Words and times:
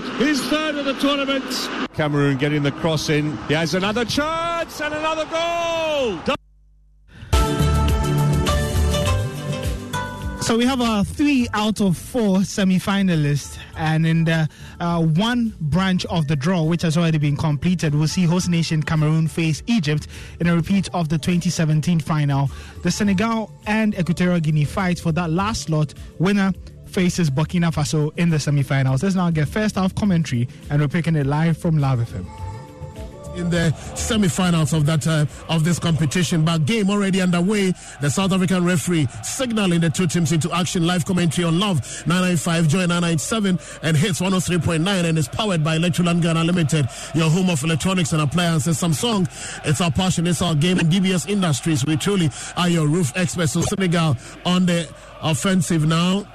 Lead. 0.00 0.12
His 0.14 0.42
third 0.46 0.76
of 0.76 0.84
the 0.84 0.94
tournament. 0.94 1.44
Cameroon 1.94 2.36
getting 2.36 2.62
the 2.62 2.72
cross 2.72 3.08
in. 3.08 3.36
He 3.48 3.54
has 3.54 3.74
another 3.74 4.04
chance 4.04 4.80
and 4.80 4.94
another 4.94 5.24
goal. 5.26 6.36
So 10.42 10.56
we 10.56 10.64
have 10.64 10.80
uh, 10.80 11.02
three 11.02 11.48
out 11.54 11.80
of 11.80 11.96
four 11.96 12.44
semi-finalists, 12.44 13.58
and 13.76 14.06
in 14.06 14.22
the 14.22 14.48
uh, 14.78 15.02
one 15.02 15.52
branch 15.60 16.06
of 16.06 16.28
the 16.28 16.36
draw, 16.36 16.62
which 16.62 16.82
has 16.82 16.96
already 16.96 17.18
been 17.18 17.36
completed, 17.36 17.96
we'll 17.96 18.06
see 18.06 18.26
host 18.26 18.48
nation 18.48 18.80
Cameroon 18.80 19.26
face 19.26 19.64
Egypt 19.66 20.06
in 20.38 20.46
a 20.46 20.54
repeat 20.54 20.88
of 20.94 21.08
the 21.08 21.18
2017 21.18 21.98
final. 21.98 22.48
The 22.84 22.92
Senegal 22.92 23.50
and 23.66 23.98
Equatorial 23.98 24.38
Guinea 24.38 24.62
fight 24.62 25.00
for 25.00 25.10
that 25.12 25.30
last 25.30 25.62
slot. 25.62 25.94
Winner 26.20 26.52
faces 26.86 27.30
Burkina 27.30 27.72
Faso 27.72 28.16
in 28.16 28.30
the 28.30 28.38
semi-finals. 28.38 29.02
Let's 29.02 29.14
now 29.14 29.30
get 29.30 29.48
first 29.48 29.76
half 29.76 29.94
commentary, 29.94 30.48
and 30.70 30.80
we're 30.80 30.88
picking 30.88 31.16
it 31.16 31.26
live 31.26 31.56
from 31.56 31.78
Love 31.78 32.00
FM 32.00 32.26
in 33.36 33.50
the 33.50 33.72
semi-finals 33.94 34.72
of 34.72 34.86
that 34.86 35.06
uh, 35.06 35.26
of 35.48 35.64
this 35.64 35.78
competition. 35.78 36.44
But 36.44 36.66
game 36.66 36.90
already 36.90 37.20
underway. 37.20 37.72
The 38.00 38.10
South 38.10 38.32
African 38.32 38.64
referee 38.64 39.06
signaling 39.22 39.80
the 39.80 39.90
two 39.90 40.06
teams 40.06 40.32
into 40.32 40.52
action. 40.52 40.86
Live 40.86 41.04
commentary 41.04 41.46
on 41.46 41.58
Love 41.60 41.78
995 42.06 42.68
Joy 42.68 42.86
997 42.86 43.58
and 43.82 43.96
hits 43.96 44.20
103.9 44.20 45.04
and 45.04 45.18
is 45.18 45.28
powered 45.28 45.62
by 45.62 45.78
Electroland 45.78 46.22
Ghana 46.22 46.44
Limited, 46.44 46.88
your 47.14 47.30
home 47.30 47.50
of 47.50 47.62
electronics 47.62 48.12
and 48.12 48.22
appliances. 48.22 48.80
Samsung, 48.80 49.28
it's 49.66 49.80
our 49.80 49.90
passion, 49.90 50.26
it's 50.26 50.42
our 50.42 50.54
game. 50.54 50.78
And 50.78 50.90
DBS 50.90 51.28
Industries, 51.28 51.84
we 51.84 51.96
truly 51.96 52.30
are 52.56 52.68
your 52.68 52.86
roof 52.86 53.12
experts. 53.16 53.52
So 53.52 53.60
Senegal 53.60 54.16
on 54.44 54.66
the 54.66 54.88
offensive 55.22 55.86
now 55.86 56.26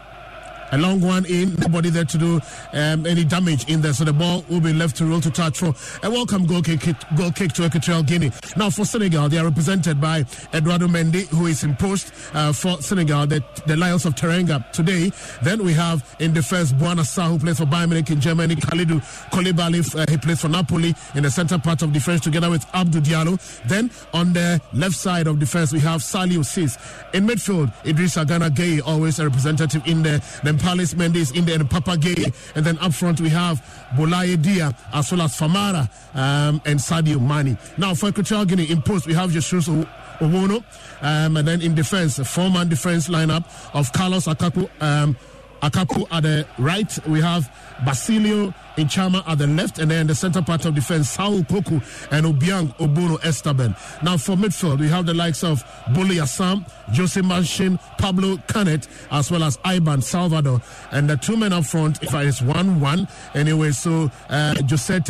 a 0.71 0.77
long 0.77 1.01
one 1.01 1.25
in, 1.25 1.55
nobody 1.55 1.89
there 1.89 2.05
to 2.05 2.17
do 2.17 2.41
um, 2.73 3.05
any 3.05 3.23
damage 3.23 3.69
in 3.69 3.81
there. 3.81 3.93
So 3.93 4.03
the 4.03 4.13
ball 4.13 4.43
will 4.49 4.61
be 4.61 4.73
left 4.73 4.97
to 4.97 5.05
roll 5.05 5.21
to 5.21 5.31
touch 5.31 5.59
for 5.59 5.73
a 6.03 6.09
welcome 6.09 6.45
goal 6.45 6.61
kick, 6.61 6.79
goal 7.15 7.31
kick 7.31 7.53
to 7.53 7.65
Equatorial 7.65 8.03
Guinea. 8.03 8.31
Now 8.55 8.69
for 8.69 8.85
Senegal, 8.85 9.29
they 9.29 9.37
are 9.37 9.45
represented 9.45 9.99
by 9.99 10.25
Edouard 10.53 10.81
Mendy, 10.81 11.27
who 11.27 11.47
is 11.47 11.63
in 11.63 11.75
post 11.75 12.13
uh, 12.33 12.53
for 12.53 12.81
Senegal, 12.81 13.27
the, 13.27 13.43
the 13.65 13.75
Lions 13.75 14.05
of 14.05 14.15
Teranga 14.15 14.69
today. 14.71 15.11
Then 15.43 15.63
we 15.63 15.73
have 15.73 16.15
in 16.19 16.33
defense 16.33 16.71
Bouna 16.71 17.01
Sarr, 17.01 17.29
who 17.29 17.39
plays 17.39 17.57
for 17.57 17.65
Bayern 17.65 17.89
Munich 17.89 18.09
in 18.09 18.21
Germany. 18.21 18.55
Kalidou 18.55 19.01
Koulibaly, 19.31 19.95
uh, 19.95 20.05
he 20.09 20.17
plays 20.17 20.41
for 20.41 20.47
Napoli 20.49 20.93
in 21.15 21.23
the 21.23 21.31
center 21.31 21.57
part 21.57 21.81
of 21.81 21.93
defense 21.93 22.21
together 22.21 22.49
with 22.49 22.65
Abdou 22.73 23.01
Diallo. 23.01 23.39
Then 23.67 23.91
on 24.13 24.33
the 24.33 24.61
left 24.73 24.95
side 24.95 25.27
of 25.27 25.39
defense, 25.39 25.73
we 25.73 25.79
have 25.79 26.01
Saliou 26.01 26.45
Ciss. 26.45 26.77
In 27.13 27.27
midfield, 27.27 27.73
Idrissa 27.83 28.27
Gana 28.27 28.49
Gueye, 28.49 28.81
always 28.85 29.19
a 29.19 29.25
representative 29.25 29.85
in 29.85 30.03
the, 30.03 30.23
the 30.43 30.60
Palace 30.61 30.95
Mendes 30.95 31.31
in 31.31 31.45
there 31.45 31.59
and 31.59 31.69
Papa 31.69 31.97
Gueye. 31.97 32.33
And 32.55 32.65
then 32.65 32.77
up 32.79 32.93
front 32.93 33.19
we 33.19 33.29
have 33.29 33.61
Boulaye 33.95 34.41
Dia 34.41 34.75
as 34.93 35.11
well 35.11 35.23
as 35.23 35.37
Famara 35.37 35.89
um, 36.15 36.61
and 36.65 36.79
Sadio 36.79 37.19
Mane. 37.19 37.57
Now 37.77 37.93
for 37.93 38.09
Equatorial 38.09 38.45
Guinea 38.45 38.71
in 38.71 38.81
post 38.81 39.07
we 39.07 39.13
have 39.13 39.31
Jesus 39.31 39.67
Owono. 39.67 40.63
Um, 41.01 41.37
and 41.37 41.47
then 41.47 41.61
in 41.61 41.73
defense, 41.75 42.19
a 42.19 42.25
four-man 42.25 42.69
defense 42.69 43.07
lineup 43.07 43.45
of 43.73 43.91
Carlos 43.91 44.27
Akapo. 44.27 44.69
Um, 44.79 45.17
Akapo 45.61 46.07
at 46.11 46.23
the 46.23 46.47
right. 46.57 47.07
We 47.07 47.21
have 47.21 47.51
Basilio 47.85 48.53
Inchama 48.77 49.27
at 49.27 49.37
the 49.37 49.47
left, 49.47 49.79
and 49.79 49.91
then 49.91 50.07
the 50.07 50.15
center 50.15 50.41
part 50.41 50.65
of 50.65 50.75
defense, 50.75 51.09
Saul 51.09 51.43
Coco 51.43 51.81
and 52.11 52.25
Obiang 52.25 52.75
Obono 52.77 53.23
Esteban. 53.23 53.75
Now 54.03 54.17
for 54.17 54.35
midfield, 54.35 54.79
we 54.79 54.87
have 54.89 55.05
the 55.05 55.13
likes 55.13 55.43
of 55.43 55.63
Bully 55.93 56.19
Assam, 56.19 56.65
Jose 56.95 57.21
Machin, 57.21 57.77
Pablo 57.97 58.37
Ganet, 58.47 58.87
as 59.11 59.31
well 59.31 59.43
as 59.43 59.57
Iban 59.57 60.03
Salvador. 60.03 60.61
And 60.91 61.09
the 61.09 61.17
two 61.17 61.37
men 61.37 61.53
up 61.53 61.65
front, 61.65 62.01
if 62.03 62.13
it's 62.13 62.41
1 62.41 62.79
1. 62.79 63.07
Anyway, 63.35 63.71
so 63.71 64.09
uh, 64.29 64.55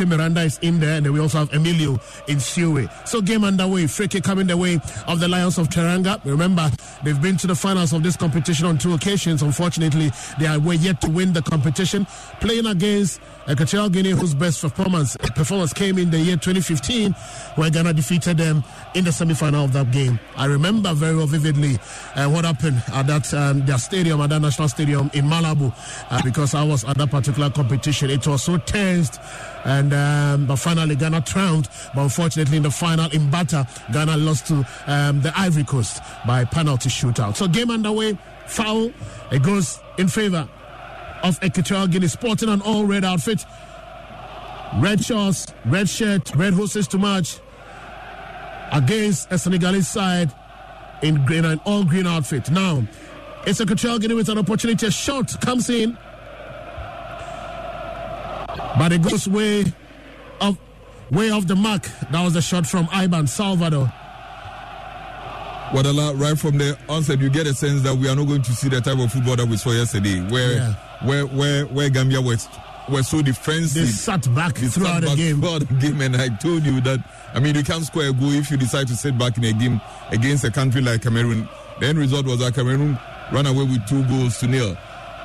Miranda 0.06 0.42
is 0.42 0.58
in 0.62 0.80
there, 0.80 0.96
and 0.96 1.06
then 1.06 1.12
we 1.12 1.20
also 1.20 1.38
have 1.38 1.52
Emilio 1.52 1.92
in 2.28 2.38
Siwe. 2.38 2.88
So 3.06 3.20
game 3.20 3.44
underway, 3.44 3.86
free 3.86 4.08
kick 4.08 4.24
coming 4.24 4.46
the 4.46 4.56
way 4.56 4.80
of 5.06 5.20
the 5.20 5.28
Lions 5.28 5.58
of 5.58 5.68
Teranga. 5.68 6.20
Remember, 6.24 6.70
they've 7.02 7.20
been 7.20 7.36
to 7.38 7.46
the 7.46 7.54
finals 7.54 7.92
of 7.92 8.02
this 8.02 8.16
competition 8.16 8.66
on 8.66 8.78
two 8.78 8.94
occasions. 8.94 9.42
Unfortunately, 9.42 10.10
they 10.38 10.46
are 10.46 10.58
yet 10.74 11.00
to 11.02 11.10
win 11.10 11.32
the 11.32 11.42
competition. 11.42 12.06
Playing 12.40 12.66
against 12.66 13.20
Equatorial 13.50 13.88
Guinea, 13.88 14.10
whose 14.10 14.34
best 14.34 14.60
performance 14.60 15.16
performance 15.34 15.72
came 15.72 15.98
in 15.98 16.10
the 16.10 16.18
year 16.18 16.36
2015, 16.36 17.12
where 17.56 17.70
Ghana 17.70 17.92
defeated 17.92 18.36
them 18.38 18.62
in 18.94 19.04
the 19.04 19.10
semi-final 19.12 19.64
of 19.64 19.72
that 19.72 19.90
game. 19.90 20.20
I 20.36 20.44
remember 20.46 20.94
very 20.94 21.16
well 21.16 21.26
vividly 21.26 21.76
uh, 22.14 22.28
what 22.28 22.44
happened 22.44 22.82
at 22.92 23.06
that 23.08 23.34
um, 23.34 23.66
their 23.66 23.78
stadium, 23.78 24.20
at 24.20 24.30
that 24.30 24.40
national 24.40 24.68
stadium 24.68 25.10
in 25.12 25.24
Malabo, 25.24 25.74
uh, 26.10 26.22
because 26.22 26.54
I 26.54 26.62
was 26.62 26.84
at 26.84 26.96
that 26.98 27.10
particular 27.10 27.50
competition. 27.50 28.10
It 28.10 28.26
was 28.26 28.44
so 28.44 28.58
tensed, 28.58 29.20
and 29.64 29.92
um, 29.92 30.46
but 30.46 30.56
finally 30.56 30.94
Ghana 30.94 31.22
triumphed. 31.22 31.70
But 31.94 32.02
unfortunately, 32.02 32.58
in 32.58 32.62
the 32.62 32.70
final 32.70 33.10
in 33.10 33.28
Bata, 33.28 33.66
Ghana 33.92 34.18
lost 34.18 34.46
to 34.48 34.64
um, 34.86 35.20
the 35.20 35.32
Ivory 35.36 35.64
Coast 35.64 36.00
by 36.26 36.44
penalty 36.44 36.90
shootout. 36.90 37.36
So 37.36 37.48
game 37.48 37.70
underway, 37.70 38.16
foul. 38.46 38.92
It 39.32 39.42
goes 39.42 39.80
in 39.98 40.06
favor 40.06 40.48
of 41.22 41.42
Equatorial 41.42 41.86
Guinea, 41.88 42.08
sporting 42.08 42.48
an 42.48 42.60
all 42.62 42.84
red 42.84 43.04
outfit. 43.04 43.44
Red 44.78 45.04
shorts, 45.04 45.46
red 45.66 45.88
shirt, 45.88 46.34
red 46.34 46.54
horses 46.54 46.88
to 46.88 46.98
match 46.98 47.38
against 48.72 49.30
a 49.30 49.38
Senegalese 49.38 49.86
side 49.86 50.32
in 51.02 51.24
green 51.26 51.44
and 51.44 51.60
all 51.64 51.84
green 51.84 52.06
outfit. 52.06 52.50
Now, 52.50 52.82
it's 53.46 53.60
Equatorial 53.60 53.98
Guinea 53.98 54.14
with 54.14 54.28
an 54.30 54.38
opportunity. 54.38 54.86
A 54.86 54.90
shot 54.90 55.38
comes 55.40 55.68
in, 55.68 55.96
but 58.78 58.92
it 58.92 59.02
goes 59.02 59.28
way 59.28 59.64
off, 60.40 60.56
way 61.10 61.30
off 61.30 61.46
the 61.46 61.56
mark. 61.56 61.82
That 62.10 62.22
was 62.24 62.34
the 62.34 62.42
shot 62.42 62.66
from 62.66 62.86
Iban 62.86 63.28
Salvador. 63.28 63.92
Wadala, 65.72 66.18
right 66.20 66.38
from 66.38 66.58
the 66.58 66.78
onset, 66.88 67.18
you 67.18 67.30
get 67.30 67.46
a 67.46 67.54
sense 67.54 67.82
that 67.82 67.94
we 67.96 68.08
are 68.08 68.14
not 68.16 68.26
going 68.26 68.42
to 68.42 68.52
see 68.52 68.68
the 68.68 68.80
type 68.80 68.98
of 68.98 69.10
football 69.12 69.36
that 69.36 69.46
we 69.48 69.56
saw 69.56 69.70
yesterday, 69.72 70.20
where 70.30 70.52
Yeah. 70.56 70.74
Where 71.04 71.26
where 71.26 71.66
where 71.66 71.90
Gambia 71.90 72.20
was 72.20 72.48
were 72.88 73.02
so 73.02 73.22
defensive. 73.22 73.84
They 73.86 73.90
sat 73.90 74.32
back 74.34 74.54
They 74.54 74.66
throughout 74.66 75.02
sat 75.02 75.10
the 75.10 75.16
game. 75.16 75.40
throughout 75.40 75.60
the 75.68 75.74
game, 75.74 76.00
and 76.00 76.16
I 76.16 76.28
told 76.36 76.64
you 76.64 76.80
that 76.82 76.98
I 77.34 77.40
mean 77.40 77.54
you 77.54 77.62
can't 77.62 77.84
score 77.84 78.04
a 78.04 78.12
goal 78.12 78.32
if 78.32 78.50
you 78.50 78.56
decide 78.56 78.88
to 78.88 78.96
sit 78.96 79.16
back 79.18 79.36
in 79.38 79.44
a 79.44 79.52
game 79.52 79.80
against 80.10 80.44
a 80.44 80.50
country 80.50 80.80
like 80.80 81.02
Cameroon. 81.02 81.48
The 81.80 81.86
end 81.86 81.98
result 81.98 82.26
was 82.26 82.38
that 82.40 82.54
Cameroon 82.54 82.98
ran 83.32 83.46
away 83.46 83.64
with 83.64 83.86
two 83.88 84.04
goals 84.08 84.38
to 84.40 84.46
nil. 84.46 84.76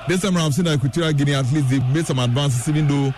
This 0.07 0.21
time 0.21 0.37
around, 0.37 0.45
I've 0.47 0.53
seen 0.53 0.65
that 0.65 0.75
Equatorial 0.75 1.11
Guinea 1.13 1.35
at 1.35 1.51
least 1.51 1.69
they 1.69 1.79
made 1.79 2.05
some 2.05 2.19
advances, 2.19 2.67
even 2.69 2.87
though 2.87 3.13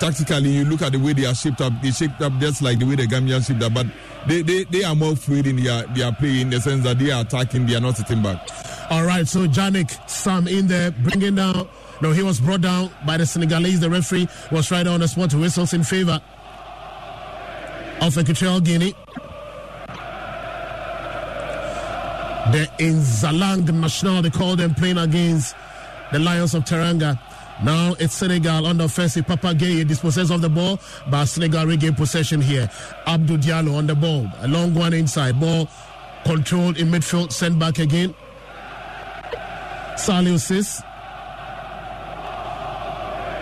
tactically 0.00 0.50
you 0.50 0.64
look 0.64 0.82
at 0.82 0.92
the 0.92 0.98
way 0.98 1.12
they 1.12 1.26
are 1.26 1.34
shaped 1.34 1.60
up, 1.60 1.72
they 1.82 1.90
shaped 1.90 2.20
up 2.20 2.32
just 2.40 2.62
like 2.62 2.78
the 2.78 2.86
way 2.86 2.96
the 2.96 3.06
Gambians 3.06 3.46
shaped 3.46 3.62
up, 3.62 3.74
but 3.74 3.86
they, 4.26 4.42
they, 4.42 4.64
they 4.64 4.84
are 4.84 4.94
more 4.94 5.14
fluid 5.16 5.46
in 5.46 5.56
their, 5.62 5.82
their 5.88 6.12
play 6.12 6.40
in 6.40 6.50
the 6.50 6.60
sense 6.60 6.84
that 6.84 6.98
they 6.98 7.10
are 7.10 7.22
attacking, 7.22 7.66
they 7.66 7.74
are 7.76 7.80
not 7.80 7.96
sitting 7.96 8.22
back. 8.22 8.48
All 8.90 9.04
right, 9.04 9.26
so 9.26 9.46
Janik 9.46 9.90
Sam 10.08 10.46
in 10.48 10.66
there, 10.66 10.90
bringing 10.90 11.34
down. 11.36 11.68
No, 12.02 12.12
he 12.12 12.22
was 12.22 12.40
brought 12.40 12.60
down 12.60 12.90
by 13.06 13.16
the 13.16 13.24
Senegalese. 13.24 13.80
The 13.80 13.88
referee 13.88 14.28
was 14.50 14.70
right 14.70 14.86
on 14.86 15.00
the 15.00 15.08
spot 15.08 15.30
to 15.30 15.38
whistles 15.38 15.72
in 15.72 15.84
favor 15.84 16.20
of 18.00 18.18
Equatorial 18.18 18.60
Guinea. 18.60 18.94
The 22.52 22.68
Nzalang 22.78 23.72
National, 23.80 24.20
they 24.20 24.28
call 24.30 24.54
them 24.56 24.74
playing 24.74 24.98
against 24.98 25.56
the 26.12 26.18
Lions 26.18 26.54
of 26.54 26.64
Teranga. 26.64 27.18
Now 27.62 27.94
it's 27.98 28.14
Senegal 28.14 28.66
on 28.66 28.78
the 28.78 28.84
offensive. 28.84 29.26
Papa 29.26 29.54
Gueye 29.54 29.86
dispossessed 29.86 30.30
of 30.32 30.40
the 30.40 30.48
ball, 30.48 30.80
but 31.08 31.26
Senegal 31.26 31.66
regain 31.66 31.94
possession 31.94 32.40
here. 32.40 32.68
Abdou 33.06 33.38
Diallo 33.38 33.76
on 33.76 33.86
the 33.86 33.94
ball. 33.94 34.28
A 34.40 34.48
long 34.48 34.74
one 34.74 34.92
inside. 34.92 35.38
Ball 35.38 35.68
controlled 36.24 36.78
in 36.78 36.88
midfield, 36.88 37.32
sent 37.32 37.58
back 37.58 37.78
again. 37.78 38.14
Saliou 39.96 40.38
Ciss. 40.38 40.82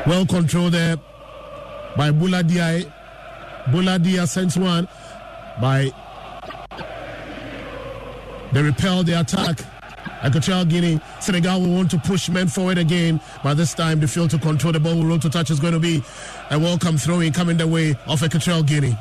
Well 0.06 0.26
controlled 0.26 0.72
there 0.72 0.96
by 1.96 2.10
Boulaye 2.10 2.46
Dia. 2.46 2.92
Bouladia 3.66 4.26
sends 4.26 4.58
one 4.58 4.88
by 5.60 5.90
they 8.52 8.62
repel 8.62 9.02
the 9.02 9.18
attack 9.20 9.60
Equatorial 10.24 10.64
Guinea, 10.64 11.00
Senegal 11.20 11.60
will 11.60 11.74
want 11.74 11.90
to 11.90 11.98
push 11.98 12.28
men 12.28 12.48
forward 12.48 12.78
again, 12.78 13.20
By 13.42 13.54
this 13.54 13.74
time 13.74 14.00
they 14.00 14.06
fail 14.06 14.28
to 14.28 14.38
control 14.38 14.72
the 14.72 14.80
ball. 14.80 14.94
Will 14.94 15.06
roll 15.06 15.18
to 15.18 15.30
touch 15.30 15.50
is 15.50 15.58
going 15.58 15.72
to 15.72 15.80
be 15.80 16.02
a 16.50 16.58
welcome 16.58 16.96
throw 16.96 17.20
in 17.20 17.32
coming 17.32 17.56
the 17.56 17.66
way 17.66 17.96
of 18.06 18.22
Equatorial 18.22 18.62
Guinea. 18.62 18.96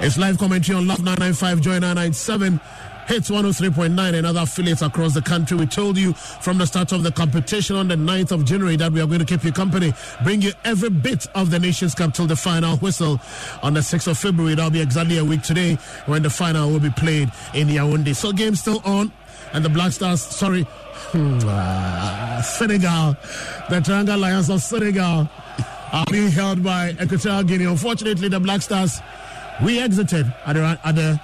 It's 0.00 0.16
live 0.16 0.38
commentary 0.38 0.78
on 0.78 0.86
Love 0.86 1.00
995, 1.04 1.60
Joy 1.60 1.78
997. 1.78 2.60
Hits 3.06 3.28
103.9 3.28 4.14
and 4.14 4.24
other 4.24 4.40
affiliates 4.42 4.82
across 4.82 5.14
the 5.14 5.20
country. 5.20 5.56
We 5.56 5.66
told 5.66 5.96
you 5.96 6.12
from 6.12 6.58
the 6.58 6.66
start 6.66 6.92
of 6.92 7.02
the 7.02 7.10
competition 7.10 7.74
on 7.74 7.88
the 7.88 7.96
9th 7.96 8.30
of 8.30 8.44
January 8.44 8.76
that 8.76 8.92
we 8.92 9.00
are 9.00 9.06
going 9.06 9.18
to 9.18 9.24
keep 9.24 9.42
you 9.42 9.50
company, 9.50 9.92
bring 10.22 10.42
you 10.42 10.52
every 10.64 10.90
bit 10.90 11.26
of 11.34 11.50
the 11.50 11.58
Nations 11.58 11.94
Cup 11.94 12.14
till 12.14 12.28
the 12.28 12.36
final 12.36 12.76
whistle 12.76 13.20
on 13.64 13.74
the 13.74 13.80
6th 13.80 14.06
of 14.06 14.16
February. 14.16 14.54
That'll 14.54 14.70
be 14.70 14.80
exactly 14.80 15.18
a 15.18 15.24
week 15.24 15.42
today 15.42 15.74
when 16.06 16.22
the 16.22 16.30
final 16.30 16.70
will 16.70 16.78
be 16.78 16.90
played 16.90 17.32
in 17.52 17.66
Yaoundé. 17.66 18.14
So, 18.14 18.32
game 18.32 18.54
still 18.54 18.80
on, 18.84 19.10
and 19.52 19.64
the 19.64 19.68
Black 19.68 19.92
Stars, 19.92 20.22
sorry, 20.22 20.66
Senegal, 21.12 21.46
the 23.68 23.80
Teranga 23.80 24.18
Lions 24.18 24.50
of 24.50 24.62
Senegal 24.62 25.28
are 25.92 26.04
being 26.10 26.30
held 26.30 26.62
by 26.62 26.90
Equatorial 27.00 27.42
Guinea. 27.42 27.64
Unfortunately, 27.64 28.28
the 28.28 28.40
Black 28.40 28.62
Stars 28.62 29.00
we 29.62 29.80
exited 29.80 30.32
at 30.46 30.54
the, 30.54 30.78
at 30.84 30.94
the 30.94 31.20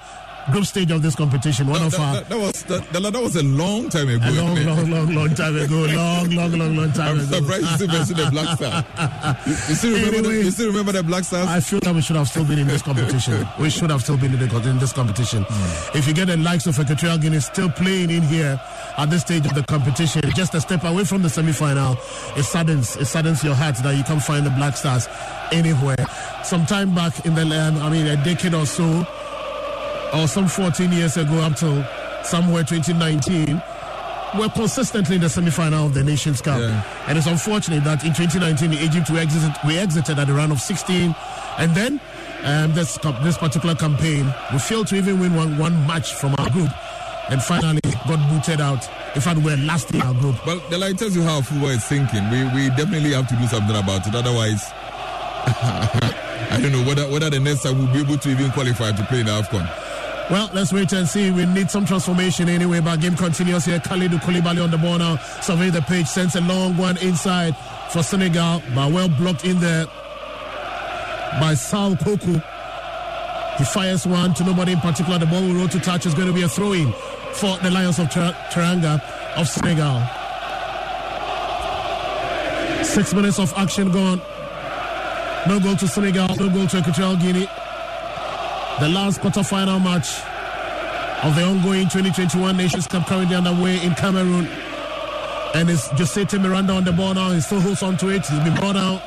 group 0.51 0.65
stage 0.65 0.91
of 0.91 1.01
this 1.01 1.15
competition. 1.15 1.67
One 1.67 1.79
that, 1.81 1.85
of 1.87 1.91
that, 1.93 1.99
our 1.99 2.13
that, 2.15 2.29
that 2.29 2.39
was 2.39 2.63
that, 2.63 3.13
that, 3.13 3.21
was 3.21 3.35
a 3.35 3.43
long 3.43 3.89
time 3.89 4.09
ago. 4.09 4.25
A 4.25 4.31
long, 4.31 4.55
long, 4.65 4.89
long, 4.89 5.15
long 5.15 5.35
time 5.35 5.57
ago. 5.57 5.77
Long, 5.97 6.29
long, 6.31 6.51
long, 6.51 6.75
long 6.75 6.91
time 6.91 7.17
I'm 7.17 7.19
ago. 7.19 7.39
surprised 7.39 7.81
you 7.81 8.05
still 8.05 8.25
the 8.25 8.31
Black 8.31 8.57
Star. 8.57 8.85
You, 9.45 9.51
you 9.51 9.75
still 9.75 9.93
remember 9.93 10.17
Anyway. 10.17 10.35
the, 10.35 10.43
you 10.43 10.51
still 10.51 10.67
remember 10.67 10.91
the 10.91 11.03
Black 11.03 11.23
Stars? 11.23 11.47
I 11.47 11.59
feel 11.59 11.79
that 11.79 11.95
we 11.95 12.01
should 12.01 12.15
have 12.15 12.27
still 12.27 12.45
been 12.45 12.59
in 12.59 12.67
this 12.67 12.81
competition. 12.81 13.47
we 13.59 13.69
should 13.69 13.89
have 13.89 14.01
still 14.01 14.17
been 14.17 14.33
in, 14.33 14.39
the, 14.39 14.69
in 14.69 14.79
this 14.79 14.93
competition. 14.93 15.45
If 15.93 16.07
you 16.07 16.13
get 16.13 16.25
the 16.27 16.37
likes 16.37 16.67
of 16.67 16.79
Equatorial 16.79 17.17
Guinea 17.17 17.39
still 17.39 17.69
playing 17.69 18.09
in 18.09 18.23
here 18.23 18.59
at 18.97 19.09
this 19.09 19.21
stage 19.21 19.45
of 19.45 19.55
the 19.55 19.63
competition, 19.63 20.21
just 20.35 20.53
a 20.53 20.61
step 20.61 20.83
away 20.83 21.03
from 21.03 21.23
the 21.23 21.29
semi-final, 21.29 21.93
it 22.35 22.43
saddens 22.43 22.95
it 22.97 23.05
saddens 23.05 23.43
your 23.43 23.55
heart 23.55 23.75
that 23.77 23.95
you 23.95 24.03
can't 24.03 24.21
find 24.21 24.45
the 24.45 24.51
Black 24.51 24.75
Stars 24.75 25.07
anywhere. 25.51 25.97
Some 26.43 26.65
time 26.65 26.93
back 26.93 27.25
in 27.25 27.35
the, 27.35 27.41
um, 27.41 27.77
I 27.77 27.89
mean, 27.89 28.07
a 28.07 28.15
decade 28.23 28.53
or 28.53 28.65
so, 28.65 29.05
or 30.13 30.27
some 30.27 30.47
14 30.47 30.91
years 30.91 31.17
ago, 31.17 31.35
up 31.39 31.55
till 31.55 31.83
somewhere 32.23 32.63
2019. 32.63 33.61
We're 34.37 34.49
consistently 34.49 35.15
in 35.15 35.21
the 35.21 35.29
semi-final 35.29 35.85
of 35.85 35.93
the 35.93 36.03
Nations 36.03 36.41
Cup, 36.41 36.59
Yeah. 36.59 36.83
and 37.07 37.17
it's 37.17 37.27
unfortunate 37.27 37.83
that 37.85 38.03
in 38.03 38.13
2019 38.13 38.73
in 38.73 38.79
Egypt 38.79 39.09
we 39.09 39.19
exited, 39.19 39.53
we 39.65 39.77
exited 39.77 40.19
at 40.19 40.27
the 40.27 40.33
round 40.33 40.51
of 40.51 40.59
16, 40.59 41.15
and 41.57 41.73
then 41.73 41.99
um, 42.43 42.73
this 42.73 42.97
this 43.23 43.37
particular 43.37 43.73
campaign 43.73 44.31
we 44.51 44.59
failed 44.59 44.87
to 44.87 44.95
even 44.95 45.19
win 45.19 45.33
one 45.33 45.57
one 45.57 45.87
match 45.87 46.13
from 46.13 46.35
our 46.39 46.49
group, 46.49 46.69
and 47.29 47.41
finally 47.41 47.79
got 48.05 48.19
booted 48.29 48.59
out. 48.59 48.87
In 49.15 49.21
fact, 49.21 49.39
we're 49.39 49.55
last 49.57 49.93
in 49.93 50.01
our 50.01 50.13
group. 50.13 50.45
Well, 50.45 50.59
the 50.69 50.77
light 50.77 50.97
tells 50.97 51.15
you 51.15 51.23
how 51.23 51.41
football 51.41 51.69
is 51.69 51.85
thinking. 51.85 52.29
We 52.29 52.43
we 52.53 52.69
definitely 52.75 53.13
have 53.13 53.27
to 53.29 53.35
do 53.37 53.47
something 53.47 53.75
about 53.77 54.05
it. 54.05 54.13
Otherwise, 54.13 54.69
I 55.47 56.59
don't 56.61 56.71
know 56.73 56.83
whether 56.83 57.07
whether 57.09 57.29
the 57.29 57.39
next 57.39 57.63
time 57.63 57.77
we'll 57.77 57.93
be 57.93 58.01
able 58.01 58.17
to 58.17 58.29
even 58.29 58.51
qualify 58.51 58.91
to 58.91 59.03
play 59.05 59.21
in 59.21 59.27
the 59.27 59.31
AFCON. 59.31 59.65
Well, 60.29 60.49
let's 60.53 60.73
wait 60.73 60.91
and 60.91 61.07
see. 61.07 61.31
We 61.31 61.45
need 61.45 61.71
some 61.71 61.85
transformation 61.85 62.49
anyway, 62.49 62.81
but 62.81 62.99
game 62.99 63.15
continues 63.15 63.63
here. 63.63 63.79
Kalidou 63.79 64.19
Koulibaly 64.19 64.61
on 64.61 64.71
the 64.71 64.77
ball 64.77 64.97
now. 64.97 65.15
Survey 65.41 65.69
the 65.69 65.81
pitch, 65.81 66.07
sends 66.07 66.35
a 66.35 66.41
long 66.41 66.75
one 66.75 66.97
inside 66.97 67.55
for 67.89 68.03
Senegal, 68.03 68.61
but 68.75 68.91
well 68.91 69.07
blocked 69.07 69.45
in 69.45 69.57
there 69.61 69.85
by 71.39 71.53
Saul 71.53 71.95
Coco. 71.95 72.41
He 73.57 73.63
fires 73.63 74.05
one 74.05 74.33
to 74.33 74.43
nobody 74.43 74.73
in 74.73 74.79
particular. 74.81 75.17
The 75.17 75.27
ball 75.27 75.41
will 75.41 75.55
roll 75.55 75.69
to 75.69 75.79
touch. 75.79 76.05
Is 76.05 76.13
going 76.13 76.27
to 76.27 76.33
be 76.33 76.43
a 76.43 76.49
throw 76.49 76.73
in 76.73 76.91
for 77.31 77.57
the 77.59 77.71
Lions 77.71 77.97
of 77.97 78.09
Ter- 78.11 78.35
of 79.37 79.47
Senegal. 79.47 80.01
Six 82.83 83.13
minutes 83.13 83.39
of 83.39 83.53
action 83.55 83.91
gone. 83.93 84.21
No 85.47 85.59
goal 85.61 85.77
to 85.77 85.87
Senegal, 85.87 86.35
no 86.35 86.49
goal 86.49 86.67
to 86.67 86.79
Equatorial 86.79 87.15
Guinea 87.15 87.47
the 88.79 88.89
last 88.89 89.21
quarter-final 89.21 89.79
match 89.79 90.21
of 91.23 91.35
the 91.35 91.43
ongoing 91.43 91.89
2021 91.89 92.55
Nations 92.55 92.85
Cup 92.85 93.07
currently 93.07 93.35
underway 93.35 93.83
in 93.83 93.95
Cameroon. 93.95 94.47
And 95.55 95.69
it's 95.69 95.87
Josete 95.89 96.39
Miranda 96.39 96.73
on 96.73 96.83
the 96.83 96.91
ball 96.91 97.15
now. 97.15 97.31
He 97.31 97.41
still 97.41 97.59
holds 97.59 97.81
on 97.81 97.97
to 97.97 98.09
it. 98.09 98.25
He's 98.25 98.39
been 98.41 98.53
brought 98.53 98.73
down. 98.73 99.01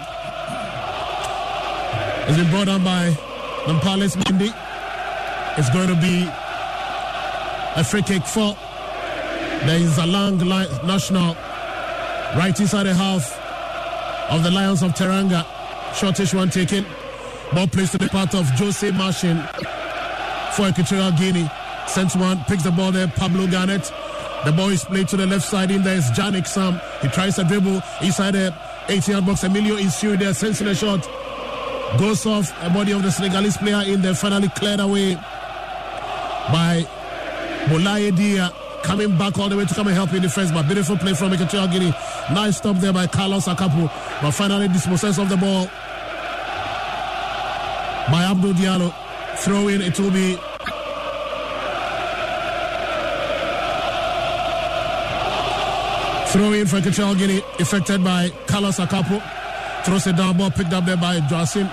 He's 2.26 2.36
been 2.36 2.50
brought 2.50 2.66
down 2.66 2.82
by 2.82 3.10
Nampalys 3.66 4.16
Mendy. 4.16 4.52
It's 5.56 5.70
going 5.70 5.88
to 5.88 5.94
be 6.00 6.26
a 7.76 7.84
free 7.84 8.02
kick 8.02 8.24
for 8.24 8.56
the 9.66 9.72
Nzalang 9.78 10.84
National 10.84 11.34
right 12.36 12.58
inside 12.58 12.84
the 12.84 12.94
half 12.94 13.38
of 14.32 14.42
the 14.42 14.50
Lions 14.50 14.82
of 14.82 14.92
Teranga. 14.94 15.46
Shortish 15.94 16.34
one 16.34 16.50
taken. 16.50 16.84
Ball 17.52 17.66
placed 17.66 17.92
to 17.92 17.98
the 17.98 18.08
part 18.08 18.34
of 18.34 18.48
Jose 18.50 18.90
Machin 18.92 19.42
for 20.52 20.68
Equatorial 20.68 21.10
Guinea. 21.12 21.50
Sends 21.88 22.14
one, 22.14 22.38
picks 22.44 22.62
the 22.62 22.70
ball 22.70 22.92
there, 22.92 23.08
Pablo 23.08 23.46
Ganet. 23.46 23.92
The 24.44 24.52
ball 24.52 24.68
is 24.68 24.84
played 24.84 25.08
to 25.08 25.16
the 25.16 25.26
left 25.26 25.44
side 25.44 25.70
in 25.72 25.82
there 25.82 25.96
is 25.96 26.10
Janik 26.12 26.46
Sam. 26.46 26.80
He 27.02 27.08
tries 27.08 27.38
a 27.38 27.44
dribble 27.44 27.82
inside 28.02 28.32
the 28.32 28.54
18 28.88 29.12
yard 29.14 29.26
box. 29.26 29.42
Emilio 29.42 29.76
Nsue 29.76 30.18
there, 30.18 30.32
sends 30.32 30.60
in 30.60 30.68
a 30.68 30.74
shot. 30.74 31.02
Goes 31.98 32.24
off 32.24 32.52
a 32.62 32.70
body 32.70 32.92
of 32.92 33.02
the 33.02 33.10
Senegalese 33.10 33.56
player 33.56 33.82
in 33.92 34.00
there, 34.00 34.14
finally 34.14 34.48
cleared 34.50 34.78
away 34.78 35.16
by 35.16 36.86
Boulaye 37.66 38.16
Dia. 38.16 38.52
Coming 38.84 39.18
back 39.18 39.38
all 39.38 39.48
the 39.48 39.56
way 39.56 39.66
to 39.66 39.74
come 39.74 39.88
and 39.88 39.96
help 39.96 40.12
in 40.14 40.22
defense, 40.22 40.52
but 40.52 40.66
beautiful 40.66 40.96
play 40.96 41.12
from 41.12 41.34
Equatorial 41.34 41.68
Guinea. 41.68 41.92
Nice 42.32 42.58
stop 42.58 42.76
there 42.76 42.92
by 42.92 43.06
Carlos 43.08 43.46
Akapu, 43.46 43.90
but 44.22 44.30
finally 44.30 44.68
dispossessed 44.68 45.18
of 45.18 45.28
the 45.28 45.36
ball 45.36 45.68
by 48.10 48.24
Abdul 48.24 48.54
Diallo. 48.54 48.94
Throw 49.38 49.68
in, 49.68 49.80
it 49.80 49.98
will 49.98 50.10
be 50.10 50.36
throw 56.30 56.52
in 56.52 56.66
for 56.66 56.78
Equatorial 56.78 57.14
Guinea, 57.14 57.42
affected 57.58 58.04
by 58.04 58.30
Carlos 58.46 58.78
Akapo. 58.78 59.22
Throws 59.84 60.06
it 60.06 60.16
down, 60.16 60.36
ball 60.36 60.50
picked 60.50 60.72
up 60.72 60.84
there 60.84 60.96
by 60.96 61.20
Joacim. 61.20 61.66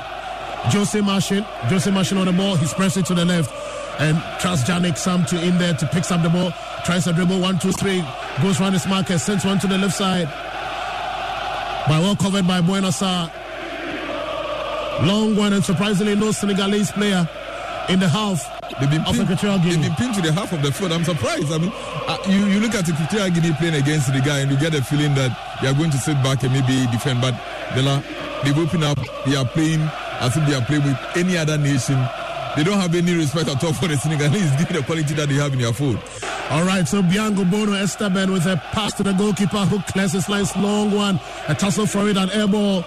Jose 0.72 1.00
Machin. 1.02 1.44
Jose 1.70 1.92
Machin 1.92 2.18
on 2.18 2.26
the 2.26 2.32
ball, 2.34 2.56
he's 2.56 2.74
pressing 2.74 3.04
to 3.04 3.14
the 3.14 3.26
left. 3.26 3.52
And 4.00 4.22
trusts 4.40 4.70
Janik 4.70 4.98
Sam 4.98 5.26
to 5.26 5.44
in 5.44 5.58
there 5.58 5.74
to 5.74 5.88
pick 5.88 6.10
up 6.12 6.22
the 6.22 6.30
ball. 6.30 6.52
Tries 6.86 7.08
a 7.08 7.14
dribble, 7.14 7.40
one, 7.40 7.60
two, 7.60 7.72
three. 7.72 8.04
Goes 8.42 8.60
round 8.60 8.74
his 8.74 8.86
marker, 8.88 9.18
sends 9.18 9.44
one 9.44 9.60
to 9.60 9.68
the 9.68 9.78
left 9.78 9.96
side. 9.96 10.28
By 11.88 12.00
well 12.00 12.16
covered 12.16 12.48
by 12.48 12.62
Bouna 12.62 12.92
Sarr. 12.92 13.32
Long 15.02 15.36
one 15.36 15.54
and 15.54 15.64
surprisingly 15.64 16.16
no 16.16 16.32
Senegalese 16.32 16.92
player 16.92 17.28
in 17.90 18.00
the 18.00 18.10
half 18.10 18.58
They've 18.80 18.90
been, 18.90 19.02
of 19.02 19.16
pinned, 19.16 19.64
they've 19.64 19.82
been 19.82 19.96
pinned 19.96 20.14
to 20.16 20.22
the 20.22 20.32
half 20.32 20.54
of 20.54 20.62
the 20.62 20.72
field. 20.72 20.92
I'm 20.92 21.04
surprised. 21.04 21.52
I 21.52 21.58
mean, 21.58 21.72
uh, 21.74 22.18
you, 22.28 22.46
you 22.46 22.60
look 22.60 22.76
at 22.76 22.88
Equatorial 22.88 23.32
Guinea 23.32 23.54
playing 23.54 23.74
against 23.74 24.14
the 24.14 24.20
guy 24.22 24.40
and 24.40 24.52
you 24.52 24.58
get 24.60 24.76
a 24.76 24.84
feeling 24.84 25.16
that 25.16 25.34
they 25.62 25.68
are 25.68 25.74
going 25.74 25.90
to 25.90 25.98
sit 25.98 26.14
back 26.22 26.44
and 26.44 26.54
maybe 26.54 26.86
defend. 26.92 27.22
But 27.22 27.34
Bella, 27.74 28.04
they've 28.44 28.58
opened 28.58 28.84
up. 28.84 29.00
They 29.26 29.36
are 29.36 29.46
playing 29.46 29.82
as 30.22 30.38
if 30.38 30.46
they 30.46 30.54
are 30.54 30.62
playing 30.62 30.84
with 30.84 30.98
any 31.16 31.38
other 31.38 31.58
nation. 31.58 31.98
They 32.56 32.64
don't 32.64 32.80
have 32.80 32.94
any 32.94 33.14
respect 33.16 33.50
at 33.50 33.64
all 33.64 33.74
for 33.74 33.88
the 33.88 33.98
Senegalese, 33.98 34.52
given 34.60 34.78
the 34.78 34.84
quality 34.84 35.14
that 35.16 35.30
they 35.30 35.36
have 35.36 35.54
in 35.54 35.60
their 35.60 35.74
food. 35.74 36.00
All 36.50 36.64
right, 36.64 36.88
so 36.88 37.02
Bianco 37.02 37.46
Bono 37.46 37.74
Esteban 37.74 38.32
with 38.32 38.46
a 38.46 38.58
pass 38.72 38.94
to 38.96 39.04
the 39.04 39.14
goalkeeper 39.14 39.66
who 39.66 39.82
clears 39.92 40.14
his 40.14 40.30
lines, 40.30 40.56
long 40.56 40.92
one, 40.92 41.20
a 41.48 41.56
tussle 41.56 41.86
for 41.86 42.08
it, 42.08 42.16
an 42.16 42.30
air 42.30 42.48
ball. 42.48 42.86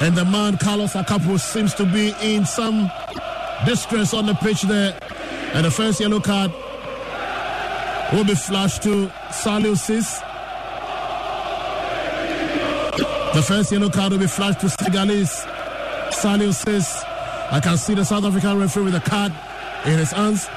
And 0.00 0.16
the 0.16 0.24
man, 0.24 0.58
Carlos 0.58 0.94
Akapo, 0.94 1.38
seems 1.38 1.74
to 1.74 1.84
be 1.84 2.14
in 2.20 2.44
some 2.44 2.90
distress 3.64 4.14
on 4.14 4.26
the 4.26 4.34
pitch 4.34 4.62
there. 4.62 4.98
And 5.54 5.64
the 5.64 5.70
first 5.70 6.00
yellow 6.00 6.20
card 6.20 6.50
will 8.12 8.24
be 8.24 8.34
flashed 8.34 8.82
to 8.82 9.08
Saliou 9.30 9.76
Ciss. 9.76 10.20
The 13.34 13.42
first 13.42 13.70
yellow 13.72 13.90
card 13.90 14.12
will 14.12 14.18
be 14.18 14.26
flashed 14.26 14.60
to 14.60 14.70
Senegalese. 14.70 15.44
Saliou 16.10 16.52
Ciss. 16.52 17.04
I 17.50 17.60
can 17.60 17.76
see 17.76 17.94
the 17.94 18.04
South 18.04 18.24
African 18.24 18.58
referee 18.58 18.84
with 18.84 18.94
a 18.94 19.00
card 19.00 19.32
in 19.84 19.98
his 19.98 20.12
hands 20.12 20.48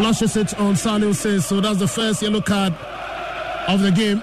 flashes 0.00 0.36
it 0.36 0.58
on 0.58 0.74
Saliou 0.74 1.12
Ciss 1.12 1.44
so 1.44 1.60
that's 1.60 1.78
the 1.78 1.88
first 1.88 2.22
yellow 2.22 2.40
card 2.40 2.72
of 3.68 3.82
the 3.82 3.90
game. 3.90 4.22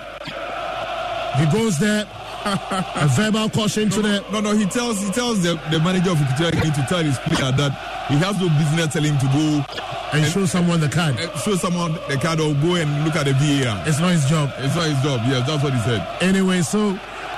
He 1.38 1.46
goes 1.52 1.78
there, 1.80 2.08
a 2.46 3.08
verbal 3.16 3.50
caution 3.50 3.90
to 3.92 4.02
the 4.02 4.24
No, 4.32 4.40
no, 4.40 4.52
he 4.56 4.66
tells 4.66 5.02
he 5.02 5.12
tells 5.12 5.44
the, 5.44 5.60
the 5.72 5.80
manager 5.80 6.12
of 6.12 6.18
Guinea 6.38 6.72
to 6.72 6.86
tell 6.88 7.04
his 7.04 7.18
player 7.20 7.52
that 7.52 7.72
he 8.10 8.16
has 8.18 8.40
no 8.40 8.50
business 8.58 8.94
telling 8.94 9.14
him 9.14 9.20
to 9.20 9.28
go 9.28 9.66
and 10.14 10.26
show 10.32 10.46
someone 10.46 10.80
the 10.80 10.90
card. 10.90 11.18
show 11.44 11.56
someone 11.56 11.94
the 12.10 12.18
card 12.22 12.40
or 12.40 12.54
go 12.56 12.76
and 12.76 13.06
look 13.06 13.16
at 13.16 13.26
the 13.26 13.34
VAR. 13.34 13.84
It's 13.88 14.00
not 14.00 14.12
his 14.14 14.26
job. 14.30 14.52
It's 14.58 14.76
not 14.76 14.88
his 14.88 15.02
job. 15.04 15.22
Yes, 15.28 15.48
that's 15.48 15.64
what 15.64 15.74
he 15.74 15.80
said. 15.82 16.08
Anyway, 16.22 16.62
so 16.62 16.96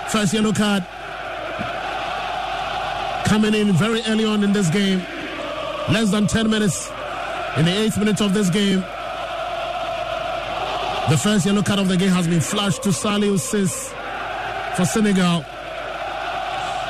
first 0.10 0.34
yellow 0.34 0.54
card 0.54 0.86
coming 3.26 3.54
in 3.54 3.74
very 3.74 4.02
early 4.08 4.26
on 4.26 4.44
in 4.44 4.54
this 4.54 4.70
game. 4.70 5.00
Less 5.92 6.12
than 6.12 6.28
10 6.28 6.50
minutes 6.50 6.92
In 7.58 7.66
the 7.66 7.76
eighth 7.76 7.98
minute 7.98 8.22
of 8.22 8.34
this 8.34 8.50
game, 8.52 8.84
the 11.10 11.18
first 11.18 11.46
yellow 11.46 11.64
card 11.64 11.80
of 11.80 11.88
the 11.88 11.98
game 11.98 12.10
has 12.10 12.28
been 12.28 12.42
flashed 12.42 12.84
to 12.84 12.90
Saliou 12.90 13.40
Ciss 13.40 13.90
for 14.76 14.86
Senegal. 14.86 15.44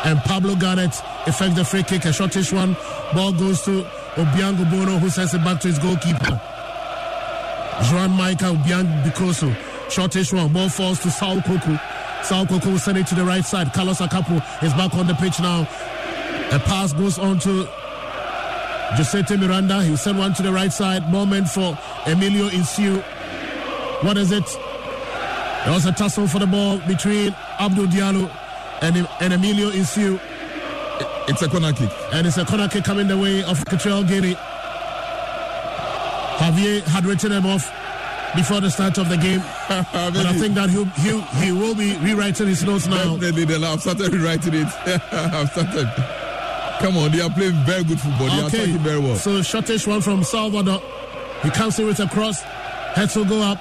And 0.03 0.19
Pablo 0.19 0.55
Ganet 0.55 1.01
effects 1.27 1.55
the 1.55 1.63
free 1.63 1.83
kick, 1.83 2.05
a 2.05 2.13
shortish 2.13 2.51
one. 2.51 2.75
Ball 3.13 3.31
goes 3.33 3.61
to 3.63 3.83
Obiang 4.15 4.57
Bono, 4.69 4.97
who 4.97 5.09
sends 5.09 5.33
it 5.33 5.43
back 5.43 5.59
to 5.61 5.67
his 5.67 5.79
goalkeeper. 5.79 6.39
Juan 7.91 8.11
Michael 8.11 8.55
Obiang 8.55 9.03
Bikoso. 9.03 9.55
Shortish 9.89 10.33
one. 10.33 10.51
Ball 10.51 10.69
falls 10.69 10.99
to 10.99 11.11
Saul 11.11 11.41
Coco. 11.41 11.79
Saul 12.23 12.45
Coco 12.45 12.71
will 12.71 12.79
send 12.79 12.97
it 12.97 13.07
to 13.07 13.15
the 13.15 13.23
right 13.23 13.45
side. 13.45 13.73
Carlos 13.73 13.99
Akapu 13.99 14.35
is 14.63 14.73
back 14.73 14.93
on 14.95 15.07
the 15.07 15.15
pitch 15.15 15.39
now. 15.39 15.61
A 16.51 16.59
pass 16.59 16.93
goes 16.93 17.17
on 17.17 17.39
to 17.39 17.65
Josete 18.95 19.39
Miranda. 19.39 19.81
He'll 19.83 19.97
send 19.97 20.17
one 20.17 20.33
to 20.33 20.41
the 20.43 20.51
right 20.51 20.71
side. 20.71 21.09
Moment 21.09 21.47
for 21.49 21.77
Emilio 22.05 22.49
Nsue. 22.49 23.03
What 24.01 24.17
is 24.17 24.31
it? 24.31 24.45
There 25.65 25.73
was 25.73 25.85
a 25.85 25.91
tussle 25.91 26.27
for 26.27 26.39
the 26.39 26.47
ball 26.47 26.79
between 26.87 27.35
Abdul 27.59 27.87
Diallo 27.87 28.29
and, 28.81 29.07
and 29.19 29.33
Emilio 29.33 29.71
Nsue. 29.71 30.19
It's 31.27 31.41
a 31.41 31.49
corner 31.49 31.73
kick. 31.73 31.89
And 32.13 32.25
it's 32.25 32.37
a 32.37 32.45
corner 32.45 32.69
kick 32.69 32.85
coming 32.85 33.07
the 33.07 33.17
way 33.17 33.43
of 33.43 33.59
Equatorial 33.61 34.03
Giri. 34.03 34.35
Javier 36.39 36.81
had 36.83 37.05
written 37.05 37.33
him 37.33 37.45
off 37.45 37.69
before 38.35 38.61
the 38.61 38.69
start 38.69 38.97
of 38.97 39.09
the 39.09 39.17
game. 39.17 39.39
but 39.67 40.25
I 40.25 40.33
think 40.33 40.55
that 40.55 40.69
he 40.69 40.83
he 41.03 41.19
he 41.43 41.51
will 41.51 41.75
be 41.75 41.97
rewriting 41.97 42.47
his 42.47 42.63
notes 42.63 42.87
now. 42.87 43.17
Definitely, 43.17 43.65
I've 43.65 43.81
started 43.81 44.13
rewriting 44.13 44.53
it. 44.53 44.67
I've 45.11 45.51
started. 45.51 45.91
Come 46.79 46.95
on, 46.97 47.11
they 47.11 47.19
are 47.19 47.29
playing 47.29 47.55
very 47.65 47.83
good 47.83 47.99
football. 47.99 48.27
They 48.27 48.43
okay. 48.43 48.43
are 48.43 48.47
attacking 48.47 48.77
very 48.79 48.99
well. 48.99 49.17
So 49.17 49.41
shortish 49.41 49.85
one 49.85 49.99
from 49.99 50.23
Salvador. 50.23 50.81
He 51.43 51.49
comes 51.49 51.77
in 51.77 51.87
with 51.87 51.99
a 51.99 52.07
cross. 52.07 52.41
Heads 52.95 53.15
will 53.15 53.25
go 53.25 53.41
up. 53.41 53.59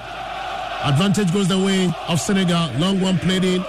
Advantage 0.85 1.33
goes 1.33 1.49
the 1.49 1.59
way 1.59 1.93
of 2.09 2.21
Senegal. 2.21 2.71
Long 2.79 3.01
one 3.01 3.19
played 3.19 3.45
in. 3.45 3.65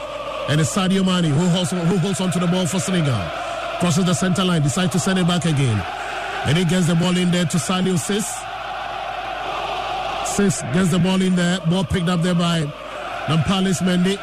And 0.48 0.60
it's 0.62 0.76
Sadio 0.76 1.06
Mane 1.06 1.32
who 1.32 1.48
holds, 1.50 1.72
who 1.72 1.98
holds 1.98 2.22
on 2.22 2.32
to 2.32 2.40
the 2.40 2.48
ball 2.48 2.66
for 2.66 2.80
Senegal. 2.80 3.22
Crosses 3.80 4.06
the 4.06 4.14
center 4.14 4.44
line, 4.44 4.62
decides 4.62 4.92
to 4.94 5.00
send 5.00 5.20
it 5.20 5.28
back 5.28 5.46
again. 5.46 5.84
And 6.46 6.58
he 6.58 6.66
gets 6.66 6.88
the 6.88 6.96
ball 6.96 7.16
in 7.18 7.32
there 7.32 7.46
to 7.46 7.58
Saliou 7.58 7.98
Ciss. 7.98 8.26
Ciss 10.36 10.62
gets 10.74 10.92
the 10.92 11.00
ball 11.00 11.22
in 11.22 11.36
there. 11.36 11.60
Ball 11.62 11.84
picked 11.84 12.10
up 12.10 12.22
there 12.22 12.36
by 12.36 12.62
Nampalys 13.28 13.82
Mendy. 13.82 14.18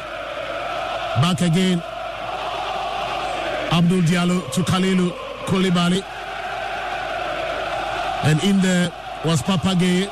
Back 1.21 1.41
again. 1.41 1.81
Abdul 3.71 4.01
Diallo 4.01 4.51
to 4.53 4.61
Kalidou 4.61 5.11
Koulibaly. 5.45 6.03
And 8.23 8.43
in 8.43 8.59
there 8.61 8.91
was 9.25 9.41
Papa 9.41 9.75
Gueye. 9.75 10.09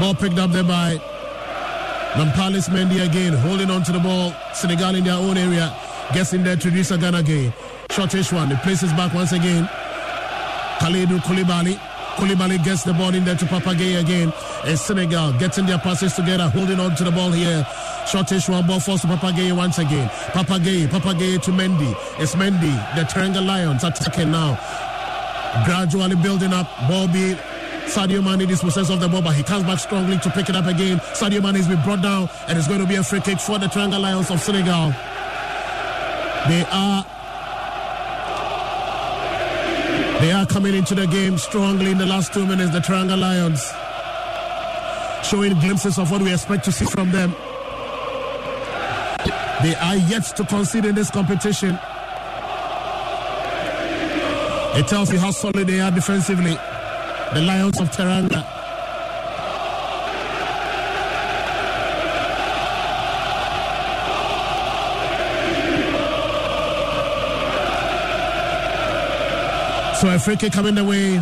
Ball 0.00 0.14
picked 0.14 0.38
up 0.38 0.50
there 0.50 0.64
by 0.64 1.00
Nampalys 2.14 2.68
Mendy 2.68 3.04
again, 3.04 3.32
holding 3.32 3.70
on 3.70 3.82
to 3.82 3.90
the 3.90 3.98
ball. 3.98 4.32
Senegal 4.52 4.94
in 4.94 5.02
their 5.02 5.14
own 5.14 5.36
area. 5.36 5.74
Gets 6.12 6.32
in 6.32 6.44
there 6.44 6.54
to 6.54 6.70
Gana 6.70 7.22
Gueye. 7.24 7.52
Shortish 7.90 8.32
one. 8.32 8.50
He 8.50 8.56
places 8.58 8.92
back 8.92 9.12
once 9.12 9.32
again. 9.32 9.68
Kalidou 10.78 11.18
Koulibaly. 11.20 11.74
Koulibaly 12.14 12.62
gets 12.62 12.84
the 12.84 12.92
ball 12.92 13.12
in 13.12 13.24
there 13.24 13.34
to 13.34 13.44
Papa 13.46 13.70
Gueye 13.70 14.00
again. 14.00 14.32
And 14.64 14.78
Senegal 14.78 15.32
getting 15.40 15.66
their 15.66 15.78
passes 15.78 16.14
together, 16.14 16.48
holding 16.48 16.78
on 16.78 16.94
to 16.94 17.02
the 17.02 17.10
ball 17.10 17.32
here. 17.32 17.66
Shortish 18.06 18.48
one 18.48 18.64
ball 18.64 18.78
falls 18.78 19.00
to 19.00 19.08
Papa 19.08 19.32
Gueye 19.32 19.56
once 19.56 19.78
again. 19.78 20.08
Papa 20.32 20.60
Gueye, 20.60 20.88
Papa 20.88 21.14
Gueye 21.14 21.42
to 21.42 21.50
Mendy. 21.50 21.96
It's 22.20 22.36
Mendy, 22.36 22.74
the 22.94 23.02
Teranga 23.02 23.44
Lions 23.44 23.82
attacking 23.82 24.30
now. 24.30 24.54
Gradually 25.64 26.14
building 26.14 26.52
up. 26.52 26.68
Ball 26.88 27.08
being 27.08 27.38
Sadio 27.86 28.22
Mane 28.22 28.46
dispossessed 28.48 28.90
of 28.90 29.00
the 29.00 29.08
ball, 29.08 29.22
but 29.22 29.34
he 29.34 29.42
comes 29.42 29.64
back 29.64 29.78
strongly 29.78 30.18
to 30.18 30.30
pick 30.30 30.48
it 30.48 30.56
up 30.56 30.66
again. 30.66 30.98
Sadio 31.14 31.42
Mane 31.42 31.56
has 31.56 31.68
been 31.68 31.80
brought 31.82 32.02
down, 32.02 32.28
and 32.48 32.58
it's 32.58 32.66
going 32.66 32.80
to 32.80 32.86
be 32.86 32.96
a 32.96 33.02
free 33.04 33.20
kick 33.20 33.38
for 33.38 33.58
the 33.58 33.66
Teranga 33.66 34.00
Lions 34.00 34.30
of 34.30 34.40
Senegal. 34.40 34.90
They 36.48 36.64
are 36.70 37.06
they 40.20 40.32
are 40.32 40.46
coming 40.46 40.74
into 40.74 40.94
the 40.94 41.06
game 41.06 41.38
strongly 41.38 41.90
in 41.90 41.98
the 41.98 42.06
last 42.06 42.32
two 42.32 42.46
minutes. 42.46 42.72
The 42.72 42.80
Teranga 42.80 43.18
Lions 43.18 43.72
showing 45.26 45.58
glimpses 45.60 45.98
of 45.98 46.10
what 46.10 46.22
we 46.22 46.32
expect 46.32 46.64
to 46.64 46.72
see 46.72 46.86
from 46.86 47.12
them. 47.12 47.30
They 49.62 49.74
are 49.76 49.96
yet 49.96 50.24
to 50.36 50.44
concede 50.44 50.84
in 50.84 50.94
this 50.94 51.10
competition. 51.10 51.78
It 54.76 54.88
tells 54.88 55.12
you 55.12 55.18
how 55.18 55.30
solid 55.30 55.66
they 55.66 55.80
are 55.80 55.90
defensively 55.90 56.58
the 57.34 57.40
Lions 57.40 57.80
of 57.80 57.90
Teranga. 57.90 58.44
So 70.00 70.14
a 70.14 70.18
free 70.20 70.36
kick 70.36 70.52
coming 70.52 70.76
the 70.76 70.84
way 70.84 71.16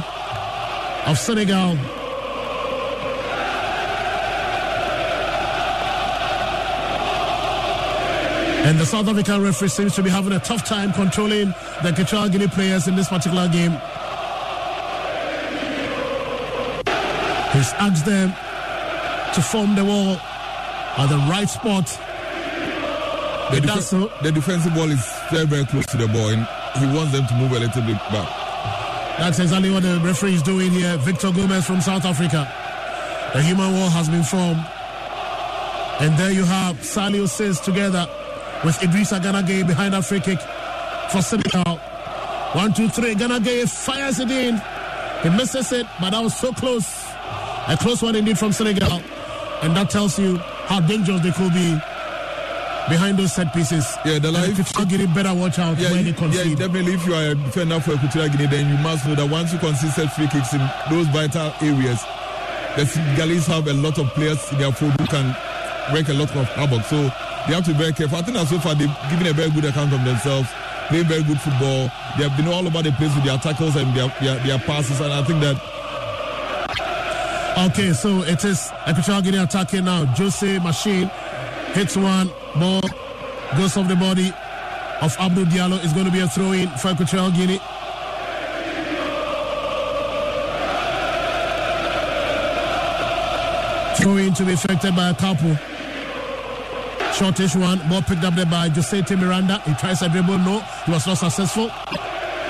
of 1.06 1.18
Senegal. 1.18 1.78
And 8.64 8.78
the 8.78 8.84
South 8.84 9.08
African 9.08 9.42
referee 9.42 9.68
seems 9.68 9.94
to 9.94 10.02
be 10.02 10.10
having 10.10 10.32
a 10.32 10.40
tough 10.40 10.64
time 10.66 10.92
controlling 10.92 11.54
the 11.82 11.92
Guinea 12.30 12.48
players 12.48 12.86
in 12.86 12.96
this 12.96 13.08
particular 13.08 13.48
game. 13.48 13.80
He's 17.52 17.72
asked 17.74 18.06
them 18.06 18.30
to 19.34 19.40
form 19.42 19.74
the 19.74 19.84
wall 19.84 20.16
at 20.96 21.06
the 21.08 21.18
right 21.30 21.48
spot. 21.48 21.86
The, 23.52 23.60
def- 23.60 23.82
so. 23.82 24.10
the 24.22 24.32
defensive 24.32 24.74
ball 24.74 24.90
is 24.90 25.04
very, 25.30 25.46
very 25.46 25.66
close 25.66 25.86
to 25.86 25.96
the 25.98 26.08
ball, 26.08 26.28
and 26.30 26.46
he 26.80 26.86
wants 26.96 27.12
them 27.12 27.26
to 27.26 27.34
move 27.34 27.52
a 27.52 27.60
little 27.60 27.82
bit 27.82 27.98
back. 28.10 28.28
That's 29.18 29.38
exactly 29.38 29.70
what 29.70 29.82
the 29.82 30.00
referee 30.02 30.34
is 30.34 30.42
doing 30.42 30.70
here. 30.70 30.96
Victor 30.98 31.30
Gomez 31.30 31.66
from 31.66 31.80
South 31.82 32.04
Africa. 32.04 32.50
The 33.34 33.42
human 33.42 33.72
wall 33.74 33.90
has 33.90 34.08
been 34.08 34.22
formed. 34.22 34.64
And 36.00 36.18
there 36.18 36.32
you 36.32 36.44
have 36.44 36.76
Saliou 36.76 37.28
Ciss 37.28 37.60
together 37.60 38.06
with 38.64 38.76
Idrissa 38.78 39.22
Gana 39.22 39.42
Gueye 39.42 39.66
behind 39.66 39.92
that 39.94 40.04
free 40.04 40.20
kick 40.20 40.40
for 41.10 41.20
Senegal. 41.22 41.76
One, 42.54 42.72
two, 42.72 42.88
three. 42.88 43.14
Gana 43.14 43.38
Gueye 43.38 43.68
fires 43.68 44.18
it 44.18 44.30
in. 44.30 44.60
He 45.22 45.28
misses 45.30 45.70
it, 45.72 45.86
but 46.00 46.10
that 46.10 46.22
was 46.22 46.34
so 46.36 46.52
close. 46.52 47.01
A 47.68 47.76
close 47.76 48.02
one 48.02 48.16
indeed 48.16 48.38
from 48.38 48.52
Senegal. 48.52 49.00
And 49.62 49.76
that 49.76 49.90
tells 49.90 50.18
you 50.18 50.38
how 50.66 50.80
dangerous 50.80 51.20
they 51.22 51.30
could 51.30 51.52
be 51.54 51.78
behind 52.88 53.18
those 53.18 53.32
set 53.32 53.52
pieces. 53.54 53.86
Yeah, 54.04 54.18
the 54.18 54.32
life. 54.32 54.58
If 54.58 54.76
you 54.76 54.86
Guinea 54.86 55.06
better 55.06 55.32
watch 55.34 55.58
out 55.58 55.78
yeah, 55.78 55.92
when 55.92 56.04
they 56.04 56.12
concede. 56.12 56.58
Yeah, 56.58 56.66
definitely. 56.66 56.94
If 56.94 57.06
you 57.06 57.14
are 57.14 57.30
a 57.30 57.34
defender 57.34 57.78
for 57.80 57.92
Equatorial 57.94 58.30
Guinea, 58.30 58.46
then 58.46 58.68
you 58.68 58.82
must 58.82 59.06
know 59.06 59.14
that 59.14 59.30
once 59.30 59.52
you 59.52 59.58
concede 59.58 59.92
set 59.92 60.12
free 60.12 60.26
kicks 60.26 60.52
in 60.52 60.60
those 60.90 61.06
vital 61.08 61.54
areas, 61.62 62.02
the 62.76 62.86
Senegalese 62.86 63.46
have 63.46 63.68
a 63.68 63.72
lot 63.74 63.98
of 63.98 64.08
players 64.14 64.40
in 64.50 64.58
their 64.58 64.72
fold 64.72 64.98
who 64.98 65.06
can 65.06 65.30
wreak 65.94 66.08
a 66.08 66.14
lot 66.14 66.34
of 66.34 66.48
havoc. 66.58 66.84
So 66.86 66.96
they 67.46 67.54
have 67.54 67.64
to 67.66 67.72
be 67.72 67.78
very 67.78 67.92
careful. 67.92 68.18
I 68.18 68.22
think 68.22 68.36
that 68.36 68.48
so 68.48 68.58
far 68.58 68.74
they've 68.74 68.90
given 69.10 69.26
a 69.26 69.32
very 69.32 69.50
good 69.50 69.64
account 69.64 69.92
of 69.92 70.02
themselves, 70.04 70.48
playing 70.88 71.06
very 71.06 71.22
good 71.22 71.40
football. 71.40 71.86
They 72.18 72.26
have 72.26 72.36
been 72.36 72.48
all 72.48 72.66
over 72.66 72.82
the 72.82 72.90
place 72.98 73.14
with 73.14 73.24
their 73.24 73.38
tackles 73.38 73.76
and 73.76 73.94
their, 73.94 74.08
their, 74.20 74.42
their 74.42 74.58
passes, 74.58 75.00
and 75.00 75.12
I 75.12 75.22
think 75.22 75.40
that 75.40 75.54
Okay, 77.58 77.92
so 77.92 78.22
it 78.22 78.42
is 78.44 78.72
Equatorial 78.88 79.22
Guinea 79.22 79.38
attacking 79.38 79.84
now. 79.84 80.06
Jose 80.06 80.58
Machin 80.60 81.10
hits 81.74 81.96
one, 81.96 82.30
ball 82.54 82.80
goes 83.56 83.76
off 83.76 83.86
the 83.88 83.96
body 83.96 84.32
of 85.02 85.14
Abdul 85.18 85.44
Diallo. 85.44 85.84
Is 85.84 85.92
going 85.92 86.06
to 86.06 86.10
be 86.10 86.20
a 86.20 86.28
throw 86.28 86.52
in 86.52 86.68
for 86.70 86.92
Equatorial 86.92 87.30
Guinea. 87.30 87.58
Throw 94.00 94.16
in 94.16 94.32
to 94.34 94.44
be 94.44 94.52
affected 94.54 94.96
by 94.96 95.10
a 95.10 95.14
couple. 95.14 95.54
Shortish 97.12 97.54
one, 97.54 97.86
ball 97.90 98.00
picked 98.00 98.24
up 98.24 98.34
there 98.34 98.46
by 98.46 98.70
Josete 98.70 99.18
Miranda. 99.18 99.60
He 99.60 99.74
tries 99.74 100.00
a 100.00 100.08
dribble, 100.08 100.38
no, 100.38 100.60
he 100.86 100.92
was 100.92 101.06
not 101.06 101.18
successful. 101.18 101.70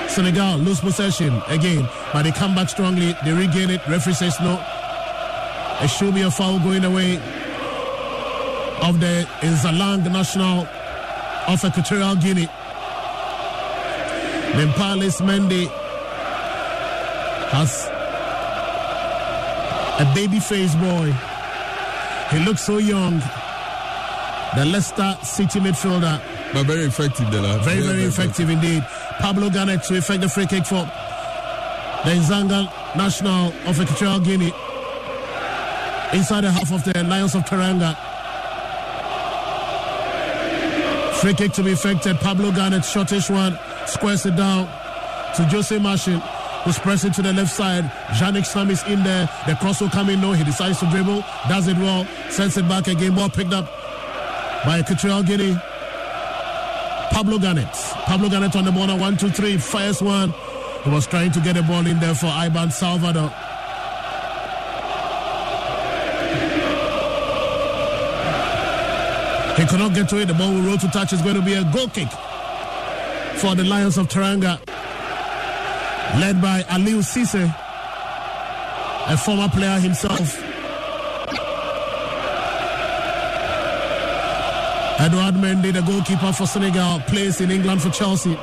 Senegal 0.07 0.57
lose 0.59 0.79
possession 0.79 1.41
again, 1.47 1.87
but 2.13 2.23
they 2.23 2.31
come 2.31 2.55
back 2.55 2.69
strongly. 2.69 3.15
They 3.25 3.33
regain 3.33 3.69
it. 3.69 3.85
Referee 3.87 4.13
says 4.13 4.39
no. 4.39 4.63
It 5.83 5.89
should 5.89 6.15
be 6.15 6.21
a 6.21 6.31
foul 6.31 6.59
going 6.59 6.85
away 6.85 7.17
of 8.87 9.01
the 9.01 9.27
Nzalang 9.41 10.09
national 10.09 10.65
of 11.45 11.61
Equatorial 11.61 12.15
Guinea. 12.15 12.47
Nampalys 14.55 15.19
Mendy 15.19 15.67
has 17.51 17.89
a 19.99 20.05
baby 20.15 20.39
face 20.39 20.73
boy. 20.75 21.11
He 22.31 22.45
looks 22.45 22.61
so 22.61 22.77
young. 22.77 23.19
The 24.55 24.63
Leicester 24.63 25.17
City 25.21 25.59
midfielder. 25.59 26.21
But 26.53 26.65
very 26.65 26.83
effective, 26.83 27.29
Dela. 27.29 27.59
Very, 27.59 27.81
very, 27.81 27.81
very 27.81 28.03
effective, 28.03 28.49
effective 28.49 28.49
indeed. 28.51 28.83
Pablo 29.19 29.49
Ganet 29.49 29.83
to 29.83 29.97
effect 29.97 30.21
the 30.21 30.29
free 30.29 30.47
kick 30.47 30.65
for 30.65 30.85
the 32.05 32.11
Nzalang 32.11 32.71
national 32.95 33.51
of 33.67 33.81
Equatorial 33.81 34.21
Guinea 34.21 34.53
inside 36.13 36.41
the 36.41 36.51
half 36.51 36.71
of 36.71 36.83
the 36.83 37.03
Lions 37.03 37.35
of 37.35 37.43
Teranga. 37.43 37.95
Free 41.19 41.33
kick 41.33 41.53
to 41.53 41.63
be 41.63 41.71
effected. 41.71 42.17
Pablo 42.17 42.51
Ganet, 42.51 42.83
shortish 42.83 43.29
one, 43.29 43.57
squares 43.87 44.25
it 44.25 44.35
down 44.35 44.65
to 45.35 45.43
Jose 45.45 45.77
Machin, 45.79 46.19
who's 46.63 46.77
pressing 46.79 47.11
to 47.13 47.21
the 47.21 47.33
left 47.33 47.51
side. 47.51 47.85
Yannick 48.19 48.45
Sam 48.45 48.69
is 48.69 48.83
in 48.83 49.03
there. 49.03 49.29
The 49.47 49.55
cross 49.55 49.81
will 49.81 49.89
come 49.89 50.09
in. 50.09 50.21
No, 50.21 50.33
he 50.33 50.43
decides 50.43 50.79
to 50.79 50.89
dribble, 50.89 51.23
does 51.47 51.67
it 51.67 51.77
well, 51.77 52.05
sends 52.29 52.57
it 52.57 52.67
back 52.67 52.87
again. 52.87 53.15
Ball 53.15 53.29
picked 53.29 53.53
up 53.53 53.65
by 54.65 54.79
Equatorial 54.79 55.23
Guinea. 55.23 55.57
Pablo 57.11 57.37
Ganet. 57.37 57.71
Pablo 58.05 58.27
Ganet 58.27 58.55
on 58.55 58.65
the 58.65 58.71
ball. 58.71 58.97
One, 58.97 59.15
two, 59.17 59.29
three. 59.29 59.57
Fires 59.57 60.01
one. 60.01 60.33
He 60.83 60.89
was 60.89 61.07
trying 61.07 61.31
to 61.31 61.39
get 61.39 61.55
a 61.55 61.63
ball 61.63 61.85
in 61.85 61.99
there 61.99 62.15
for 62.15 62.25
Iban 62.25 62.71
Salvador. 62.71 63.31
He 69.63 69.69
could 69.69 69.79
not 69.79 69.93
get 69.93 70.09
to 70.09 70.19
it. 70.19 70.25
The 70.25 70.33
ball 70.33 70.51
will 70.51 70.61
roll 70.61 70.77
to 70.77 70.89
touch. 70.89 71.13
It's 71.13 71.21
going 71.21 71.35
to 71.35 71.41
be 71.41 71.53
a 71.53 71.63
goal 71.63 71.87
kick 71.87 72.09
for 73.39 73.55
the 73.55 73.63
Lions 73.63 73.97
of 73.97 74.09
Teranga, 74.09 74.59
Led 76.19 76.41
by 76.41 76.63
Aliou 76.63 76.99
Cisse, 77.01 77.45
a 79.07 79.15
former 79.15 79.47
player 79.47 79.79
himself. 79.79 80.37
Edouard 84.99 85.35
Mendy, 85.35 85.71
the 85.71 85.81
goalkeeper 85.81 86.33
for 86.33 86.45
Senegal, 86.45 86.99
plays 87.07 87.39
in 87.39 87.49
England 87.49 87.81
for 87.81 87.89
Chelsea. 87.89 88.37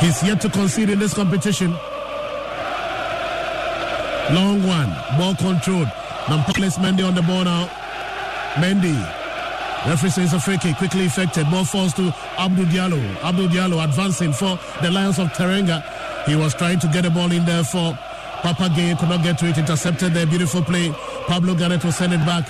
He's 0.00 0.20
yet 0.24 0.40
to 0.40 0.48
concede 0.50 0.90
in 0.90 0.98
this 0.98 1.14
competition. 1.14 1.76
Long 4.32 4.66
one, 4.66 4.90
ball 5.18 5.34
controlled. 5.36 5.86
Nampalys 6.26 6.78
Mendy 6.78 7.06
on 7.06 7.14
the 7.14 7.22
ball 7.22 7.44
now. 7.44 7.66
Mendy. 8.54 8.96
Referee 9.86 10.10
says 10.10 10.32
a 10.32 10.40
free 10.40 10.58
kick, 10.58 10.76
quickly 10.76 11.04
effected. 11.04 11.48
Ball 11.48 11.64
falls 11.64 11.94
to 11.94 12.12
Abdou 12.36 12.64
Diallo. 12.66 13.00
Abdou 13.20 13.46
Diallo 13.48 13.84
advancing 13.84 14.32
for 14.32 14.58
the 14.82 14.90
Lions 14.90 15.20
of 15.20 15.28
Teranga. 15.28 15.80
He 16.26 16.34
was 16.34 16.54
trying 16.54 16.80
to 16.80 16.88
get 16.88 17.06
a 17.06 17.10
ball 17.10 17.30
in 17.30 17.44
there 17.44 17.62
for 17.62 17.96
Papa 18.42 18.68
Gueye, 18.74 18.98
could 18.98 19.08
not 19.08 19.22
get 19.22 19.38
to 19.38 19.46
it. 19.46 19.58
Intercepted 19.58 20.12
the 20.12 20.26
beautiful 20.26 20.60
play. 20.60 20.90
Pablo 21.28 21.54
Ganet 21.54 21.84
will 21.84 21.92
send 21.92 22.12
it 22.12 22.26
back. 22.26 22.46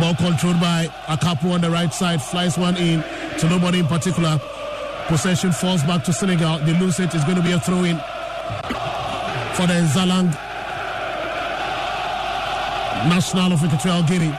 Ball 0.00 0.14
controlled 0.14 0.60
by 0.60 0.86
Akapu 1.06 1.52
on 1.52 1.60
the 1.60 1.70
right 1.70 1.92
side. 1.92 2.22
Flies 2.22 2.56
one 2.56 2.76
in 2.76 3.02
to 3.40 3.48
nobody 3.48 3.80
in 3.80 3.86
particular. 3.88 4.40
Possession 5.08 5.50
falls 5.50 5.82
back 5.82 6.04
to 6.04 6.12
Senegal. 6.12 6.58
They 6.60 6.78
lose 6.78 7.00
it. 7.00 7.12
It's 7.12 7.24
going 7.24 7.36
to 7.36 7.42
be 7.42 7.50
a 7.52 7.58
throw 7.58 7.82
in 7.82 8.00
for 9.56 9.66
the 9.66 9.72
Nzalang 9.72 10.28
National 13.08 13.52
of 13.54 13.64
Equatorial 13.64 14.02
Guinea. 14.02 14.34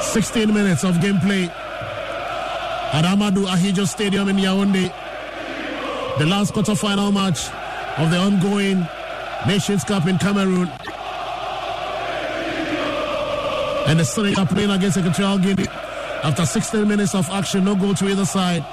16 0.00 0.54
minutes 0.54 0.82
of 0.82 0.94
gameplay 0.96 1.46
at 2.94 3.04
Amadou 3.04 3.44
Ahidjo 3.46 3.86
Stadium 3.86 4.30
in 4.30 4.36
Yaoundé. 4.36 4.90
The 6.18 6.24
last 6.24 6.54
quarter-final 6.54 7.12
match 7.12 7.50
of 7.98 8.10
the 8.10 8.16
ongoing 8.16 8.88
Nations 9.46 9.84
Cup 9.84 10.06
in 10.06 10.16
Cameroon. 10.16 10.68
And 13.88 14.00
the 14.00 14.04
Senegal 14.06 14.46
playing 14.46 14.70
against 14.70 14.96
Equatorial 14.96 15.36
Guinea. 15.38 15.68
After 16.24 16.46
16 16.46 16.88
minutes 16.88 17.14
of 17.14 17.28
action, 17.28 17.64
no 17.64 17.74
goal 17.74 17.92
to 17.94 18.08
either 18.08 18.24
side. 18.24 18.64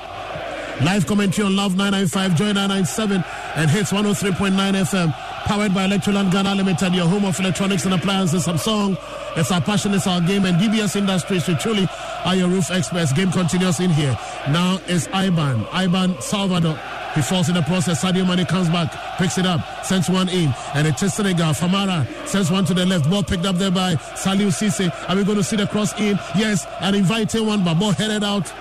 Live 0.81 1.05
commentary 1.05 1.45
on 1.45 1.57
Love 1.57 1.75
995, 1.75 2.35
Joy 2.37 2.53
997, 2.53 3.21
and 3.55 3.69
Hits 3.69 3.91
103.9 3.91 4.53
FM. 4.55 5.13
Powered 5.43 5.73
by 5.73 5.85
Electroland 5.85 6.31
Ghana 6.31 6.55
Limited, 6.55 6.93
your 6.93 7.05
home 7.05 7.25
of 7.25 7.37
electronics 7.37 7.83
and 7.83 7.93
appliances. 7.93 8.47
Samsung, 8.47 8.97
it's 9.35 9.51
our 9.51 9.59
passion, 9.59 9.93
it's 9.93 10.07
our 10.07 10.21
game, 10.21 10.45
and 10.45 10.57
DBS 10.57 10.95
Industries, 10.95 11.45
we 11.49 11.55
truly 11.55 11.85
are 12.23 12.33
your 12.33 12.47
roof 12.47 12.71
experts. 12.71 13.11
Game 13.11 13.29
continues 13.29 13.81
in 13.81 13.89
here. 13.89 14.17
Now 14.49 14.79
is 14.87 15.09
Iban, 15.09 15.65
Iban 15.67 16.21
Salvador. 16.21 16.79
He 17.13 17.21
falls 17.23 17.49
in 17.49 17.55
the 17.55 17.61
process. 17.63 18.03
Sadio 18.03 18.25
Mane 18.25 18.45
comes 18.45 18.69
back, 18.69 19.17
picks 19.17 19.37
it 19.37 19.45
up, 19.45 19.83
sends 19.83 20.09
one 20.09 20.29
in, 20.29 20.53
and 20.75 20.87
it 20.87 21.01
is 21.01 21.13
Senegal. 21.13 21.53
Famara 21.53 22.07
sends 22.27 22.51
one 22.51 22.63
to 22.65 22.73
the 22.73 22.85
left. 22.85 23.09
Ball 23.09 23.23
picked 23.23 23.45
up 23.45 23.57
there 23.57 23.71
by 23.71 23.95
Saliou 23.95 24.53
Ciss. 24.53 24.79
Are 25.09 25.15
we 25.15 25.25
going 25.25 25.37
to 25.37 25.43
see 25.43 25.57
the 25.57 25.67
cross 25.67 25.91
in? 25.99 26.17
Yes, 26.37 26.65
an 26.79 26.95
inviting 26.95 27.45
one, 27.47 27.65
but 27.65 27.73
ball 27.73 27.91
headed 27.91 28.23
out 28.23 28.53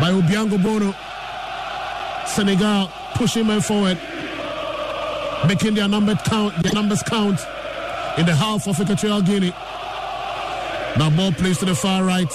by 0.00 0.10
Obiango 0.12 0.62
Bono. 0.62 0.94
Senegal 2.26 2.90
pushing 3.14 3.46
men 3.46 3.60
forward, 3.60 3.98
making 5.46 5.74
their 5.74 5.88
number 5.88 6.14
count, 6.14 6.54
their 6.62 6.72
numbers 6.72 7.02
count 7.02 7.40
in 8.18 8.24
the 8.26 8.34
half 8.34 8.66
of 8.66 8.80
Equatorial 8.80 9.22
Guinea. 9.22 9.52
Now 10.96 11.10
ball 11.10 11.32
plays 11.32 11.58
to 11.58 11.64
the 11.64 11.74
far 11.74 12.04
right. 12.04 12.30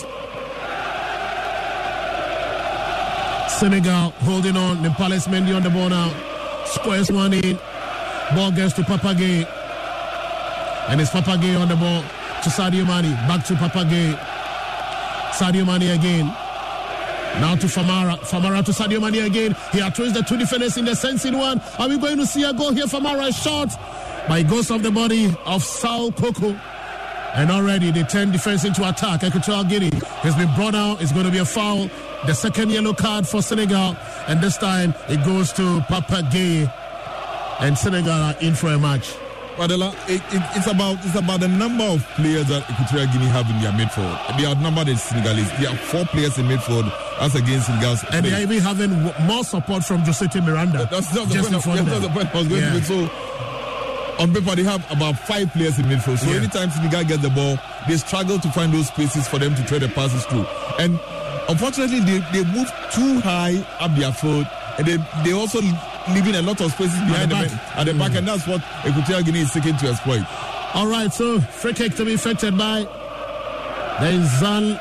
Senegal 3.49 4.09
holding 4.27 4.57
on. 4.57 4.77
Nampalys 4.77 5.27
Mendy 5.27 5.55
on 5.55 5.63
the 5.63 5.69
ball 5.69 5.89
now. 5.89 6.09
Squares 6.65 7.11
one 7.11 7.33
in. 7.33 7.57
Ball 8.35 8.51
gets 8.51 8.73
to 8.73 8.83
Papa 8.83 9.13
Gueye. 9.13 9.47
And 10.89 10.99
it's 10.99 11.09
Papa 11.11 11.37
Gueye 11.37 11.59
on 11.59 11.67
the 11.69 11.75
ball 11.75 12.01
to 12.43 12.49
Sadio 12.49 12.85
Mane. 12.85 13.13
Back 13.27 13.45
to 13.45 13.55
Papa 13.55 13.85
Gueye. 13.85 14.17
Sadio 15.31 15.65
Mane 15.65 15.91
again. 15.91 16.44
Now 17.41 17.55
to 17.55 17.67
Famara. 17.67 18.17
Famara 18.19 18.63
to 18.63 18.71
Sadio 18.71 19.01
Mane 19.01 19.25
again. 19.25 19.55
He 19.71 19.79
attracts 19.79 20.13
the 20.13 20.21
two 20.21 20.37
defenders 20.37 20.77
in 20.77 20.85
the 20.85 20.95
sensing 20.95 21.37
one. 21.37 21.59
Are 21.77 21.89
we 21.89 21.97
going 21.97 22.17
to 22.17 22.25
see 22.25 22.43
a 22.43 22.53
goal 22.53 22.71
here? 22.71 22.85
Famara 22.85 23.33
shot 23.33 23.69
by 24.29 24.41
ghost 24.41 24.71
of 24.71 24.83
the 24.83 24.91
body 24.91 25.35
of 25.45 25.61
Saul 25.63 26.11
Coco. 26.13 26.57
And 27.33 27.51
already 27.51 27.91
they 27.91 28.03
turn 28.03 28.31
defense 28.31 28.63
into 28.63 28.87
attack. 28.87 29.23
Equatorial 29.23 29.65
Guinea 29.65 29.91
has 30.23 30.33
been 30.35 30.53
brought 30.55 30.75
out. 30.75 31.01
It's 31.01 31.11
going 31.11 31.25
to 31.25 31.31
be 31.31 31.39
a 31.39 31.45
foul. 31.45 31.89
The 32.25 32.33
second 32.33 32.71
yellow 32.71 32.93
card 32.93 33.27
for 33.27 33.41
Senegal. 33.41 33.97
And 34.27 34.41
this 34.41 34.57
time 34.57 34.93
it 35.09 35.23
goes 35.25 35.51
to 35.53 35.81
Papa 35.89 36.21
Gueye. 36.31 36.71
And 37.59 37.77
Senegal 37.77 38.11
are 38.11 38.35
in 38.39 38.55
for 38.55 38.67
a 38.67 38.79
match. 38.79 39.13
Adela, 39.57 39.93
it, 40.07 40.21
it, 40.33 40.41
it's 40.55 40.67
about 40.67 40.97
it's 41.05 41.15
about 41.15 41.39
the 41.39 41.47
number 41.47 41.83
of 41.83 42.05
players 42.15 42.47
that 42.47 42.69
Equatorial 42.69 43.07
Guinea 43.11 43.27
have 43.27 43.49
in 43.49 43.61
their 43.61 43.71
midfield. 43.71 44.37
They 44.37 44.45
outnumber 44.45 44.83
the 44.83 44.95
Senegalese. 44.97 45.49
There 45.59 45.69
are 45.69 45.77
four 45.77 46.05
players 46.05 46.37
in 46.37 46.47
midfield 46.47 46.91
as 47.19 47.33
against 47.35 47.67
Senegal's. 47.67 48.03
And 48.11 48.25
they 48.25 48.33
are 48.33 48.41
even 48.41 48.59
having 48.59 48.91
more 49.27 49.43
support 49.43 49.83
from 49.83 50.03
Josete 50.03 50.43
Miranda. 50.45 50.87
That's, 50.91 51.09
that's, 51.09 51.31
the 51.31 51.59
point, 51.63 51.85
that's 51.85 52.01
the 52.01 52.09
point 52.09 52.33
I 52.33 52.37
was 52.37 52.47
going 52.47 52.61
Yeah. 52.61 52.69
to 52.69 52.75
make. 52.75 52.83
So 52.83 53.09
on 54.19 54.33
paper, 54.33 54.55
they 54.55 54.63
have 54.63 54.83
about 54.91 55.17
five 55.19 55.51
players 55.51 55.77
in 55.79 55.85
midfield. 55.85 56.19
So 56.19 56.29
Yeah. 56.29 56.37
anytime 56.37 56.71
Senegal 56.71 57.03
get 57.03 57.21
the 57.21 57.29
ball, 57.29 57.57
they 57.87 57.97
struggle 57.97 58.39
to 58.39 58.49
find 58.51 58.73
those 58.73 58.87
spaces 58.87 59.27
for 59.27 59.39
them 59.39 59.55
to 59.55 59.63
thread 59.63 59.81
the 59.81 59.89
passes 59.89 60.25
through. 60.25 60.45
And 60.79 60.99
unfortunately, 61.49 61.99
they, 62.01 62.19
they 62.31 62.43
move 62.51 62.71
too 62.93 63.19
high 63.21 63.65
up 63.79 63.95
their 63.95 64.11
field, 64.11 64.47
and 64.77 64.85
they 64.87 64.97
they 65.23 65.31
also 65.33 65.59
leaving 66.09 66.35
a 66.35 66.41
lot 66.41 66.59
of 66.61 66.71
spaces 66.71 66.99
behind 66.99 67.31
the 67.31 67.35
the, 67.35 67.47
back. 67.47 67.77
at 67.77 67.85
the 67.87 67.93
back, 67.93 68.15
and 68.15 68.27
that's 68.27 68.45
what 68.47 68.61
Equatorial 68.85 69.23
Guinea 69.23 69.39
is 69.41 69.51
seeking 69.51 69.75
to 69.77 69.87
exploit. 69.89 70.23
All 70.73 70.87
right, 70.87 71.11
so 71.13 71.39
free 71.39 71.73
kick 71.73 71.95
to 71.95 72.05
be 72.05 72.13
effected 72.13 72.57
by 72.57 72.81
the 73.99 74.07
Izal, 74.11 74.77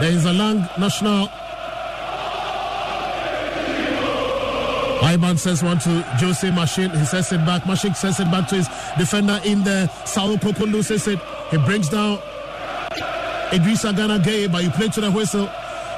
the 0.00 0.06
Nzalang 0.06 0.78
National. 0.78 1.28
Iban 5.00 5.38
says 5.38 5.62
one 5.62 5.78
to 5.80 6.02
Jose 6.18 6.50
Machin. 6.50 6.90
He 6.90 7.04
sends 7.04 7.32
it 7.32 7.38
back. 7.46 7.66
Machin 7.66 7.94
sends 7.94 8.18
it 8.18 8.30
back 8.30 8.48
to 8.48 8.56
his 8.56 8.68
defender 8.98 9.40
in 9.44 9.62
the 9.62 9.88
Saul 10.04 10.36
Coco 10.38 10.66
loses 10.66 11.06
it. 11.06 11.20
He 11.50 11.58
brings 11.58 11.88
down 11.88 12.18
Idrissa 13.50 13.96
Gana 13.96 14.18
Gueye, 14.18 14.50
but 14.50 14.64
you 14.64 14.70
play 14.70 14.88
to 14.88 15.00
the 15.00 15.10
whistle. 15.10 15.48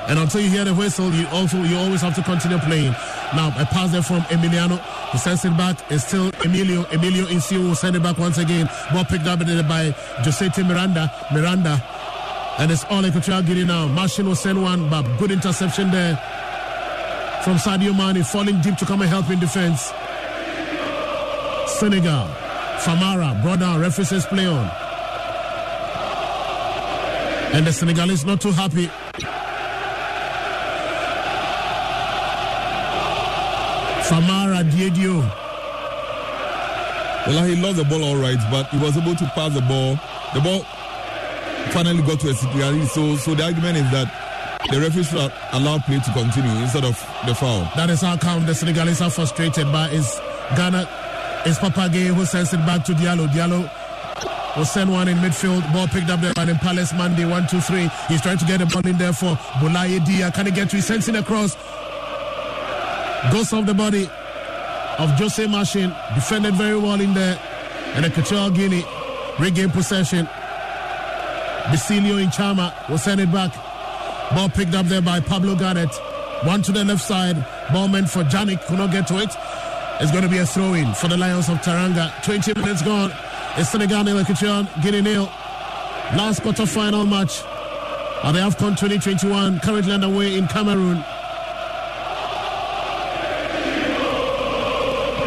And 0.06 0.18
until 0.18 0.40
you 0.40 0.50
hear 0.50 0.64
the 0.64 0.74
whistle, 0.74 1.10
you 1.12 1.26
also 1.28 1.62
you 1.62 1.76
always 1.78 2.02
have 2.02 2.14
to 2.16 2.22
continue 2.22 2.58
playing. 2.58 2.92
Now 3.34 3.48
a 3.58 3.64
pass 3.64 3.92
there 3.92 4.02
from 4.02 4.20
Emiliano. 4.22 4.78
He 5.12 5.18
sends 5.18 5.44
it 5.44 5.56
back. 5.56 5.78
It's 5.90 6.06
still 6.06 6.30
Emilio. 6.44 6.84
Emilio 6.92 7.26
Nsue 7.26 7.68
will 7.68 7.74
send 7.74 7.96
it 7.96 8.02
back 8.02 8.18
once 8.18 8.38
again. 8.38 8.68
Ball 8.92 9.04
picked 9.04 9.26
up 9.26 9.38
by 9.38 9.92
Josete 10.22 10.66
Miranda. 10.66 11.10
Miranda. 11.32 11.82
And 12.58 12.70
it's 12.70 12.84
all 12.84 13.06
Equatorial 13.06 13.42
Guinea 13.42 13.64
now. 13.64 13.88
Martian 13.88 14.26
will 14.26 14.34
send 14.34 14.60
one, 14.62 14.90
but 14.90 15.02
good 15.18 15.30
interception 15.30 15.90
there 15.90 16.20
from 17.42 17.56
Sadio 17.56 17.96
Mane, 17.96 18.22
falling 18.22 18.60
deep 18.60 18.76
to 18.76 18.84
come 18.84 19.00
and 19.00 19.10
help 19.10 19.30
in 19.30 19.40
defense. 19.40 19.92
Senegal. 21.78 22.28
Famara 22.80 23.40
brought 23.42 23.60
down. 23.60 23.80
Referee 23.80 24.20
play 24.28 24.46
on. 24.46 24.70
And 27.54 27.66
the 27.66 27.72
Senegalese 27.72 28.24
not 28.24 28.40
too 28.40 28.52
happy. 28.52 28.88
Famara 34.08 34.62
Diédhiou. 34.70 35.20
Well, 37.26 37.44
he 37.44 37.56
lost 37.56 37.76
the 37.76 37.84
ball 37.84 38.04
all 38.04 38.16
right, 38.16 38.38
but 38.50 38.68
he 38.68 38.78
was 38.78 38.96
able 38.96 39.14
to 39.14 39.24
pass 39.34 39.54
the 39.54 39.60
ball. 39.62 39.98
The 40.34 40.40
ball 40.40 40.60
finally 41.70 42.02
got 42.02 42.20
to 42.20 42.28
a 42.28 42.34
Senegalese. 42.34 42.92
So, 42.92 43.16
so 43.16 43.34
the 43.34 43.44
argument 43.44 43.78
is 43.78 43.90
that 43.92 44.29
the 44.68 44.80
referee 44.80 45.04
should 45.04 45.32
allow 45.52 45.78
play 45.78 45.98
to 45.98 46.12
continue 46.12 46.50
instead 46.62 46.84
of 46.84 46.96
the 47.26 47.34
foul. 47.34 47.70
That 47.76 47.90
is 47.90 48.00
how 48.02 48.16
come 48.16 48.46
the 48.46 48.54
Senegalese 48.54 49.00
are 49.00 49.10
frustrated, 49.10 49.72
by 49.72 49.88
it's 49.90 50.18
Ghana, 50.56 50.88
it's 51.46 51.58
Papa 51.58 51.88
Gueye 51.88 52.14
who 52.14 52.24
sends 52.24 52.52
it 52.52 52.58
back 52.58 52.84
to 52.84 52.92
Diallo. 52.92 53.26
Diallo 53.28 53.70
will 54.56 54.64
send 54.64 54.90
one 54.90 55.08
in 55.08 55.16
midfield. 55.18 55.72
Ball 55.72 55.86
picked 55.88 56.10
up 56.10 56.20
there 56.20 56.34
by 56.34 56.44
the 56.44 56.54
Palace 56.56 56.92
Monday. 56.92 57.24
One, 57.24 57.46
two, 57.46 57.60
three. 57.60 57.88
He's 58.08 58.20
trying 58.20 58.38
to 58.38 58.44
get 58.44 58.58
the 58.58 58.66
ball 58.66 58.86
in 58.86 58.98
there 58.98 59.12
for 59.12 59.36
Boulaye 59.60 60.04
Dia. 60.04 60.30
Can 60.32 60.46
he 60.46 60.52
get 60.52 60.70
to? 60.70 60.76
He 60.76 60.82
sends 60.82 61.08
it 61.08 61.14
across. 61.14 61.56
Goes 63.32 63.52
off 63.52 63.66
the 63.66 63.74
body 63.74 64.04
of 64.98 65.10
Jose 65.18 65.46
Machin. 65.46 65.94
Defended 66.14 66.54
very 66.54 66.78
well 66.78 67.00
in 67.00 67.14
there. 67.14 67.38
And 67.94 68.04
Equatorial 68.04 68.50
Guinea 68.50 68.84
regain 69.38 69.70
possession. 69.70 70.28
Basilio 71.70 72.16
in 72.16 72.28
Chama 72.28 72.72
will 72.88 72.98
send 72.98 73.20
it 73.20 73.30
back. 73.32 73.52
Ball 74.34 74.48
picked 74.48 74.74
up 74.74 74.86
there 74.86 75.02
by 75.02 75.20
Pablo 75.20 75.54
Ganet. 75.56 75.92
One 76.44 76.62
to 76.62 76.72
the 76.72 76.84
left 76.84 77.02
side. 77.02 77.44
Ball 77.72 77.88
meant 77.88 78.08
for 78.08 78.22
Janik. 78.24 78.64
Could 78.66 78.78
not 78.78 78.92
get 78.92 79.06
to 79.08 79.18
it. 79.18 79.30
It's 80.00 80.12
going 80.12 80.22
to 80.22 80.30
be 80.30 80.38
a 80.38 80.46
throw 80.46 80.74
in 80.74 80.94
for 80.94 81.08
the 81.08 81.16
Lions 81.16 81.48
of 81.48 81.58
Teranga. 81.58 82.10
20 82.24 82.54
minutes 82.60 82.82
gone. 82.82 83.12
It's 83.56 83.70
Senegal 83.70 84.04
nil, 84.04 84.20
Equatorial 84.20 84.66
Guinea 84.82 85.02
nil. 85.02 85.24
Last 86.16 86.42
quarter 86.42 86.64
final 86.64 87.04
match 87.04 87.42
of 88.22 88.34
the 88.34 88.40
AFCON 88.40 88.78
2021 88.78 89.60
currently 89.60 89.92
underway 89.92 90.38
in 90.38 90.46
Cameroon. 90.46 91.04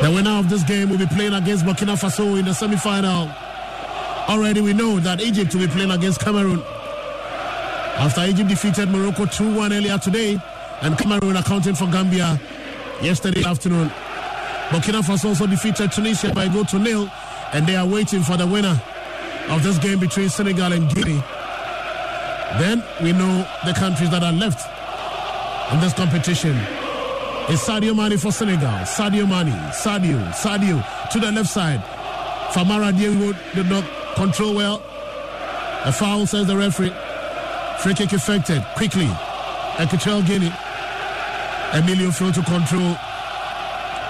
The 0.02 0.12
winner 0.12 0.40
of 0.40 0.50
this 0.50 0.64
game 0.64 0.90
will 0.90 0.98
be 0.98 1.08
playing 1.08 1.34
against 1.34 1.66
Burkina 1.66 1.96
Faso 1.96 2.38
in 2.40 2.46
the 2.46 2.54
semi 2.54 2.78
final. 2.78 3.30
Already 4.28 4.62
we 4.62 4.74
know 4.74 5.00
that 5.00 5.22
Egypt 5.22 5.54
will 5.54 5.62
be 5.62 5.68
playing 5.68 5.92
against 5.92 6.20
Cameroon. 6.22 6.64
After 7.96 8.26
Egypt 8.26 8.50
defeated 8.50 8.90
Morocco 8.90 9.26
2 9.26 9.56
1 9.56 9.74
earlier 9.74 9.98
today, 9.98 10.40
and 10.82 10.98
Cameroon 10.98 11.36
accounting 11.38 11.76
for 11.76 11.86
Gambia 11.88 12.40
yesterday 13.02 13.44
afternoon. 13.46 13.90
Burkina 14.70 15.02
Faso 15.02 15.26
also 15.30 15.46
defeated 15.48 15.92
Tunisia 15.92 16.34
by 16.34 16.48
goal 16.48 16.66
to 16.66 16.80
nil, 16.80 17.10
and 17.54 17.66
they 17.68 17.76
are 17.76 17.88
waiting 17.88 18.22
for 18.24 18.36
the 18.38 18.46
winner 18.48 18.82
of 19.50 19.64
this 19.64 19.78
game 19.78 20.00
between 20.00 20.30
Senegal 20.30 20.74
and 20.74 20.90
Guinea. 20.94 21.22
Then 22.60 22.84
we 23.02 23.14
know 23.14 23.48
the 23.66 23.74
countries 23.74 24.10
that 24.10 24.24
are 24.24 24.34
left 24.34 24.68
in 25.74 25.80
this 25.80 25.94
competition. 25.94 26.56
It's 27.50 27.68
Sadio 27.68 27.96
Mane 27.96 28.18
for 28.18 28.32
Senegal. 28.32 28.70
Sadio 28.86 29.28
Mane. 29.28 29.54
Sadio. 29.72 30.20
Sadio 30.34 30.84
to 31.12 31.20
the 31.20 31.32
left 31.32 31.50
side. 31.50 31.82
Famara 32.52 32.92
Diédhiou 32.92 33.36
did 33.54 33.70
not 33.70 33.84
control 34.16 34.56
well. 34.56 34.82
A 35.86 35.92
foul, 35.92 36.26
says 36.26 36.48
the 36.48 36.56
referee. 36.56 36.94
Free 37.84 37.94
kick 37.94 38.14
effected 38.14 38.64
quickly. 38.78 39.10
Equatorial 39.78 40.22
Guinea. 40.24 40.54
Emilio 41.74 42.12
failed 42.12 42.34
to 42.36 42.42
control. 42.44 42.96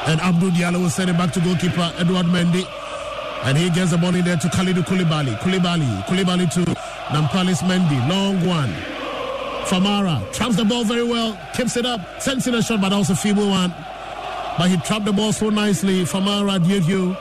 And 0.05 0.21
Abdul 0.21 0.51
Diallo 0.51 0.79
will 0.79 0.91
send 0.91 1.09
it 1.09 1.17
back 1.17 1.33
to 1.33 1.39
goalkeeper 1.39 1.91
Edouard 1.97 2.27
Mendy. 2.27 2.67
And 3.45 3.57
he 3.57 3.71
gets 3.71 3.89
the 3.89 3.97
ball 3.97 4.13
in 4.13 4.25
there 4.25 4.37
to 4.37 4.47
Kalidou 4.49 4.83
Koulibaly. 4.83 5.35
Koulibaly. 5.39 6.03
Koulibaly 6.03 6.53
to 6.53 6.59
Nampalys 7.09 7.63
Mendy. 7.63 7.97
Long 8.07 8.45
one. 8.45 8.71
Famara 9.65 10.21
traps 10.31 10.55
the 10.55 10.65
ball 10.65 10.83
very 10.83 11.03
well, 11.03 11.35
keeps 11.55 11.75
it 11.75 11.85
up, 11.85 11.99
sends 12.21 12.45
in 12.45 12.53
a 12.53 12.61
shot, 12.61 12.79
but 12.79 12.89
that 12.89 12.97
was 12.97 13.09
a 13.09 13.15
feeble 13.15 13.49
one. 13.49 13.73
But 14.55 14.69
he 14.69 14.77
trapped 14.77 15.05
the 15.05 15.13
ball 15.13 15.33
so 15.33 15.49
nicely. 15.49 16.03
Famara 16.03 16.59
Diédhiou. 16.59 17.17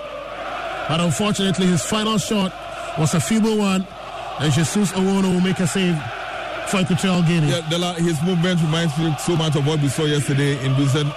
But 0.86 1.00
unfortunately, 1.00 1.68
his 1.68 1.82
final 1.82 2.18
shot 2.18 2.52
was 2.98 3.14
a 3.14 3.20
feeble 3.20 3.56
one. 3.56 3.86
And 4.38 4.52
Jesus 4.52 4.92
Owono 4.92 5.32
will 5.32 5.40
make 5.40 5.58
a 5.60 5.66
save 5.66 5.98
Yeah, 7.48 7.94
his 7.94 8.20
movement 8.22 8.60
reminds 8.62 8.96
me 8.98 9.14
so 9.18 9.36
much 9.36 9.56
of 9.56 9.66
what 9.66 9.80
we 9.80 9.88
saw 9.88 10.04
yesterday 10.04 10.52
in 10.64 10.72
Dusan 10.74 11.10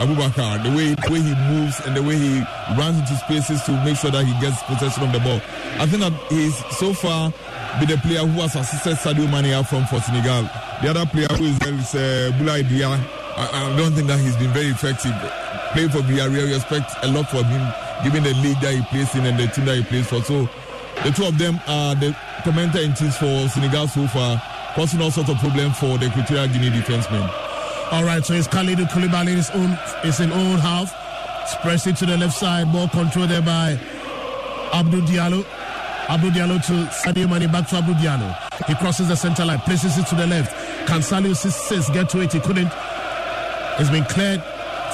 Abubakar. 0.00 0.62
The 0.64 0.70
way, 0.74 0.94
the 0.94 1.10
way 1.12 1.20
he 1.20 1.34
moves 1.52 1.80
and 1.84 1.96
the 1.96 2.02
way 2.02 2.16
he 2.16 2.40
runs 2.78 2.98
into 2.98 3.14
spaces 3.16 3.62
to 3.64 3.72
make 3.84 3.96
sure 3.96 4.10
that 4.10 4.24
he 4.24 4.32
gets 4.40 4.62
possession 4.64 5.04
of 5.04 5.12
the 5.12 5.20
ball. 5.20 5.40
I 5.78 5.86
think 5.86 6.00
that 6.02 6.12
he's 6.30 6.56
so 6.76 6.92
far 6.94 7.32
been 7.80 7.88
the 7.88 7.96
player 7.98 8.20
who 8.26 8.40
has 8.40 8.54
assisted 8.56 8.96
Sadio 8.96 9.30
Mane 9.30 9.62
from 9.64 9.84
for 9.86 10.00
Senegal. 10.00 10.44
The 10.82 10.90
other 10.90 11.06
player 11.06 11.28
who 11.36 11.44
is 11.44 11.58
there 11.58 11.74
is 11.74 11.94
uh, 11.94 12.32
Boulaye 12.36 12.68
Dia. 12.68 12.88
I, 12.88 13.72
I, 13.72 13.76
don't 13.76 13.92
think 13.92 14.08
that 14.08 14.20
he's 14.20 14.36
been 14.36 14.52
very 14.52 14.68
effective. 14.68 15.12
Playing 15.72 15.88
for 15.88 16.00
Villarreal, 16.04 16.46
we 16.48 16.54
expect 16.54 16.92
a 17.02 17.08
lot 17.08 17.28
from 17.30 17.44
him, 17.44 17.64
given 18.04 18.22
the 18.22 18.34
league 18.44 18.60
that 18.60 18.74
he 18.74 18.82
plays 18.92 19.14
in 19.14 19.24
and 19.24 19.38
the 19.38 19.46
team 19.46 19.64
that 19.64 19.76
he 19.76 19.82
plays 19.84 20.06
for. 20.06 20.20
So 20.22 20.48
the 21.02 21.10
two 21.12 21.24
of 21.24 21.38
them 21.38 21.58
are 21.66 21.94
the 21.94 22.14
commentator 22.44 22.84
in 22.84 22.92
for 22.92 23.48
Senegal 23.48 23.88
so 23.88 24.06
far, 24.08 24.36
causing 24.74 25.00
all 25.00 25.10
sorts 25.10 25.30
of 25.30 25.38
problems 25.38 25.78
for 25.78 25.98
the 25.98 26.06
Equatorial 26.06 26.48
Guinea 26.48 26.70
defensemen. 26.70 27.28
All 27.92 28.04
right, 28.04 28.24
so 28.24 28.34
it's 28.34 28.48
Kalidou 28.48 28.86
Koulibaly 28.88 29.28
in 29.32 29.36
his 29.36 29.50
own, 29.50 29.78
it's 30.02 30.20
in 30.20 30.32
own 30.32 30.58
half. 30.58 30.88
Spreads 31.48 31.86
it 31.86 31.96
to 31.96 32.06
the 32.06 32.16
left 32.16 32.34
side, 32.36 32.72
ball 32.72 32.88
controlled 32.88 33.30
there 33.30 33.42
by 33.42 33.78
Abdou 34.72 35.02
Diallo. 35.02 35.44
Abdou 36.08 36.30
Diallo 36.30 36.64
to 36.66 36.72
Sadio 36.90 37.28
Mane, 37.28 37.50
back 37.50 37.68
to 37.68 37.76
Abdou 37.76 37.94
Diallo. 37.94 38.34
He 38.66 38.74
crosses 38.76 39.08
the 39.08 39.16
center 39.16 39.44
line, 39.44 39.58
places 39.60 39.98
it 39.98 40.06
to 40.06 40.14
the 40.14 40.26
left. 40.26 40.52
Can 40.86 41.00
Saliou 41.00 41.34
Ciss 41.34 41.92
get 41.92 42.08
to 42.10 42.20
it? 42.20 42.32
He 42.32 42.40
couldn't. 42.40 42.70
It's 43.78 43.90
been 43.90 44.04
cleared. 44.04 44.42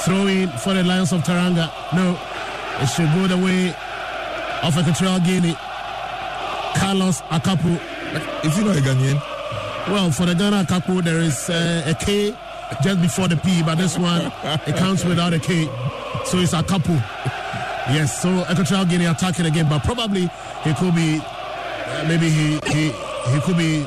Throw 0.05 0.27
in 0.27 0.49
for 0.49 0.75
the 0.75 0.83
Lions 0.85 1.13
of 1.13 1.23
Teranga. 1.23 1.71
No, 1.93 2.19
it 2.81 2.87
should 2.87 3.13
go 3.15 3.27
the 3.27 3.37
way 3.37 3.75
of 4.63 4.77
Equatorial 4.77 5.21
Guinea. 5.21 5.55
Carlos 6.77 7.21
Akapu. 7.31 7.79
Is 8.45 8.57
he 8.57 8.65
not 8.65 8.77
a 8.77 8.81
Ghanaian? 8.81 9.21
Well, 9.91 10.11
for 10.11 10.27
the 10.27 10.35
Ghana 10.35 10.65
Akapu, 10.65 11.03
there 11.03 11.19
is 11.19 11.49
uh, 11.49 11.83
a 11.87 11.95
K 11.95 12.37
just 12.83 13.01
before 13.01 13.27
the 13.27 13.37
P, 13.39 13.63
but 13.63 13.77
this 13.77 13.97
one, 13.99 14.31
it 14.67 14.77
counts 14.77 15.03
without 15.05 15.33
a 15.33 15.39
K. 15.39 15.65
So 16.27 16.39
it's 16.39 16.53
Akapu. 16.53 16.95
Yes, 17.89 18.21
so 18.21 18.29
Equatorial 18.51 18.85
Guinea 18.85 19.07
attacking 19.07 19.47
again, 19.47 19.67
but 19.69 19.83
probably 19.83 20.29
he 20.63 20.75
could 20.75 20.95
be, 20.95 21.21
uh, 21.23 22.05
maybe 22.07 22.29
he, 22.29 22.61
he, 22.67 22.93
he 23.33 23.41
could 23.41 23.57
be 23.57 23.87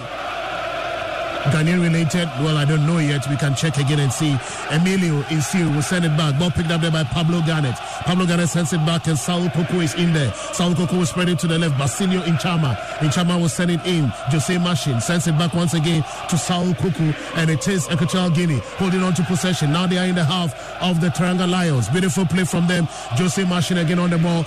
Ghanaian 1.50 1.82
related. 1.82 2.30
Well, 2.44 2.58
I 2.58 2.66
don't 2.66 2.86
know 2.86 3.00
yet. 3.00 3.28
We 3.30 3.36
can 3.36 3.56
check 3.56 3.78
again 3.78 4.00
and 4.00 4.14
see. 4.14 4.38
Emilio 4.70 5.22
Nsue 5.24 5.74
will 5.74 5.82
send 5.82 6.06
it 6.06 6.16
back. 6.16 6.38
Ball 6.38 6.52
picked 6.52 6.70
up 6.70 6.82
there 6.82 6.92
by 6.92 7.04
Pablo 7.04 7.42
Ganet. 7.42 7.76
Pablo 8.06 8.26
Ganet 8.26 8.48
sends 8.48 8.74
it 8.74 8.86
back, 8.86 9.08
and 9.08 9.18
Saul 9.18 9.50
Coco 9.50 9.80
is 9.80 9.96
in 9.96 10.14
there. 10.14 10.32
Saul 10.54 10.76
Coco 10.76 10.98
will 10.98 11.06
spread 11.06 11.30
it 11.30 11.40
to 11.40 11.48
the 11.48 11.58
left. 11.58 11.78
Basilio 11.78 12.22
Inchama. 12.22 12.76
Inchama 13.00 13.40
will 13.42 13.50
send 13.50 13.72
it 13.72 13.84
in. 13.86 14.06
Jose 14.30 14.56
Machin 14.60 15.02
sends 15.02 15.28
it 15.28 15.38
back 15.38 15.54
once 15.54 15.74
again 15.74 16.04
to 16.30 16.38
Saul 16.38 16.74
Coco, 16.76 17.14
and 17.36 17.50
it 17.50 17.68
is 17.68 17.90
Equatorial 17.90 18.30
Guinea 18.30 18.60
holding 18.78 19.02
on 19.02 19.14
to 19.16 19.24
possession. 19.24 19.72
Now 19.72 19.88
they 19.88 19.98
are 19.98 20.06
in 20.06 20.16
the 20.16 20.24
half 20.26 20.54
of 20.82 21.02
the 21.02 21.08
Teranga 21.08 21.50
Lions. 21.50 21.90
Beautiful 21.90 22.26
play 22.26 22.44
from 22.44 22.68
them. 22.68 22.86
Jose 23.18 23.44
Machin 23.46 23.80
again 23.80 24.00
on 24.00 24.12
the 24.12 24.18
ball. 24.20 24.46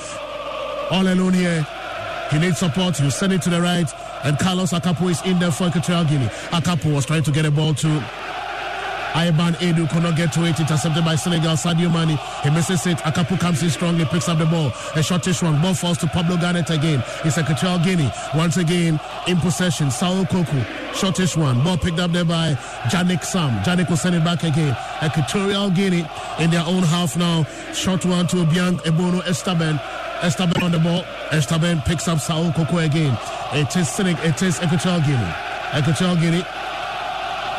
All 0.90 1.06
alone 1.08 1.32
here. 1.32 1.66
He 2.30 2.38
needs 2.38 2.58
support. 2.58 2.98
You 3.00 3.10
send 3.10 3.32
it 3.32 3.42
to 3.42 3.50
the 3.50 3.60
right. 3.60 3.92
And 4.24 4.38
Carlos 4.38 4.72
Akapo 4.72 5.10
is 5.10 5.20
in 5.22 5.38
there 5.38 5.52
for 5.52 5.68
Equatorial 5.68 6.04
Guinea. 6.04 6.26
Akapo 6.50 6.94
was 6.94 7.06
trying 7.06 7.22
to 7.24 7.30
get 7.30 7.44
a 7.44 7.50
ball 7.50 7.74
to 7.74 7.88
Iban 9.14 9.54
Edu 9.58 9.88
could 9.88 10.02
not 10.02 10.16
get 10.16 10.32
to 10.32 10.44
it. 10.44 10.58
Intercepted 10.58 11.04
by 11.04 11.14
Senegal. 11.14 11.54
Sadio 11.54 11.92
Mane. 11.92 12.18
He 12.42 12.50
misses 12.50 12.84
it. 12.84 12.98
Akapu 12.98 13.38
comes 13.38 13.62
in 13.62 13.70
strongly, 13.70 14.04
picks 14.06 14.28
up 14.28 14.38
the 14.38 14.46
ball. 14.46 14.72
A 14.96 15.02
shortish 15.04 15.40
one. 15.40 15.62
Ball 15.62 15.72
falls 15.72 15.98
to 15.98 16.08
Pablo 16.08 16.36
Ganet 16.36 16.68
again. 16.70 17.02
It's 17.24 17.38
Equatorial 17.38 17.78
Guinea. 17.78 18.10
Once 18.34 18.56
again 18.56 18.98
in 19.28 19.36
possession. 19.36 19.92
Saul 19.92 20.26
Coco. 20.26 20.60
Shortish 20.94 21.36
one. 21.36 21.62
Ball 21.62 21.78
picked 21.78 22.00
up 22.00 22.10
there 22.10 22.24
by 22.24 22.54
Janik 22.90 23.22
Sam. 23.22 23.62
Janik 23.62 23.88
will 23.88 23.96
send 23.96 24.16
it 24.16 24.24
back 24.24 24.42
again. 24.42 24.76
Equatorial 25.00 25.70
Guinea 25.70 26.04
in 26.40 26.50
their 26.50 26.64
own 26.66 26.82
half 26.82 27.16
now. 27.16 27.44
Short 27.72 28.04
one 28.04 28.26
to 28.28 28.44
Bianc 28.46 28.80
Ebono 28.82 29.24
Esteban. 29.28 29.78
Esteban 30.24 30.62
on 30.62 30.72
the 30.72 30.78
ball. 30.78 31.04
Esteban 31.32 31.82
picks 31.82 32.08
up 32.08 32.18
Saul 32.18 32.50
Coco 32.52 32.78
again. 32.78 33.16
It 33.52 33.76
is 33.76 33.88
Senegal. 33.88 34.24
It 34.24 34.40
is 34.40 34.58
Equatorial 34.62 35.00
Guinea. 35.02 35.34
Equatorial 35.76 36.16
Guinea. 36.16 36.44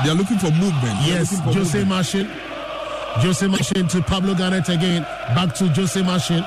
They 0.03 0.09
are 0.09 0.15
looking 0.15 0.39
for 0.39 0.49
movement. 0.49 0.97
They 1.05 1.13
yes, 1.13 1.29
for 1.41 1.53
Jose 1.53 1.77
movement. 1.77 1.89
Machin. 1.89 2.25
Jose 3.21 3.47
Machin 3.47 3.87
to 3.87 4.01
Pablo 4.01 4.33
Ganet 4.33 4.67
again. 4.69 5.03
Back 5.35 5.53
to 5.55 5.67
Jose 5.69 6.01
Machin. 6.01 6.43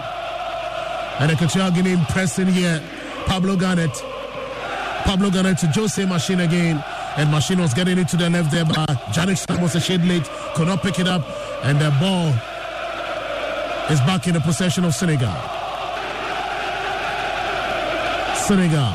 And 1.21 1.31
Equatorial 1.31 1.71
Guinea 1.71 1.97
pressing 2.11 2.49
here. 2.49 2.83
Pablo 3.27 3.57
Ganet. 3.57 3.95
Pablo 5.05 5.31
Ganet 5.31 5.59
to 5.59 5.67
Jose 5.69 6.05
Machin 6.05 6.41
again. 6.41 6.83
And 7.17 7.31
Machin 7.31 7.61
was 7.61 7.75
getting 7.75 7.97
it 7.97 8.09
to 8.09 8.17
the 8.17 8.29
left 8.29 8.51
there, 8.51 8.65
but 8.65 8.89
Janik 9.15 9.39
Sam 9.39 9.63
was 9.63 9.75
a 9.77 9.81
shade 9.81 10.05
late. 10.05 10.25
Could 10.55 10.67
not 10.67 10.83
pick 10.83 10.99
it 10.99 11.07
up. 11.07 11.23
And 11.63 11.81
the 11.81 11.91
ball 12.01 12.29
is 13.91 14.01
back 14.01 14.27
in 14.27 14.35
the 14.35 14.41
possession 14.41 14.85
of 14.85 14.95
Senegal. 14.95 15.58
Senegal. 18.49 18.95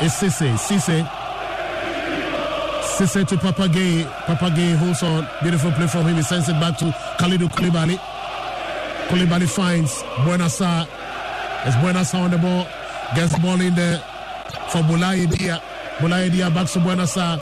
It's 0.00 0.20
Sisse. 0.20 0.58
Sisse. 0.58 1.08
Sisse 2.96 3.24
to 3.28 3.38
Papa 3.38 3.68
Gueye. 3.68 4.02
Papagay 4.26 4.74
holds 4.74 5.04
on. 5.04 5.24
Beautiful 5.40 5.70
play 5.70 5.86
from 5.86 6.04
him. 6.04 6.16
He 6.16 6.22
sends 6.22 6.48
it 6.48 6.54
back 6.54 6.76
to 6.78 6.86
Kalidou 7.16 7.48
Koulibaly. 7.48 7.96
Koulibaly 9.06 9.48
finds 9.48 10.02
Bouna 10.26 10.48
Sarr. 10.50 10.82
It's 11.64 11.76
Bouna 11.76 12.02
Sarr 12.02 12.24
on 12.24 12.32
the 12.32 12.38
ball. 12.38 12.66
Gets 13.14 13.34
the 13.34 13.38
ball 13.38 13.60
in 13.60 13.76
there 13.76 13.98
for 14.70 14.82
Boulaye 14.82 15.30
Dia. 15.30 15.62
Boulaye 15.98 16.32
Dia 16.32 16.50
back 16.50 16.66
to 16.66 16.80
Bouna 16.80 17.06
Sarr. 17.06 17.40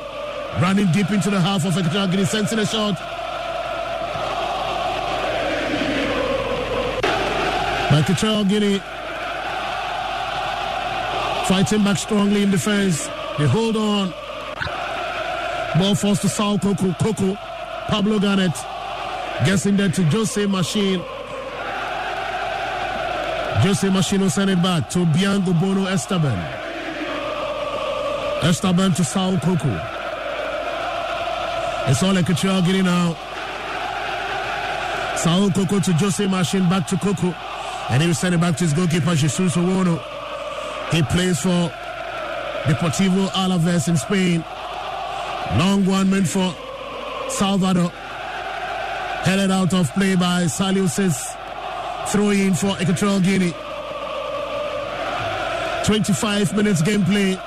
Running 0.60 0.92
deep 0.92 1.10
into 1.10 1.30
the 1.30 1.40
half 1.40 1.64
of 1.64 1.72
Equatorial 1.78 2.08
Guinea, 2.08 2.26
sensing 2.26 2.58
a 2.58 2.66
shot. 2.66 2.96
By 7.90 8.00
Equatorial. 8.00 8.95
Fighting 11.48 11.84
back 11.84 11.96
strongly 11.96 12.42
in 12.42 12.50
defense. 12.50 13.06
They 13.38 13.46
hold 13.46 13.76
on. 13.76 14.12
Ball 15.78 15.94
forced 15.94 16.22
to 16.22 16.28
Saul 16.28 16.58
Coco. 16.58 16.92
Coco. 16.94 17.36
Pablo 17.86 18.18
Ganet. 18.18 18.56
Guessing 19.44 19.76
that 19.76 19.94
to 19.94 20.02
Jose 20.06 20.44
Machin. 20.46 21.00
Jose 23.62 23.88
Machin 23.90 24.22
will 24.22 24.30
send 24.30 24.50
it 24.50 24.60
back 24.60 24.90
to 24.90 25.06
Bianco 25.06 25.52
Bono 25.52 25.86
Esteban. 25.86 26.36
Esteban 28.42 28.92
to 28.94 29.04
Saul 29.04 29.38
Coco. 29.38 29.70
It's 31.86 32.02
all 32.02 32.18
Equatorial 32.18 32.62
Guinea 32.62 32.82
now. 32.82 33.14
Saul 35.16 35.50
Coco 35.52 35.78
to 35.78 35.92
Jose 35.92 36.26
Machin 36.26 36.68
back 36.68 36.88
to 36.88 36.96
Coco. 36.96 37.32
And 37.88 38.02
he 38.02 38.08
will 38.08 38.16
send 38.16 38.34
it 38.34 38.40
back 38.40 38.56
to 38.56 38.64
his 38.64 38.72
goalkeeper, 38.72 39.14
Jesus 39.14 39.54
Owono. 39.54 40.15
He 40.92 41.02
plays 41.02 41.40
for 41.40 41.70
Deportivo 42.64 43.28
Alaves 43.30 43.88
in 43.88 43.96
Spain. 43.96 44.44
Long 45.58 45.84
one 45.84 46.10
meant 46.10 46.28
for 46.28 46.54
Salvador. 47.28 47.90
Headed 49.24 49.50
out 49.50 49.74
of 49.74 49.92
play 49.94 50.14
by 50.14 50.44
Saliou 50.44 50.88
Ciss. 50.88 51.34
Throw 52.08 52.30
in 52.30 52.54
for 52.54 52.76
Equatorial 52.80 53.20
Guinea. 53.20 53.52
25 55.84 56.56
minutes 56.56 56.82
gameplay. 56.82 57.40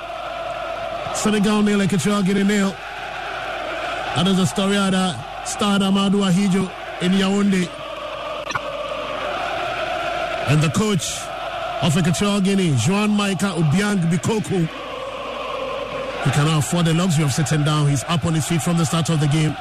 Senegal 1.14 1.62
nil, 1.62 1.82
Equatorial 1.82 2.22
Guinea 2.22 2.44
nil. 2.44 2.70
That 4.16 4.26
is 4.26 4.38
a 4.38 4.46
story 4.46 4.76
of 4.76 4.90
the 4.92 5.44
Stade 5.44 5.82
Amadou 5.82 6.28
Ahidjo 6.28 6.70
in 7.02 7.12
Yaoundé. 7.12 7.68
And 10.48 10.60
the 10.62 10.70
coach 10.70 11.29
of 11.82 11.96
Equatorial 11.96 12.40
Guinea, 12.40 12.72
Juan 12.86 13.10
Micah 13.10 13.54
Obiang 13.56 13.98
Bikoko. 14.10 14.68
He 16.24 16.30
cannot 16.30 16.58
afford 16.58 16.86
the 16.86 16.94
luxury 16.94 17.24
of 17.24 17.32
sitting 17.32 17.64
down. 17.64 17.88
He's 17.88 18.04
up 18.04 18.24
on 18.26 18.34
his 18.34 18.46
feet 18.46 18.60
from 18.60 18.76
the 18.76 18.84
start 18.84 19.08
of 19.08 19.20
the 19.20 19.26
game. 19.28 19.56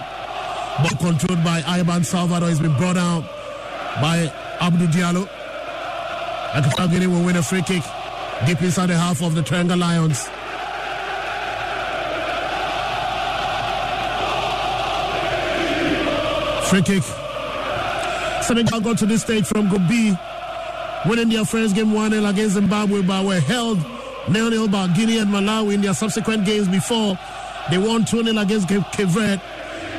Ball 0.80 0.98
controlled 1.00 1.44
by 1.44 1.62
Iban 1.62 2.04
Salvador. 2.06 2.50
He's 2.50 2.60
been 2.60 2.76
brought 2.76 2.98
out 2.98 3.24
by 4.02 4.32
Abdou 4.60 4.88
Diallo. 4.88 5.28
Equatorial 6.58 6.92
Guinea 6.92 7.08
will 7.08 7.24
win 7.24 7.38
a 7.38 7.44
free 7.44 7.62
kick 7.62 7.84
deep 8.46 8.62
inside 8.62 8.88
the 8.88 8.98
half 8.98 9.22
of 9.22 9.36
the 9.36 9.42
Teranga 9.42 9.78
Lions. 9.78 10.28
Free 16.70 16.82
kick. 16.82 17.04
Senegal 18.44 18.82
got 18.82 18.98
to 18.98 19.06
this 19.06 19.22
stage 19.22 19.46
from 19.46 19.70
B, 19.88 20.16
winning 21.06 21.30
their 21.30 21.46
first 21.46 21.76
game 21.76 21.94
1 21.94 22.12
0 22.12 22.26
against 22.26 22.56
Zimbabwe, 22.56 23.02
but 23.02 23.26
were 23.26 23.40
held 23.40 23.80
0 24.32 24.50
0 24.50 24.68
by 24.68 24.88
Guinea 24.88 25.20
and 25.20 25.30
Malawi 25.30 25.76
in 25.76 25.82
their 25.82 25.94
subsequent 25.94 26.46
games 26.46 26.68
before. 26.68 27.18
They 27.70 27.78
won 27.78 28.06
2 28.06 28.24
0 28.24 28.38
against 28.38 28.68
Cape 28.68 29.08
Verde. 29.08 29.42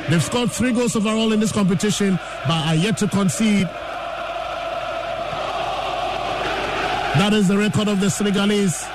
They've 0.09 0.23
scored 0.23 0.51
three 0.51 0.73
goals 0.73 0.95
overall 0.95 1.31
in 1.31 1.39
this 1.39 1.51
competition, 1.51 2.19
but 2.47 2.67
are 2.67 2.75
yet 2.75 2.97
to 2.97 3.07
concede. 3.07 3.67
That 7.15 7.33
is 7.33 7.47
the 7.47 7.57
record 7.57 7.87
of 7.87 7.99
the 7.99 8.09
Senegalese. 8.09 8.85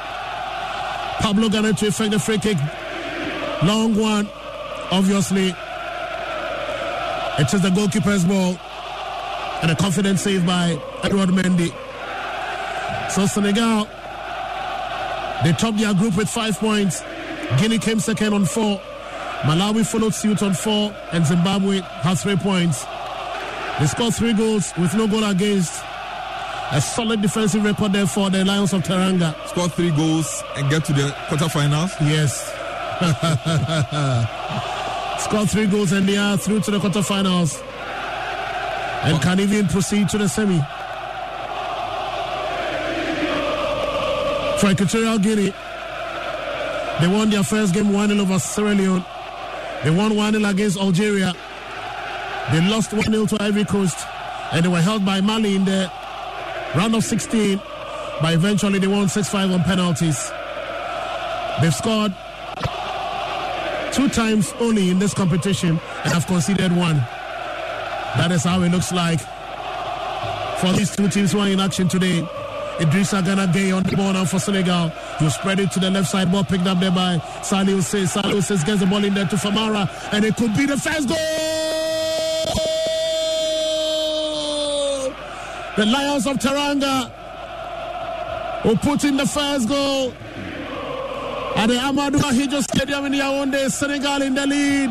Pablo 1.20 1.48
Ganet 1.48 1.78
to 1.78 1.86
effect 1.86 2.10
the 2.10 2.18
free 2.18 2.38
kick. 2.38 2.56
Long 3.62 3.94
one, 3.94 4.28
obviously. 4.90 5.54
It 7.38 7.52
is 7.52 7.62
the 7.62 7.70
goalkeeper's 7.70 8.24
ball. 8.24 8.58
And 9.62 9.70
a 9.70 9.76
confident 9.76 10.18
save 10.18 10.44
by 10.44 10.80
Edouard 11.02 11.30
Mendy. 11.30 11.72
So 13.10 13.26
Senegal, 13.26 13.84
they 15.44 15.52
topped 15.52 15.78
their 15.78 15.94
group 15.94 16.16
with 16.16 16.28
five 16.28 16.58
points. 16.58 17.02
Guinea 17.58 17.78
came 17.78 18.00
second 18.00 18.34
on 18.34 18.44
four. 18.44 18.80
Malawi 19.42 19.86
followed 19.86 20.14
suit 20.14 20.42
on 20.42 20.54
four. 20.54 20.94
And 21.12 21.24
Zimbabwe 21.24 21.80
has 21.80 22.22
three 22.22 22.36
points. 22.36 22.84
They 23.78 23.86
scored 23.86 24.14
three 24.14 24.32
goals 24.32 24.72
with 24.78 24.94
no 24.94 25.06
goal 25.06 25.24
against. 25.24 25.82
A 26.72 26.80
solid 26.80 27.22
defensive 27.22 27.64
record 27.64 27.92
there 27.92 28.06
for 28.06 28.28
the 28.28 28.44
Lions 28.44 28.72
of 28.72 28.82
Teranga. 28.82 29.34
Score 29.48 29.68
three 29.68 29.90
goals 29.92 30.42
and 30.56 30.68
get 30.68 30.84
to 30.86 30.92
the 30.92 31.08
quarterfinals. 31.28 31.92
Yes. 32.00 32.52
Score 35.24 35.46
three 35.46 35.66
goals 35.66 35.92
and 35.92 36.08
they 36.08 36.16
are 36.16 36.36
through 36.36 36.60
to 36.60 36.70
the 36.72 36.78
quarterfinals. 36.78 37.62
And 39.04 39.22
can 39.22 39.38
even 39.38 39.68
proceed 39.68 40.08
to 40.08 40.18
the 40.18 40.28
semi. 40.28 40.60
For 44.60 44.70
Equatorial 44.70 45.18
Guinea, 45.18 45.52
they 47.00 47.08
won 47.08 47.28
their 47.28 47.42
first 47.42 47.74
game 47.74 47.92
1 47.92 48.08
0 48.08 48.20
over 48.20 48.38
Sierra 48.38 48.74
Leone. 48.74 49.04
They 49.84 49.90
won 49.90 50.16
1 50.16 50.32
0 50.32 50.48
against 50.48 50.78
Algeria. 50.78 51.34
They 52.50 52.66
lost 52.68 52.92
1 52.92 53.02
0 53.02 53.26
to 53.26 53.42
Ivory 53.42 53.64
Coast. 53.64 53.98
And 54.52 54.64
they 54.64 54.68
were 54.68 54.80
held 54.80 55.04
by 55.04 55.20
Mali 55.20 55.56
in 55.56 55.64
the 55.66 55.90
round 56.74 56.94
of 56.94 57.04
16. 57.04 57.60
But 58.22 58.32
eventually 58.32 58.78
they 58.78 58.86
won 58.86 59.08
6 59.08 59.28
5 59.28 59.50
on 59.50 59.62
penalties. 59.64 60.32
They've 61.60 61.74
scored 61.74 62.14
two 63.92 64.08
times 64.08 64.54
only 64.58 64.90
in 64.90 64.98
this 64.98 65.12
competition 65.12 65.70
and 66.04 66.12
have 66.12 66.26
conceded 66.26 66.72
one. 66.74 66.96
That 68.16 68.32
is 68.32 68.44
how 68.44 68.62
it 68.62 68.70
looks 68.70 68.90
like 68.92 69.20
for 70.60 70.72
these 70.72 70.96
two 70.96 71.08
teams 71.08 71.32
who 71.32 71.40
are 71.40 71.48
in 71.48 71.60
action 71.60 71.88
today. 71.88 72.26
Idrissa 72.78 73.24
Gana 73.24 73.46
Gueye 73.46 73.74
on 73.74 73.82
the 73.84 73.96
ball 73.96 74.12
now 74.12 74.24
for 74.26 74.38
Senegal. 74.38 74.92
You 75.20 75.30
spread 75.30 75.60
it 75.60 75.70
to 75.72 75.80
the 75.80 75.90
left 75.90 76.08
side, 76.10 76.30
ball 76.30 76.44
picked 76.44 76.66
up 76.66 76.78
there 76.78 76.90
by 76.90 77.16
Saliou 77.40 77.80
Ciss 77.82 78.14
Saliou 78.14 78.42
Ciss 78.42 78.64
gets 78.66 78.80
the 78.80 78.86
ball 78.86 79.02
in 79.02 79.14
there 79.14 79.26
to 79.26 79.36
Famara, 79.36 79.88
and 80.12 80.24
it 80.24 80.36
could 80.36 80.54
be 80.54 80.66
the 80.66 80.76
first 80.76 81.08
goal. 81.08 81.16
The 85.76 85.86
Lions 85.86 86.26
of 86.26 86.36
Teranga 86.38 87.10
will 88.64 88.76
put 88.76 89.04
in 89.04 89.16
the 89.16 89.26
first 89.26 89.68
goal 89.68 90.12
at 91.56 91.66
the 91.68 91.74
Amadou 91.74 92.18
Ahidjo 92.20 92.62
Stadium 92.62 93.06
in 93.06 93.12
Yaoundé, 93.14 93.70
Senegal 93.70 94.20
in 94.22 94.34
the 94.34 94.46
lead. 94.46 94.90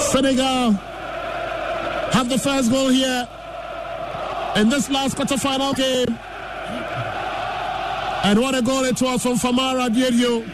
Senegal 0.00 0.72
have 2.12 2.28
the 2.30 2.38
first 2.38 2.70
goal 2.70 2.88
here 2.88 3.28
in 4.56 4.68
this 4.68 4.90
last 4.90 5.16
quarterfinal 5.16 5.74
game. 5.76 6.18
And 8.24 8.40
what 8.40 8.54
a 8.54 8.62
goal 8.62 8.84
it 8.84 9.00
was 9.00 9.22
from 9.22 9.36
Famara 9.36 9.88
Diédhiou. 9.88 10.48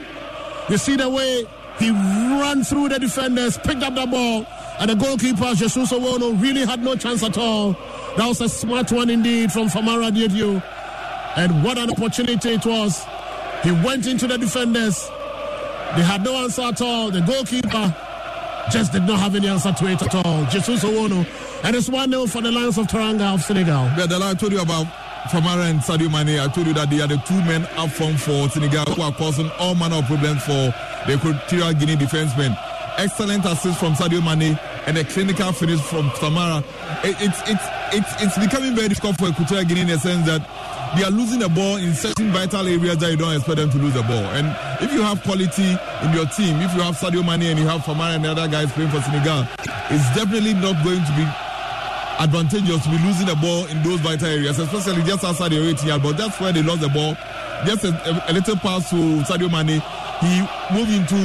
You 0.69 0.79
see 0.79 0.97
the 0.97 1.09
way 1.09 1.47
he 1.79 1.91
ran 1.91 2.63
through 2.63 2.91
the 2.91 2.99
defenders, 2.99 3.59
picked 3.59 3.83
up 3.83 3.95
the 3.95 4.07
ball, 4.07 4.47
and 4.79 4.91
the 4.91 4.95
goalkeeper, 4.95 5.55
Jesus 5.55 5.93
Owono, 5.93 6.41
really 6.41 6.65
had 6.65 6.83
no 6.83 6.95
chance 6.97 7.23
at 7.23 7.37
all. 7.39 7.73
That 8.17 8.29
was 8.29 8.41
a 8.41 8.49
smart 8.49 8.93
one 8.93 9.11
indeed 9.11 9.51
from 9.53 9.69
Famara 9.69 10.11
Diédhiou. 10.11 10.63
And 11.37 11.65
what 11.65 11.79
an 11.79 11.91
opportunity 11.91 12.51
it 12.51 12.65
was. 12.65 13.05
He 13.63 13.71
went 13.71 14.07
into 14.07 14.27
the 14.27 14.39
defenders. 14.39 15.09
They 15.97 16.03
had 16.03 16.23
no 16.23 16.35
answer 16.37 16.63
at 16.63 16.81
all. 16.81 17.11
The 17.11 17.23
goalkeeper 17.23 17.95
just 18.71 18.93
did 18.93 19.05
not 19.05 19.21
have 19.21 19.35
any 19.35 19.49
answer 19.49 19.73
to 19.73 19.87
it 19.87 20.03
at 20.03 20.15
all. 20.15 20.45
Jesus 20.47 20.85
Owono. 20.85 21.27
And 21.65 21.77
it's 21.77 21.89
1 21.89 22.11
0 22.11 22.27
for 22.27 22.43
the 22.43 22.51
Lions 22.51 22.79
of 22.79 22.87
Teranga 22.87 23.35
of 23.35 23.43
Senegal. 23.43 23.85
Yeah, 23.97 24.07
the 24.07 24.19
line 24.19 24.37
I 24.37 24.39
told 24.39 24.53
you 24.53 24.61
about 24.61 24.87
Famara 25.29 25.71
and 25.71 25.81
Sadio 25.81 26.11
Mane, 26.11 26.39
I 26.39 26.49
told 26.49 26.67
you 26.67 26.75
that 26.75 26.91
they 26.91 27.01
are 27.01 27.09
the 27.09 27.17
two 27.19 27.41
men 27.45 27.67
up 27.77 27.91
front 27.91 28.21
for 28.21 28.49
Senegal 28.49 28.85
who 28.95 29.03
are 29.03 29.13
causing 29.13 29.51
all 29.59 29.75
manner 29.75 29.97
of 29.97 30.07
problems 30.07 30.43
for 30.43 30.75
the 31.07 31.15
Equatorial 31.15 31.73
Guinea 31.73 31.97
defensemen. 31.97 32.57
Excellent 32.97 33.45
assist 33.45 33.81
from 33.81 33.95
Sadio 33.95 34.23
Mane 34.23 34.59
and 34.87 34.99
a 34.99 35.05
clinical 35.05 35.53
finish 35.53 35.81
from 35.81 36.11
Famara. 36.11 36.63
It, 37.03 37.17
it's, 37.21 37.41
it's, 37.49 37.65
it's, 37.93 38.23
it's 38.23 38.39
becoming 38.39 38.75
very 38.75 38.89
difficult 38.89 39.17
for 39.17 39.29
Equatorial 39.29 39.65
Guinea 39.65 39.81
in 39.81 39.87
the 39.89 39.99
sense 39.99 40.27
that 40.27 40.43
they 40.97 41.03
are 41.05 41.11
losing 41.11 41.41
the 41.41 41.49
ball 41.49 41.77
in 41.77 41.95
certain 41.95 42.31
vital 42.33 42.67
areas 42.67 42.99
that 42.99 43.11
you 43.11 43.17
don't 43.17 43.35
expect 43.35 43.57
them 43.57 43.71
to 43.71 43.79
lose 43.79 43.95
the 43.95 44.03
ball. 44.03 44.25
And 44.39 44.47
if 44.83 44.93
you 44.93 45.03
have 45.03 45.23
quality 45.23 45.75
in 46.03 46.11
your 46.15 46.27
team, 46.27 46.61
if 46.63 46.75
you 46.75 46.83
have 46.83 46.97
Sadio 46.97 47.25
Mane 47.25 47.51
and 47.51 47.59
you 47.59 47.67
have 47.67 47.83
Famara 47.83 48.15
and 48.17 48.25
the 48.25 48.31
other 48.31 48.47
guys 48.49 48.71
playing 48.73 48.91
for 48.91 49.01
Senegal, 49.03 49.47
it's 49.91 50.07
definitely 50.15 50.55
not 50.55 50.79
going 50.85 51.03
to 51.03 51.13
be 51.19 51.27
advantageous 52.19 52.85
to 52.85 52.91
be 52.91 52.99
losing 53.03 53.27
the 53.27 53.35
ball 53.37 53.67
in 53.67 53.83
those 53.83 54.01
vital 54.01 54.29
areas, 54.29 54.59
especially 54.59 55.03
just 55.03 55.25
outside 55.25 55.51
the 55.51 55.59
18 55.69 55.89
yard. 55.89 56.03
But 56.03 56.17
that's 56.17 56.39
where 56.41 56.53
they 56.53 56.63
lost 56.63 56.81
the 56.81 56.89
ball. 56.89 57.17
Just 57.67 57.85
a, 57.85 57.91
a, 58.31 58.33
little 58.33 58.57
pass 58.57 58.91
to 58.91 58.97
Sadio 59.27 59.51
Mane. 59.51 59.83
He 60.23 60.33
moved 60.73 60.93
into 60.93 61.19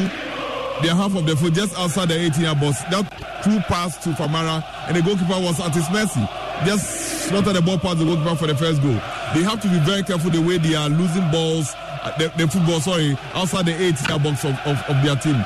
the 0.81 0.95
half 0.95 1.15
of 1.15 1.25
the 1.25 1.35
field 1.35 1.53
just 1.53 1.77
outside 1.77 2.09
the 2.09 2.19
18 2.19 2.41
yard 2.43 2.59
box. 2.59 2.81
That 2.89 3.05
through 3.43 3.59
pass 3.61 3.97
to 4.03 4.09
Famara, 4.09 4.63
and 4.87 4.95
the 4.97 5.01
goalkeeper 5.01 5.39
was 5.39 5.59
at 5.59 5.73
his 5.73 5.89
mercy. 5.91 6.25
Just 6.65 7.29
slotted 7.29 7.55
the 7.55 7.61
ball 7.61 7.77
past 7.77 7.99
the 7.99 8.05
goalkeeper 8.05 8.35
for 8.35 8.47
the 8.47 8.55
first 8.55 8.81
goal. 8.81 8.99
They 9.33 9.43
have 9.43 9.61
to 9.61 9.67
be 9.67 9.79
very 9.79 10.03
careful 10.03 10.31
the 10.31 10.41
way 10.41 10.57
they 10.57 10.75
are 10.75 10.89
losing 10.89 11.29
balls 11.31 11.75
uh, 12.01 12.17
the, 12.17 12.31
the 12.37 12.47
football, 12.47 12.79
sorry, 12.79 13.17
outside 13.33 13.65
the 13.65 13.75
eight 13.75 13.95
box 14.23 14.45
of, 14.45 14.57
of, 14.65 14.81
of 14.87 15.03
their 15.03 15.15
team. 15.17 15.43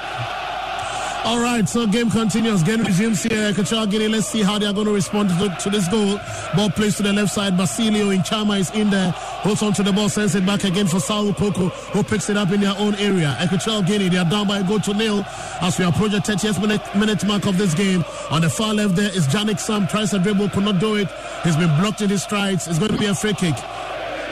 All 1.26 1.40
right, 1.40 1.68
so 1.68 1.88
game 1.88 2.12
continues. 2.12 2.64
Game 2.64 2.84
resumes 2.84 3.24
here. 3.24 3.50
Equatorial 3.50 3.88
Guinea. 3.88 4.08
Let's 4.10 4.28
see 4.28 4.42
how 4.42 4.60
they 4.60 4.66
are 4.66 4.74
going 4.74 4.88
to 4.88 4.94
respond 4.94 5.30
to, 5.30 5.56
to 5.62 5.70
this 5.70 5.88
goal. 5.88 6.20
Ball 6.54 6.70
plays 6.70 6.98
to 6.98 7.04
the 7.04 7.14
left 7.14 7.32
side. 7.32 7.56
Basilio 7.56 8.10
in 8.10 8.20
Chama 8.20 8.60
is 8.60 8.70
in 8.72 8.90
there. 8.90 9.12
Holds 9.12 9.64
on 9.64 9.72
to 9.74 9.84
the 9.84 9.94
ball, 9.94 10.10
sends 10.10 10.36
it 10.36 10.46
back 10.46 10.66
again 10.66 10.86
for 10.86 11.00
Saul 11.00 11.34
Coco, 11.34 11.70
who 11.70 12.04
picks 12.04 12.30
it 12.30 12.36
up 12.36 12.52
in 12.52 12.60
their 12.60 12.76
own 12.78 12.96
area. 12.96 13.38
Equatorial 13.42 13.84
Guinea, 13.84 14.10
they 14.10 14.18
are 14.18 14.30
down 14.30 14.50
by 14.50 14.60
a 14.60 14.64
goal 14.68 14.82
to 14.82 14.94
nil 14.94 15.24
as 15.62 15.80
we 15.80 15.86
approach 15.86 16.12
the 16.12 16.18
30th 16.18 16.60
minute, 16.60 16.82
minute 16.94 17.26
mark 17.26 17.46
of 17.46 17.58
this 17.58 17.74
game. 17.74 18.04
On 18.30 18.42
the 18.42 18.50
far 18.50 18.74
left 18.74 18.98
there 18.98 19.10
is 19.16 19.26
Janik 19.28 19.62
Sam. 19.62 19.88
Tries 19.88 20.14
a 20.14 20.20
dribble, 20.20 20.50
could 20.50 20.66
not 20.66 20.80
do 20.80 20.98
it. 20.98 21.08
He's 21.46 21.56
been 21.56 21.74
blocked 21.80 22.02
in 22.02 22.10
his 22.10 22.24
strides. 22.24 22.68
It's 22.68 22.80
going 22.80 22.92
to 22.92 22.98
be 22.98 23.06
a 23.06 23.16
free 23.16 23.34
kick. 23.34 23.56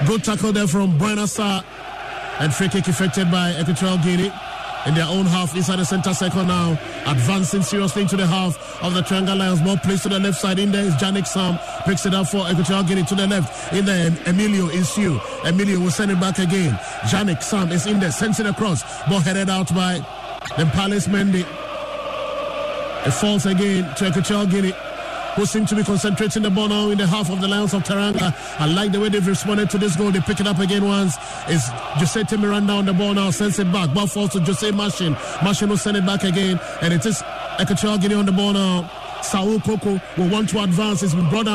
Good 0.08 0.24
tackle 0.24 0.52
there 0.52 0.68
from 0.68 0.98
Bouna 0.98 1.28
Sarr. 1.28 1.64
And 2.40 2.54
free 2.54 2.70
kick 2.70 2.88
effected 2.88 3.30
by 3.30 3.52
Equatorial 3.60 4.00
Guinea 4.00 4.32
in 4.88 4.96
their 4.96 5.06
own 5.06 5.28
half 5.28 5.56
inside 5.56 5.76
the 5.76 5.86
center 5.86 6.12
circle 6.12 6.44
now, 6.44 6.72
advancing 7.06 7.62
seriously 7.62 8.02
into 8.02 8.18
the 8.18 8.26
half 8.26 8.82
of 8.82 8.96
the 8.96 9.02
Teranga 9.02 9.38
Lions. 9.38 9.62
Ball 9.62 9.78
placed 9.78 10.04
to 10.04 10.10
the 10.10 10.20
left 10.20 10.40
side. 10.40 10.58
In 10.58 10.72
there 10.72 10.84
is 10.86 10.96
Janik 10.96 11.28
Sam, 11.28 11.60
picks 11.86 12.06
it 12.08 12.16
up 12.16 12.28
for 12.28 12.50
Equatorial 12.50 12.84
Guinea 12.84 13.04
to 13.04 13.16
the 13.16 13.28
left. 13.28 13.74
In 13.74 13.86
there, 13.86 14.08
Emilio 14.26 14.68
Nsue. 14.68 15.46
Emilio 15.46 15.80
will 15.80 15.92
send 15.92 16.10
it 16.10 16.20
back 16.20 16.40
again. 16.40 16.74
Janik 17.04 17.44
Sam 17.44 17.72
is 17.72 17.86
in 17.86 18.00
there, 18.00 18.12
sends 18.12 18.40
it 18.40 18.48
across. 18.48 18.82
Ball 19.08 19.20
headed 19.20 19.50
out 19.50 19.74
by 19.76 20.00
the 20.58 20.66
Palace 20.74 21.08
Mendy. 21.08 21.46
It 23.06 23.12
falls 23.12 23.46
again 23.46 23.94
to 23.96 24.08
Equatorial 24.08 24.48
Guinea 24.48 24.74
who 25.36 25.46
seem 25.46 25.66
to 25.66 25.76
be 25.76 25.84
concentrating 25.84 26.44
the 26.44 26.50
ball 26.50 26.68
now 26.68 26.90
in 26.90 26.98
the 26.98 27.08
half 27.08 27.30
of 27.30 27.42
the 27.42 27.48
Lions 27.48 27.74
of 27.74 27.84
Teranga. 27.84 28.34
I 28.60 28.66
like 28.68 28.92
the 28.92 29.00
way 29.00 29.10
they've 29.10 29.26
responded 29.26 29.70
to 29.72 29.78
this 29.78 29.96
goal. 29.96 30.12
They 30.12 30.20
pick 30.20 30.40
it 30.40 30.48
up 30.48 30.60
again 30.60 30.86
once. 30.86 31.16
It's 31.48 31.68
Jose 31.70 32.38
Miranda 32.38 32.74
on 32.74 32.86
the 32.86 32.94
ball 32.94 33.14
now, 33.14 33.32
sends 33.32 33.60
it 33.60 33.72
back. 33.72 33.94
Ball 33.94 34.08
falls 34.08 34.32
to 34.32 34.40
Jose 34.40 34.72
Machin. 34.72 35.14
Machin 35.44 35.70
will 35.70 35.78
send 35.78 35.98
it 35.98 36.06
back 36.06 36.24
again. 36.24 36.60
And 36.82 36.94
it 36.94 37.06
is 37.06 37.24
Equatorial 37.60 37.98
Guinea 37.98 38.16
on 38.16 38.26
the 38.26 38.32
ball 38.32 38.54
now. 38.54 38.90
Saul 39.22 39.60
Coco 39.60 40.02
will 40.18 40.30
want 40.30 40.50
to 40.50 40.64
advance. 40.64 41.04
It's 41.04 41.14
been 41.14 41.30
brought. 41.30 41.48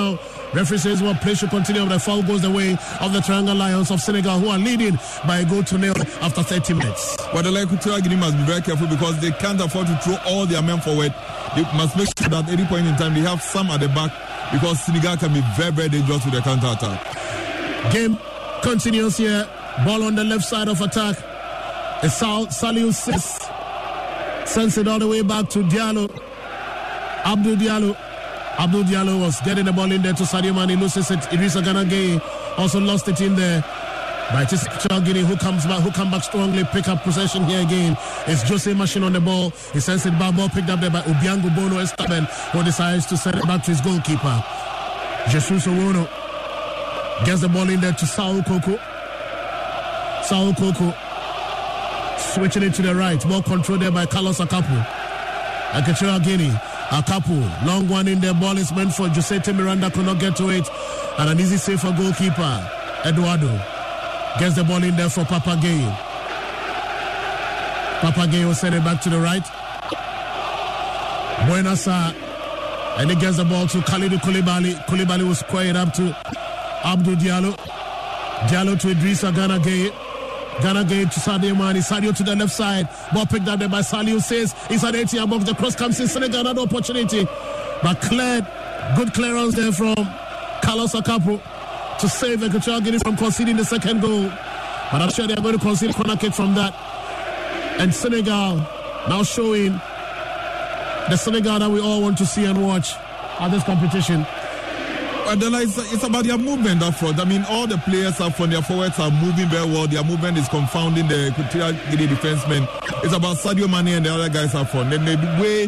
Referee 0.57 0.79
says 0.79 1.03
well, 1.03 1.14
play 1.16 1.35
should 1.35 1.51
continue. 1.51 1.85
The 1.87 1.99
foul 1.99 2.23
goes 2.23 2.40
the 2.40 2.51
way 2.51 2.73
of 3.01 3.12
the 3.12 3.21
Teranga 3.21 3.55
Lions 3.55 3.90
of 3.90 4.01
Senegal, 4.01 4.38
who 4.40 4.49
are 4.49 4.59
leading 4.59 4.99
by 5.27 5.40
a 5.40 5.45
goal 5.45 5.62
to 5.64 5.77
nil 5.77 5.92
after 6.23 6.42
30 6.42 6.73
minutes. 6.73 7.14
But 7.31 7.42
the 7.42 7.51
Equatorial 7.62 8.01
Guinea 8.01 8.16
must 8.16 8.38
be 8.38 8.42
very 8.45 8.62
careful 8.62 8.87
because 8.87 9.21
they 9.21 9.33
can't 9.33 9.61
afford 9.61 9.87
to 9.88 9.97
throw 9.99 10.16
all 10.25 10.47
their 10.47 10.62
men 10.62 10.81
forward. 10.81 11.12
They 11.55 11.62
must 11.77 11.95
make 11.95 12.09
sure 12.19 12.31
that 12.31 12.45
at 12.47 12.51
any 12.51 12.64
point 12.64 12.87
in 12.87 12.97
time 12.97 13.12
they 13.12 13.21
have 13.21 13.42
some 13.42 13.69
at 13.69 13.81
the 13.81 13.88
back 13.88 14.11
because 14.51 14.81
Senegal 14.81 15.19
can 15.19 15.35
be 15.35 15.42
very, 15.59 15.73
very 15.73 15.88
dangerous 15.90 16.25
with 16.25 16.33
the 16.33 16.40
counter 16.40 16.69
attack. 16.73 17.92
Game 17.92 18.16
continues 18.62 19.19
here. 19.19 19.47
Ball 19.85 20.05
on 20.05 20.14
the 20.14 20.25
left 20.25 20.45
side 20.45 20.69
of 20.69 20.81
attack. 20.81 21.16
Sal- 22.09 22.47
Saliou 22.47 22.95
sends 24.47 24.79
it 24.79 24.88
all 24.88 24.99
the 24.99 25.07
way 25.07 25.21
back 25.21 25.51
to 25.51 25.59
Diallo. 25.64 26.09
Abdul 27.27 27.57
Diallo. 27.57 27.97
Abdul 28.59 28.85
Diallo 28.85 29.21
was 29.21 29.40
getting 29.42 29.66
the 29.66 29.73
ball 29.73 29.90
in 29.92 30.03
there 30.03 30.14
to 30.14 30.23
Sadio 30.23 30.55
Mane, 30.55 30.79
loses 30.81 31.11
it. 31.11 31.21
Idrissa 31.31 31.62
Gana 31.62 31.85
Gueye 31.85 32.21
also 32.59 32.81
lost 32.81 33.07
it 33.09 33.21
in 33.21 33.37
there. 33.37 33.62
But 34.33 34.53
it's 34.53 34.87
Guinea 34.87 35.21
who 35.21 35.37
comes 35.37 35.64
back, 35.66 35.83
who 35.83 35.90
come 35.92 36.11
back 36.11 36.25
strongly, 36.25 36.64
pick 36.64 36.88
up 36.88 37.03
possession 37.05 37.45
here 37.45 37.62
again. 37.62 37.97
It's 38.27 38.42
Jose 38.42 38.73
Machin 38.75 39.05
on 39.05 39.12
the 39.12 39.21
ball. 39.21 39.51
He 39.73 39.79
sends 39.81 40.05
it 40.05 40.19
back, 40.19 40.35
ball 40.35 40.49
picked 40.49 40.69
up 40.69 40.81
there 40.81 40.90
by 40.90 41.03
Obiango 41.03 41.55
Bono 41.55 41.79
Esteban, 41.79 42.25
who 42.53 42.64
decides 42.64 43.07
to 43.07 43.16
send 43.16 43.37
it 43.37 43.47
back 43.47 43.62
to 43.64 43.71
his 43.71 43.81
goalkeeper. 43.81 44.45
Jesus 45.31 45.66
Owono 45.66 46.09
gets 47.25 47.42
the 47.42 47.49
ball 47.49 47.69
in 47.69 47.81
there 47.81 47.92
to 47.92 48.07
Saul 48.07 48.42
Coco. 48.42 48.79
Saul 50.23 50.55
Coco 50.55 50.95
switching 52.19 52.64
it 52.64 52.75
to 52.75 52.83
the 52.83 52.95
right. 52.95 53.23
Ball 53.29 53.42
controlled 53.42 53.83
there 53.83 53.92
by 53.92 54.07
Carlos 54.07 54.38
Akapo. 54.40 54.87
Equatorial 55.79 56.21
Guinea. 56.21 56.53
Akapo, 56.88 57.66
long 57.66 57.88
one 57.88 58.07
in 58.07 58.20
the 58.20 58.33
ball 58.35 58.57
is 58.57 58.72
meant 58.72 58.94
for 58.94 59.09
Josete 59.09 59.55
Miranda, 59.55 59.90
could 59.90 60.07
not 60.07 60.20
get 60.20 60.37
to 60.37 60.51
it. 60.51 60.68
And 61.18 61.31
an 61.31 61.40
easy 61.40 61.57
save 61.57 61.81
for 61.81 61.92
goalkeeper, 61.92 62.70
Eduardo. 63.05 63.49
Gets 64.38 64.55
the 64.55 64.64
ball 64.64 64.85
in 64.85 64.94
there 64.96 65.09
for 65.09 65.25
Papa 65.25 65.57
Gueye. 65.57 65.96
Papa 68.01 68.27
Gueye 68.31 68.44
will 68.46 68.55
send 68.55 68.75
it 68.75 68.85
back 68.85 69.01
to 69.01 69.11
the 69.11 69.18
right. 69.18 69.42
Bouna 71.49 71.75
Sarr. 71.75 72.14
And 72.99 73.11
he 73.11 73.16
gets 73.16 73.38
the 73.38 73.44
ball 73.44 73.66
to 73.66 73.79
Kalidou 73.79 74.18
Koulibaly. 74.18 74.75
Koulibaly 74.87 75.27
will 75.27 75.35
square 75.35 75.66
it 75.66 75.77
up 75.77 75.92
to 75.94 76.16
Abdul 76.85 77.16
Diallo. 77.16 77.57
Diallo 78.49 78.79
to 78.81 78.88
Idrissa 78.88 79.35
Gana 79.35 79.59
Gana 80.62 80.85
Gueye 80.85 81.11
to 81.12 81.21
Sadio 81.21 81.57
Mane. 81.57 81.83
Sadio 81.83 82.16
to 82.16 82.23
the 82.23 82.35
left 82.35 82.53
side. 82.53 82.88
Ball 83.12 83.27
picked 83.27 83.47
up 83.49 83.59
there 83.59 83.69
by 83.69 83.81
Sadio. 83.81 84.21
says 84.21 84.55
inside 84.71 84.95
18 84.95 85.29
box. 85.29 85.45
The 85.45 85.55
cross 85.55 85.75
comes 85.75 86.01
in 86.01 86.09
Senegal. 86.09 86.40
Another 86.40 86.62
opportunity. 86.62 87.27
But 87.83 88.01
cleared. 88.01 88.47
Good 88.97 89.12
clearance 89.14 89.55
there 89.57 89.73
from 89.73 89.95
Carlos 90.62 90.92
Akapo 90.95 91.40
to 91.99 92.09
save 92.09 92.42
Equatorial 92.42 92.81
Guinea 92.81 92.99
from 92.99 93.16
conceding 93.16 93.57
the 93.57 93.64
second 93.64 94.01
goal. 94.01 94.31
But 94.92 95.03
I'm 95.03 95.11
sure 95.11 95.27
they're 95.27 95.37
going 95.37 95.59
to 95.59 95.61
concede 95.61 95.95
corner 95.95 96.16
kick 96.16 96.33
from 96.33 96.55
that. 96.55 96.73
And 97.79 97.92
Senegal 97.92 98.57
now 99.09 99.23
showing 99.25 99.73
the 101.11 101.16
Senegal 101.16 101.59
that 101.59 101.71
we 101.71 101.81
all 101.81 102.01
want 102.01 102.16
to 102.19 102.27
see 102.27 102.45
and 102.45 102.62
watch 102.62 102.95
at 103.40 103.51
this 103.51 103.62
competition. 103.64 104.27
Adela, 105.29 105.62
it's, 105.62 105.77
it's 105.93 106.05
about 106.05 106.25
their 106.25 106.39
movement 106.39 106.83
up 106.83 106.95
front. 106.95 107.19
I 107.19 107.25
mean, 107.25 107.45
all 107.49 107.67
the 107.67 107.79
players 107.79 108.21
up 108.21 108.35
front, 108.35 108.53
their 108.53 108.62
forwards 108.62 108.99
are 108.99 109.11
moving 109.11 109.49
very 109.49 109.67
well. 109.67 109.87
Their 109.87 110.05
movement 110.05 110.39
is 110.39 110.49
confounding 110.49 111.09
the 111.09 111.29
Equatorial 111.29 111.73
Guinea 111.91 112.07
defensemen. 112.07 112.69
It's 113.05 113.15
about 113.15 113.37
Sadio 113.37 113.69
Mane 113.69 113.97
and 113.97 114.07
the 114.07 114.15
other 114.15 114.29
guys 114.29 114.55
up 114.55 114.71
front. 114.71 114.91
Then 114.91 115.05
the 115.05 115.17
way 115.43 115.67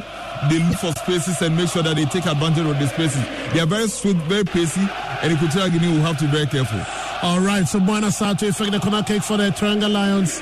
they 0.49 0.59
look 0.63 0.79
for 0.79 0.93
spaces 1.03 1.43
and 1.43 1.57
make 1.57 1.69
sure 1.71 1.83
that 1.83 1.97
they 1.97 2.05
take 2.05 2.27
advantage 2.27 2.65
of 2.67 2.79
the 2.79 2.87
spaces. 2.89 3.25
They 3.53 3.61
are 3.61 3.67
very 3.67 3.89
swift, 3.89 4.21
very 4.23 4.45
pacey, 4.45 4.87
and 5.23 5.33
Equatorial 5.33 5.71
Guinea 5.71 5.89
will 5.89 6.05
have 6.07 6.19
to 6.19 6.25
be 6.27 6.31
very 6.31 6.47
careful. 6.47 6.81
All 7.23 7.41
right, 7.41 7.67
so 7.67 7.81
Bouna 7.81 8.11
Sarr 8.15 8.39
to 8.39 8.49
effect 8.49 8.71
the 8.71 8.79
corner 8.79 9.03
kick 9.03 9.23
for 9.23 9.37
the 9.37 9.51
Teranga 9.51 9.91
Lions. 9.91 10.41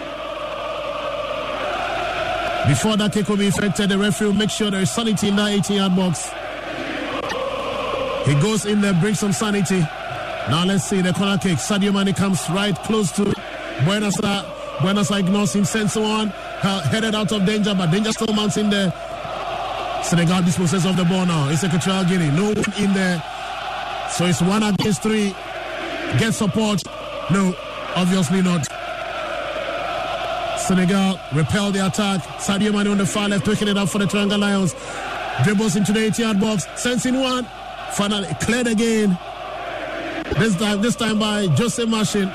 Before 2.69 2.97
that 2.97 3.13
kick 3.13 3.29
will 3.29 3.37
be 3.37 3.47
effected, 3.47 3.89
the 3.89 3.97
referee 3.97 4.27
will 4.27 4.35
make 4.35 4.51
sure 4.51 4.71
there 4.71 4.83
is 4.83 4.91
sanity 4.91 5.29
in 5.29 5.37
that 5.37 5.49
18 5.53 5.77
yard 5.77 5.97
box. 5.97 6.29
He 8.27 8.35
goes 8.35 8.67
in 8.67 8.81
there, 8.81 8.93
brings 8.95 9.21
some 9.21 9.33
sanity. 9.33 9.81
Now 10.51 10.65
let's 10.65 10.85
see 10.85 11.01
the 11.01 11.13
corner 11.13 11.39
kick. 11.39 11.59
Sadio 11.59 11.93
Mane 11.95 12.13
comes 12.13 12.49
right 12.51 12.75
close 12.75 13.13
to 13.13 13.23
Bouna 13.23 14.11
Sarr. 14.11 14.45
Bouna 14.79 15.05
Sarr 15.07 15.21
ignores 15.21 15.55
him, 15.55 15.65
sends 15.65 15.97
one, 15.97 16.29
uh, 16.63 16.81
headed 16.89 17.15
out 17.15 17.31
of 17.31 17.47
danger, 17.47 17.73
but 17.75 17.91
danger 17.91 18.13
still 18.13 18.35
mounts 18.35 18.57
in 18.57 18.69
there. 18.69 18.93
Senegal 20.03 20.43
disposes 20.43 20.85
of 20.85 20.97
the 20.97 21.05
ball 21.05 21.25
now. 21.27 21.49
It's 21.51 21.63
Equatorial 21.63 22.05
Guinea. 22.05 22.31
No 22.31 22.47
one 22.47 22.73
in 22.79 22.93
there. 22.95 23.23
So 24.11 24.25
it's 24.27 24.43
one 24.43 24.63
against 24.63 25.03
three. 25.03 25.35
Get 26.19 26.33
support. 26.35 26.83
No, 27.31 27.55
obviously 27.95 28.43
not. 28.43 28.67
Senegal 30.59 31.19
repel 31.33 31.71
the 31.71 31.87
attack. 31.87 32.23
Sadio 32.39 32.73
Mane 32.73 32.89
on 32.89 32.99
the 32.99 33.07
far 33.07 33.29
left, 33.29 33.45
picking 33.45 33.69
it 33.69 33.77
up 33.77 33.89
for 33.89 33.99
the 33.99 34.05
Teranga 34.07 34.39
Lions. 34.39 34.75
Dribbles 35.45 35.77
into 35.77 35.93
the 35.93 36.07
80 36.07 36.23
yard 36.23 36.41
box, 36.41 36.67
sends 36.75 37.07
in 37.07 37.21
one. 37.21 37.47
Finally 37.93 38.29
cleared 38.41 38.67
again. 38.67 39.19
This 40.39 40.57
time, 40.57 40.83
this 40.83 40.97
time 40.97 41.19
by 41.19 41.47
Jose 41.47 41.85
Machin. 41.85 42.29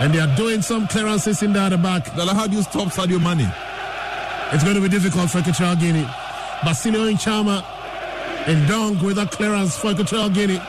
And 0.00 0.12
they 0.12 0.20
are 0.20 0.36
doing 0.36 0.62
some 0.62 0.88
clearances 0.88 1.42
in 1.42 1.52
the 1.52 1.78
back. 1.82 2.14
Dala, 2.16 2.34
how 2.34 2.46
do 2.46 2.56
you 2.56 2.62
stop 2.62 2.88
Sadio 2.88 3.22
Mane? 3.22 3.52
It's 4.52 4.64
going 4.64 4.74
to 4.74 4.80
be 4.80 4.88
difficult 4.88 5.30
for 5.30 5.38
Equatorial 5.38 5.76
Guinea. 5.76 6.06
Basilio 6.64 7.04
in 7.04 7.16
Chama 7.16 7.64
and 8.46 8.68
Dong 8.68 9.02
with 9.04 9.18
a 9.18 9.26
clearance 9.26 9.76
for 9.76 9.92
Equatorial 9.92 10.30
Guinea. 10.30 10.60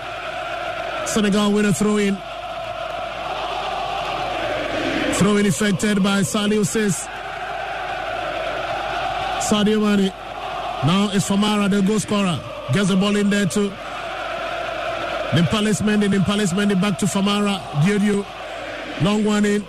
Senegal 1.05 1.51
with 1.51 1.65
a 1.65 1.73
throw 1.73 1.97
in. 1.97 2.15
Throw 5.15 5.37
in 5.37 5.45
effected 5.45 6.03
by 6.03 6.21
Saliou 6.21 6.65
Ciss. 6.65 7.07
Sadio 9.47 9.81
Mane. 9.81 10.11
Now 10.85 11.09
it's 11.13 11.27
Famara, 11.27 11.69
the 11.69 11.81
goal 11.81 11.99
scorer. 11.99 12.39
Gets 12.73 12.89
the 12.89 12.95
ball 12.95 13.15
in 13.15 13.29
there 13.29 13.45
too. 13.45 13.69
Nampalys 15.31 15.81
Mendy, 15.81 16.07
Nampalys 16.07 16.53
Mendy 16.53 16.79
back 16.79 16.97
to 16.99 17.05
Famara. 17.05 17.59
Diédhiou. 17.83 18.25
Long 19.03 19.23
one 19.23 19.45
in. 19.45 19.65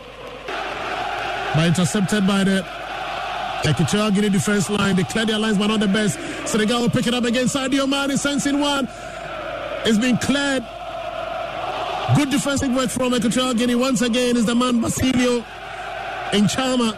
But 1.55 1.69
intercepted 1.69 2.27
by 2.27 2.45
the 2.45 2.67
Equatorial 3.69 4.11
Guinea 4.13 4.29
defense 4.31 4.71
line. 4.71 4.97
They 4.97 5.05
clear 5.05 5.27
their 5.27 5.39
lines, 5.39 5.59
but 5.59 5.67
not 5.67 5.81
the 5.81 5.89
best. 5.89 6.19
Senegal 6.49 6.83
will 6.83 6.91
pick 6.91 7.07
it 7.07 7.15
up 7.15 7.25
again. 7.25 7.47
Sadio 7.47 7.89
Mane 7.89 8.17
sends 8.17 8.47
in 8.47 8.61
one. 8.61 8.89
It's 9.85 9.99
been 9.99 10.17
cleared. 10.19 10.65
Good 12.17 12.31
defensive 12.31 12.73
work 12.75 12.91
from 12.91 13.15
Equatorial 13.15 13.55
Guinea. 13.55 13.75
Once 13.75 14.01
again 14.01 14.37
is 14.37 14.47
the 14.47 14.55
man 14.55 14.81
Basilio 14.81 15.45
in 16.33 16.45
Chama, 16.45 16.95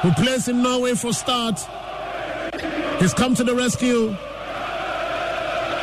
who 0.00 0.12
plays 0.12 0.48
in 0.48 0.62
Norway 0.62 0.94
for 0.94 1.12
start. 1.12 1.58
He's 3.00 3.12
come 3.14 3.34
to 3.34 3.44
the 3.44 3.54
rescue 3.54 4.16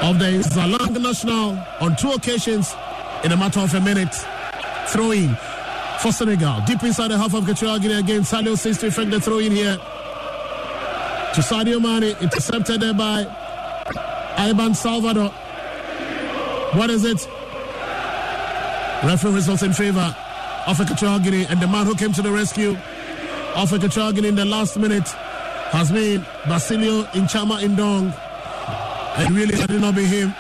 of 0.02 0.20
the 0.20 0.26
Nzalang 0.26 1.02
national 1.02 1.58
on 1.80 1.96
two 1.96 2.12
occasions 2.12 2.76
in 3.24 3.32
a 3.32 3.38
matter 3.38 3.60
of 3.60 3.74
a 3.74 3.80
minute. 3.82 4.14
Throwing 4.88 5.36
for 6.00 6.12
Senegal. 6.12 6.62
Deep 6.68 6.84
inside 6.84 7.10
the 7.10 7.18
half 7.18 7.34
of 7.34 7.44
Equatorial 7.44 7.80
Guinea 7.80 8.00
again. 8.00 8.22
Saliou 8.22 8.58
Ciss 8.58 8.80
to 8.80 8.88
effect 8.88 9.10
the 9.10 9.20
throw 9.20 9.40
in 9.40 9.52
here. 9.52 9.78
To 9.78 11.42
Sadio 11.42 11.82
Mane, 11.82 12.16
intercepted 12.22 12.82
there 12.82 12.94
by 12.94 13.26
Ivan 14.38 14.74
Salvador. 14.74 15.30
What 16.78 16.90
is 16.90 17.04
it? 17.06 17.28
Referee 19.04 19.34
results 19.34 19.64
in 19.64 19.74
favor 19.74 20.16
of 20.68 20.80
Equatorial 20.80 21.46
and 21.50 21.60
the 21.62 21.68
man 21.68 21.86
who 21.86 21.96
came 21.96 22.12
to 22.14 22.22
the 22.22 22.32
rescue 22.32 22.78
of 23.56 23.74
Equatorial 23.74 24.26
in 24.26 24.36
the 24.36 24.46
last 24.46 24.78
minute 24.78 25.08
has 25.72 25.92
been 25.92 26.26
Basilio 26.48 27.04
Inchama 27.14 27.60
Indong. 27.62 28.14
And 29.18 29.36
really, 29.36 29.56
had 29.56 29.72
it 29.72 29.80
not 29.80 29.96
been 29.96 30.06
him, 30.06 30.34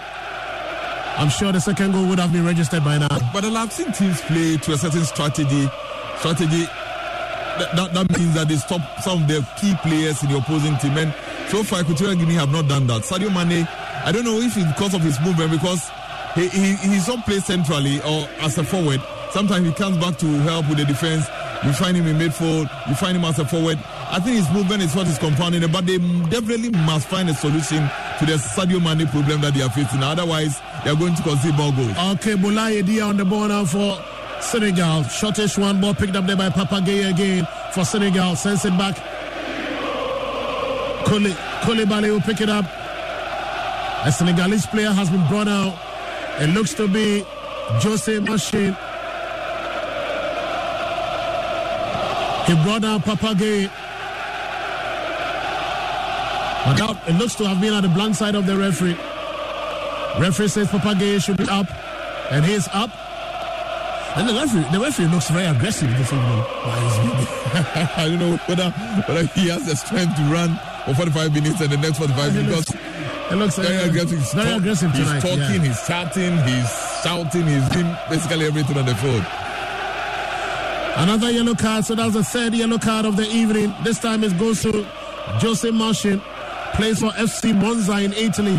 I'm 1.17 1.29
sure 1.29 1.51
the 1.51 1.61
second 1.61 1.93
goal 1.93 2.07
would 2.07 2.19
have 2.19 2.33
been 2.33 2.45
registered 2.45 2.83
by 2.83 2.97
now. 2.97 3.07
But 3.31 3.45
I've 3.45 3.71
seen 3.71 3.91
teams 3.93 4.19
play 4.21 4.57
to 4.57 4.73
a 4.73 4.77
certain 4.77 5.05
strategy. 5.05 5.69
Strategy 6.19 6.67
that, 7.57 7.75
that, 7.75 7.93
that, 7.93 8.17
means 8.19 8.35
that 8.35 8.49
they 8.49 8.57
stop 8.57 8.81
some 8.99 9.23
of 9.23 9.27
their 9.29 9.41
key 9.55 9.73
players 9.81 10.21
in 10.23 10.29
the 10.29 10.37
opposing 10.37 10.75
team. 10.77 10.97
And 10.97 11.13
so 11.47 11.63
far, 11.63 11.81
Equatorial 11.81 12.15
Guinea 12.17 12.33
have 12.33 12.51
not 12.51 12.67
done 12.67 12.85
that. 12.87 13.03
Sadio 13.03 13.31
Mane, 13.31 13.65
I 14.03 14.11
don't 14.11 14.25
know 14.25 14.37
if 14.39 14.57
it's 14.57 14.67
because 14.67 14.93
of 14.93 15.01
his 15.01 15.19
movement, 15.21 15.51
because 15.51 15.89
he, 16.35 16.49
he, 16.49 16.75
he's 16.75 17.07
not 17.07 17.23
played 17.25 17.43
centrally 17.43 18.01
or 18.01 18.27
as 18.43 18.57
a 18.57 18.63
forward. 18.63 19.01
Sometimes 19.31 19.67
he 19.67 19.73
comes 19.73 19.97
back 19.97 20.17
to 20.17 20.27
help 20.43 20.67
with 20.67 20.79
the 20.79 20.85
defense. 20.85 21.27
You 21.63 21.71
find 21.71 21.95
him 21.95 22.07
in 22.07 22.17
midfield, 22.17 22.69
you 22.89 22.95
find 22.95 23.15
him 23.15 23.23
as 23.23 23.39
a 23.39 23.45
forward. 23.45 23.79
I 24.11 24.19
think 24.19 24.35
his 24.35 24.51
movement 24.51 24.83
is 24.83 24.93
what 24.93 25.07
is 25.07 25.17
compounding 25.17 25.63
it, 25.63 25.71
but 25.71 25.85
they 25.85 25.97
definitely 26.27 26.71
must 26.71 27.07
find 27.07 27.29
a 27.29 27.33
solution 27.33 27.89
to 28.19 28.25
the 28.25 28.33
Sadio 28.37 28.81
Mane 28.81 29.07
problem 29.07 29.41
that 29.41 29.53
they 29.53 29.61
are 29.61 29.69
facing. 29.69 30.01
Otherwise, 30.03 30.59
they 30.83 30.91
are 30.91 30.95
going 30.95 31.15
to 31.15 31.21
concede 31.23 31.55
more 31.55 31.71
goals. 31.73 31.97
Okay, 32.19 32.35
Boulaye 32.35 32.85
Dia 32.85 33.03
on 33.05 33.17
the 33.17 33.25
ball 33.25 33.47
now 33.47 33.65
for 33.65 33.99
Senegal. 34.39 35.03
Shortish 35.03 35.57
one 35.57 35.81
ball 35.81 35.93
picked 35.93 36.15
up 36.15 36.25
there 36.25 36.35
by 36.35 36.49
Papa 36.49 36.75
Gueye 36.81 37.09
again 37.09 37.47
for 37.73 37.83
Senegal. 37.83 38.35
Sends 38.35 38.63
it 38.65 38.77
back. 38.77 38.95
Koulibaly 41.05 42.09
will 42.11 42.21
pick 42.21 42.41
it 42.41 42.49
up. 42.49 42.65
A 44.05 44.11
Senegalese 44.11 44.65
player 44.67 44.91
has 44.91 45.09
been 45.09 45.25
brought 45.27 45.47
out. 45.47 45.77
It 46.39 46.49
looks 46.53 46.73
to 46.75 46.87
be 46.87 47.25
Jose 47.81 48.19
Machin. 48.19 48.75
He 52.45 52.53
brought 52.63 52.83
out 52.83 53.03
Papa 53.03 53.33
Gueye. 53.35 53.69
But 56.65 56.97
it 57.07 57.13
looks 57.13 57.35
to 57.35 57.47
have 57.47 57.61
been 57.61 57.73
at 57.73 57.81
the 57.81 57.89
blank 57.89 58.15
side 58.15 58.33
of 58.33 58.47
the 58.47 58.57
referee. 58.57 58.97
Referee 60.19 60.47
says 60.47 60.67
Papa 60.69 60.95
should 61.19 61.37
be 61.37 61.47
up, 61.47 61.67
and 62.31 62.43
he's 62.43 62.67
up. 62.69 62.89
And 64.17 64.29
the 64.29 64.33
referee, 64.33 64.65
the 64.71 64.79
referee 64.79 65.07
looks 65.07 65.29
very 65.29 65.45
aggressive 65.45 65.89
this 65.89 66.11
evening. 66.11 66.25
I 67.97 68.07
don't 68.09 68.19
know 68.19 68.37
whether, 68.47 68.71
whether 68.71 69.25
he 69.27 69.49
has 69.49 69.65
the 69.65 69.75
strength 69.75 70.15
to 70.15 70.23
run 70.23 70.57
for 70.85 70.95
45 70.95 71.33
minutes 71.33 71.61
and 71.61 71.71
the 71.71 71.77
next 71.77 71.97
45 71.97 72.33
minutes. 72.33 72.73
It 73.29 73.35
looks 73.35 73.57
very 73.57 73.77
uh, 73.77 73.89
aggressive. 73.89 74.17
He's, 74.17 74.33
very 74.33 74.49
talk- 74.49 74.59
aggressive 74.59 74.91
he's 74.91 75.21
talking, 75.21 75.39
yeah. 75.39 75.59
he's 75.59 75.87
chatting, 75.87 76.37
he's 76.47 76.71
shouting, 77.03 77.45
he's 77.45 77.69
doing 77.69 77.95
basically 78.09 78.45
everything 78.45 78.77
on 78.77 78.85
the 78.85 78.95
field. 78.95 79.25
Another 80.97 81.29
yellow 81.29 81.55
card, 81.55 81.83
so 81.85 81.93
that's 81.93 82.13
the 82.13 82.23
third 82.23 82.53
yellow 82.53 82.77
card 82.77 83.05
of 83.05 83.17
the 83.17 83.27
evening. 83.27 83.73
This 83.83 83.99
time 83.99 84.23
it 84.23 84.37
goes 84.39 84.61
to 84.61 84.83
Jose 85.41 85.69
Machin, 85.71 86.21
plays 86.75 86.99
for 86.99 87.09
FC 87.11 87.55
Monza 87.55 87.99
in 87.99 88.11
Italy. 88.13 88.55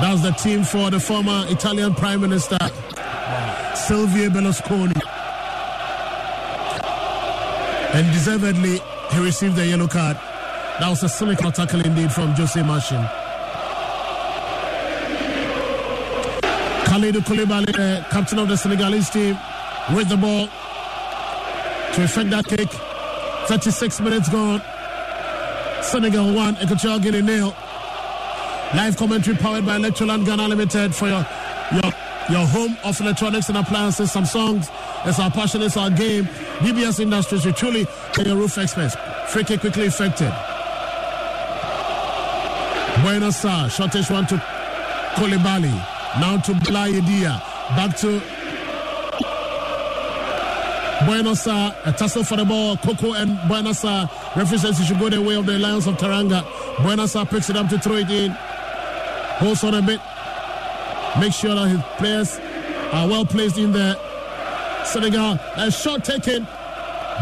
That's 0.00 0.22
the 0.22 0.30
team 0.32 0.62
for 0.62 0.90
the 0.90 1.00
former 1.00 1.44
Italian 1.48 1.94
Prime 1.94 2.20
Minister 2.20 2.58
Silvio 3.74 4.28
Berlusconi. 4.28 5.00
And 7.94 8.12
deservedly, 8.12 8.80
he 9.10 9.18
received 9.24 9.56
the 9.56 9.66
yellow 9.66 9.88
card. 9.88 10.16
That 10.80 10.90
was 10.90 11.02
a 11.02 11.08
cynical 11.08 11.50
tackle 11.50 11.80
indeed 11.80 12.12
from 12.12 12.32
Jose 12.32 12.62
Machin. 12.62 13.02
Kalidou 16.84 17.20
Koulibaly, 17.20 18.08
captain 18.10 18.38
of 18.38 18.48
the 18.48 18.56
Senegalese 18.56 19.10
team, 19.10 19.38
with 19.94 20.08
the 20.08 20.16
ball 20.16 20.46
to 21.94 22.04
effect 22.04 22.30
that 22.30 22.44
kick. 22.46 22.68
36 23.48 24.00
minutes 24.00 24.28
gone. 24.28 24.62
Senegal 25.88 26.34
1, 26.34 26.58
Equatorial 26.62 26.98
Guinea 26.98 27.22
nil. 27.22 27.56
Live 28.74 28.94
commentary 28.98 29.34
powered 29.38 29.64
by 29.64 29.78
Electroland 29.78 30.26
Ghana 30.26 30.46
Limited 30.46 30.94
for 30.94 31.08
your, 31.08 31.26
your, 31.72 31.92
your 32.28 32.46
home 32.46 32.76
of 32.84 33.00
electronics 33.00 33.48
and 33.48 33.56
appliances. 33.56 34.12
Samsung. 34.12 34.58
It's 35.06 35.18
our 35.18 35.30
passion, 35.30 35.62
it's 35.62 35.78
our 35.78 35.88
game. 35.88 36.24
DBS 36.58 37.00
Industries, 37.00 37.46
we 37.46 37.52
truly 37.52 37.86
are 38.18 38.22
your 38.22 38.36
roof 38.36 38.58
experts. 38.58 38.96
Free 39.28 39.44
kick 39.44 39.60
quickly 39.60 39.86
effected. 39.86 40.30
Bouna 43.00 43.32
Sarr, 43.32 43.70
shortish 43.70 44.10
one 44.10 44.26
to 44.26 44.36
Koulibaly. 45.14 45.72
Now 46.20 46.36
to 46.36 46.52
Boulaye 46.52 47.00
Dia. 47.06 47.42
Back 47.70 47.96
to 47.98 48.20
Buenos 51.06 51.46
a 51.46 51.94
tussle 51.96 52.24
for 52.24 52.36
the 52.36 52.44
ball. 52.44 52.76
Coco 52.76 53.12
and 53.12 53.38
Buenos. 53.48 53.84
Referee 54.36 54.58
says 54.58 54.78
he 54.78 54.84
should 54.84 54.98
go 54.98 55.08
the 55.08 55.22
way 55.22 55.36
of 55.36 55.46
the 55.46 55.58
Lions 55.58 55.86
of 55.86 55.96
Teranga. 55.96 56.44
Buenos 56.82 57.14
picks 57.30 57.50
it 57.50 57.56
up 57.56 57.68
to 57.68 57.78
throw 57.78 57.96
it 57.96 58.10
in. 58.10 58.32
Holds 59.38 59.62
on 59.62 59.74
a 59.74 59.82
bit. 59.82 60.00
Make 61.20 61.32
sure 61.32 61.54
that 61.54 61.68
his 61.68 61.80
players 61.98 62.38
are 62.92 63.06
well 63.08 63.24
placed 63.24 63.58
in 63.58 63.72
there. 63.72 63.96
Senegal, 64.84 65.38
a 65.56 65.70
shot 65.70 66.04
taken. 66.04 66.46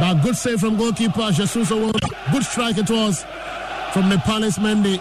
But 0.01 0.15
good 0.23 0.37
save 0.37 0.61
from 0.61 0.77
goalkeeper 0.77 1.31
Jesus 1.33 1.71
Owon. 1.71 1.93
Good 2.33 2.45
strike 2.45 2.79
it 2.79 2.91
was 2.91 3.25
from 3.93 4.09
the 4.09 4.19
Palace 4.19 4.59
Mendy. 4.59 5.01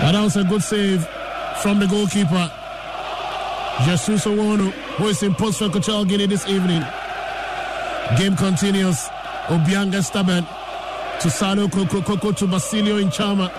But 0.00 0.12
that 0.12 0.22
was 0.22 0.36
a 0.36 0.44
good 0.44 0.62
save 0.62 1.06
from 1.62 1.80
the 1.80 1.86
goalkeeper. 1.86 2.50
Jesus 3.84 4.24
Owono, 4.26 4.70
who 4.98 5.06
is 5.06 5.22
in 5.22 5.34
post 5.34 5.58
for 5.58 5.66
Equatorial 5.66 6.04
Guinea 6.04 6.26
this 6.26 6.46
evening. 6.48 6.82
Game 8.18 8.36
continues. 8.36 9.08
Obianga 9.46 10.02
Staben 10.02 10.46
to 11.20 11.30
Saul 11.30 11.68
Coco 11.68 12.02
Coco 12.02 12.32
to 12.32 12.46
Basilio 12.46 12.98
Inchama. 13.00 13.50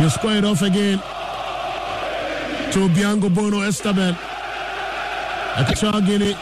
You 0.00 0.08
square 0.10 0.38
it 0.38 0.44
off 0.44 0.62
again 0.62 0.98
to 2.72 2.78
Obiango 2.88 3.34
Bono 3.34 3.60
Esteban. 3.62 4.16
Equatorial 5.58 6.02
Guinea 6.02 6.32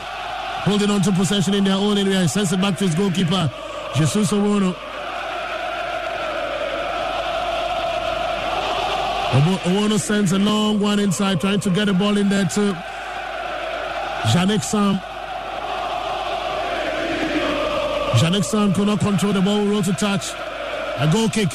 holding 0.65 0.91
on 0.91 1.01
to 1.03 1.13
possession 1.13 1.55
in 1.55 1.65
their 1.65 1.77
own 1.77 1.97
area. 1.97 2.27
Sends 2.29 2.53
it 2.53 2.61
back 2.61 2.77
to 2.79 2.85
his 2.87 2.95
goalkeeper, 2.95 3.51
Jesus 3.97 4.33
Owono. 4.33 4.75
Owono 9.31 9.99
sends 9.99 10.33
a 10.33 10.39
long 10.39 10.81
one 10.81 10.99
inside, 10.99 11.41
trying 11.41 11.61
to 11.61 11.71
get 11.71 11.85
the 11.85 11.95
ball 11.95 12.17
in 12.17 12.29
there 12.29 12.47
to 12.47 12.77
Janik 14.33 14.63
Sam. 14.63 14.97
Janik 18.19 18.45
Sam 18.45 18.73
could 18.75 18.89
not 18.89 18.99
control 18.99 19.33
the 19.33 19.41
ball, 19.41 19.65
roll 19.67 19.83
to 19.85 19.93
touch. 19.93 20.33
A 20.99 21.09
goal 21.13 21.29
kick 21.29 21.53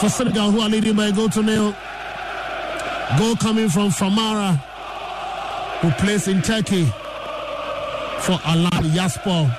for 0.00 0.08
Senegal, 0.08 0.50
who 0.50 0.60
are 0.62 0.70
leading 0.70 0.96
by 0.96 1.08
a 1.08 1.12
goal 1.12 1.28
to 1.28 1.42
nil. 1.42 1.74
Goal 3.18 3.36
coming 3.36 3.68
from 3.68 3.90
Famara, 3.90 4.56
who 5.80 5.90
plays 5.92 6.28
in 6.28 6.40
Turkey 6.40 6.86
for 8.20 8.38
Alanyaspor. 8.48 9.54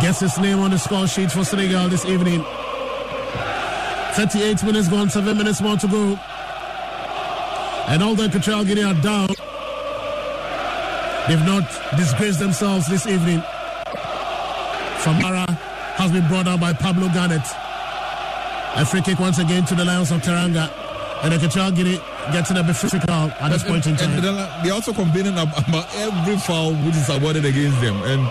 Gets 0.00 0.20
his 0.20 0.38
name 0.38 0.60
on 0.60 0.70
the 0.70 0.78
score 0.78 1.06
sheet 1.06 1.30
for 1.30 1.44
Senegal 1.44 1.90
this 1.90 2.06
evening. 2.06 2.42
38 4.14 4.62
minutes 4.64 4.88
gone, 4.88 5.08
7 5.10 5.36
minutes 5.36 5.60
more 5.60 5.76
to 5.76 5.86
go. 5.86 6.18
And 7.88 8.02
although 8.02 8.24
Equatorial 8.24 8.64
Guinea 8.64 8.82
are 8.84 8.94
down, 8.94 9.28
they've 11.28 11.46
not 11.46 11.64
disgraced 11.96 12.38
themselves 12.38 12.86
this 12.88 13.06
evening. 13.06 13.40
Famara 15.02 15.46
has 15.96 16.10
been 16.12 16.26
brought 16.28 16.48
out 16.48 16.60
by 16.60 16.72
Pablo 16.72 17.08
Ganet. 17.08 17.46
A 18.76 18.84
free 18.84 19.00
kick 19.02 19.18
once 19.18 19.38
again 19.38 19.64
to 19.66 19.74
the 19.74 19.84
Lions 19.84 20.10
of 20.10 20.20
Teranga. 20.20 20.70
And 21.22 21.34
Equatorial 21.34 21.72
Guinea 21.72 22.00
getting 22.32 22.56
a 22.58 22.62
bit 22.62 22.76
physical 22.76 23.10
at 23.10 23.48
this 23.50 23.64
point 23.64 23.86
in 23.86 23.92
And 23.92 24.22
time. 24.22 24.62
they're 24.62 24.72
also 24.72 24.92
complaining 24.92 25.32
about 25.32 25.86
every 25.96 26.36
foul 26.36 26.74
which 26.74 26.94
is 26.94 27.08
awarded 27.08 27.44
against 27.44 27.80
them. 27.80 27.96
And 28.04 28.28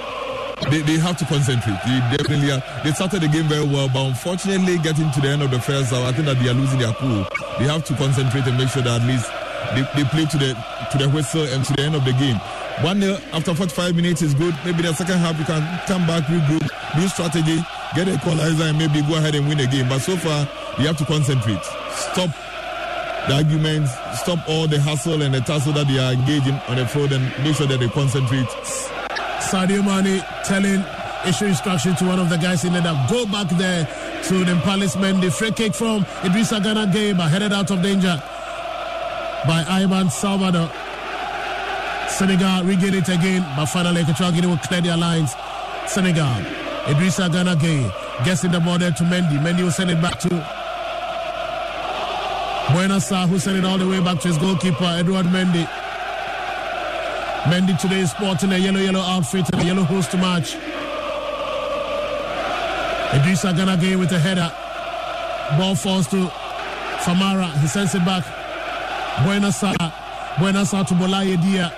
they, 0.69 0.81
they 0.81 0.97
have 0.97 1.17
to 1.17 1.25
concentrate. 1.25 1.77
They 1.85 2.17
definitely 2.17 2.51
are. 2.51 2.63
They 2.83 2.91
started 2.91 3.21
the 3.21 3.27
game 3.27 3.47
very 3.47 3.65
well, 3.65 3.89
but 3.89 4.07
unfortunately, 4.07 4.77
getting 4.79 5.11
to 5.11 5.21
the 5.21 5.29
end 5.29 5.41
of 5.41 5.51
the 5.51 5.59
first 5.59 5.93
hour, 5.93 6.05
I 6.05 6.11
think 6.11 6.25
that 6.25 6.39
they 6.41 6.49
are 6.49 6.53
losing 6.53 6.79
their 6.79 6.93
cool. 6.93 7.25
They 7.59 7.65
have 7.65 7.83
to 7.85 7.95
concentrate 7.95 8.45
and 8.47 8.57
make 8.57 8.69
sure 8.69 8.81
that 8.83 9.01
at 9.01 9.07
least 9.07 9.29
they, 9.75 9.83
they 9.95 10.07
play 10.09 10.25
to 10.25 10.37
the 10.37 10.53
to 10.91 10.97
the 10.97 11.09
whistle 11.09 11.43
and 11.43 11.63
to 11.65 11.73
the 11.73 11.81
end 11.83 11.95
of 11.95 12.05
the 12.05 12.13
game. 12.13 12.37
One 12.81 12.99
nil 12.99 13.17
after 13.33 13.53
45 13.53 13.95
minutes 13.95 14.21
is 14.21 14.33
good. 14.33 14.55
Maybe 14.63 14.83
the 14.83 14.93
second 14.93 15.17
half 15.17 15.37
you 15.39 15.45
can 15.45 15.61
come 15.87 16.05
back, 16.05 16.23
regroup, 16.25 16.65
new 16.97 17.07
strategy, 17.07 17.57
get 17.95 18.07
a 18.07 18.13
equalizer, 18.15 18.65
and 18.65 18.77
maybe 18.77 19.01
go 19.01 19.17
ahead 19.17 19.35
and 19.35 19.47
win 19.47 19.57
the 19.57 19.67
game. 19.67 19.89
But 19.89 19.99
so 19.99 20.15
far, 20.17 20.47
you 20.79 20.87
have 20.87 20.97
to 20.97 21.05
concentrate. 21.05 21.63
Stop 21.91 22.29
the 23.27 23.33
arguments, 23.33 23.91
stop 24.21 24.39
all 24.47 24.67
the 24.67 24.79
hustle 24.79 25.21
and 25.21 25.33
the 25.33 25.41
tussle 25.41 25.73
that 25.73 25.87
they 25.87 25.99
are 25.99 26.13
engaging 26.13 26.55
on 26.67 26.77
the 26.77 26.87
field 26.87 27.11
and 27.11 27.23
make 27.43 27.55
sure 27.55 27.67
that 27.67 27.79
they 27.79 27.89
concentrate. 27.89 28.47
Sadio 29.47 29.79
Mane 29.81 30.21
telling 30.43 30.83
issue 31.25 31.45
instruction 31.45 31.95
to 31.95 32.05
one 32.05 32.19
of 32.19 32.29
the 32.29 32.35
guys 32.35 32.65
in 32.65 32.73
there 32.73 32.81
that 32.81 33.09
go 33.09 33.25
back 33.25 33.47
there 33.57 33.87
to 34.23 34.43
the 34.43 34.59
Palace 34.63 34.97
men. 34.97 35.21
The 35.21 35.31
free 35.31 35.51
kick 35.51 35.73
from 35.73 36.03
Idrissa 36.19 36.61
Gana 36.61 36.85
but 37.15 37.29
headed 37.29 37.53
out 37.53 37.71
of 37.71 37.81
danger 37.81 38.21
by 39.47 39.63
Ivan 39.69 40.09
Salvador. 40.09 40.69
Senegal 42.09 42.65
regain 42.65 42.95
it 42.95 43.07
again, 43.07 43.45
but 43.55 43.67
finally 43.67 44.01
Equatorial 44.01 44.49
will 44.49 44.57
clear 44.57 44.81
their 44.81 44.97
lines. 44.97 45.33
Senegal, 45.85 46.43
Idrissa 46.91 47.31
Gana 47.31 47.55
Gueye 47.55 48.25
gets 48.25 48.43
in 48.43 48.51
the 48.51 48.59
border 48.59 48.91
to 48.91 49.03
Mendy. 49.03 49.39
Mendy 49.39 49.63
will 49.63 49.71
send 49.71 49.91
it 49.91 50.01
back 50.01 50.19
to 50.19 50.29
Bouna 52.67 52.99
Sarr, 52.99 53.29
who 53.29 53.39
sent 53.39 53.57
it 53.57 53.63
all 53.63 53.77
the 53.77 53.87
way 53.87 54.01
back 54.01 54.19
to 54.19 54.27
his 54.27 54.37
goalkeeper, 54.37 54.83
Edouard 54.83 55.27
Mendy. 55.27 55.65
Mendy 57.45 57.79
today 57.79 57.99
is 58.01 58.11
sporting 58.11 58.51
a 58.51 58.57
yellow, 58.57 58.79
yellow 58.79 58.99
outfit 58.99 59.47
and 59.53 59.61
a 59.61 59.65
yellow 59.65 59.83
host 59.83 60.11
to 60.11 60.17
match. 60.17 60.55
Idrissa 63.11 63.55
Gana 63.55 63.77
Gueye 63.77 63.97
with 63.97 64.11
a 64.11 64.19
header. 64.19 64.51
Ball 65.57 65.75
falls 65.75 66.07
to 66.07 66.25
Famara. 67.05 67.51
He 67.61 67.67
sends 67.67 67.95
it 67.95 68.03
back. 68.03 68.23
Bouna 69.23 69.51
Sarr. 69.51 69.91
Bouna 70.35 70.65
Sarr 70.65 70.85
to 70.87 70.93
Boulaye 70.93 71.41
Dia. 71.41 71.71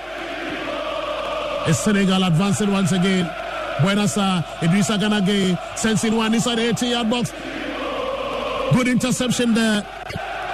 Is 1.70 1.78
Senegal 1.78 2.24
advancing 2.24 2.72
once 2.72 2.91
again. 2.91 3.26
Bouna 3.78 4.07
Sarr. 4.07 4.43
Idrissa 4.62 4.99
Gana 4.99 5.22
Gueye 5.22 5.78
sends 5.78 6.03
in 6.03 6.16
one 6.16 6.34
inside 6.34 6.55
the 6.55 6.70
18 6.70 6.91
yard 6.91 7.10
box. 7.10 7.32
Good 8.74 8.88
interception 8.88 9.53
there 9.53 9.84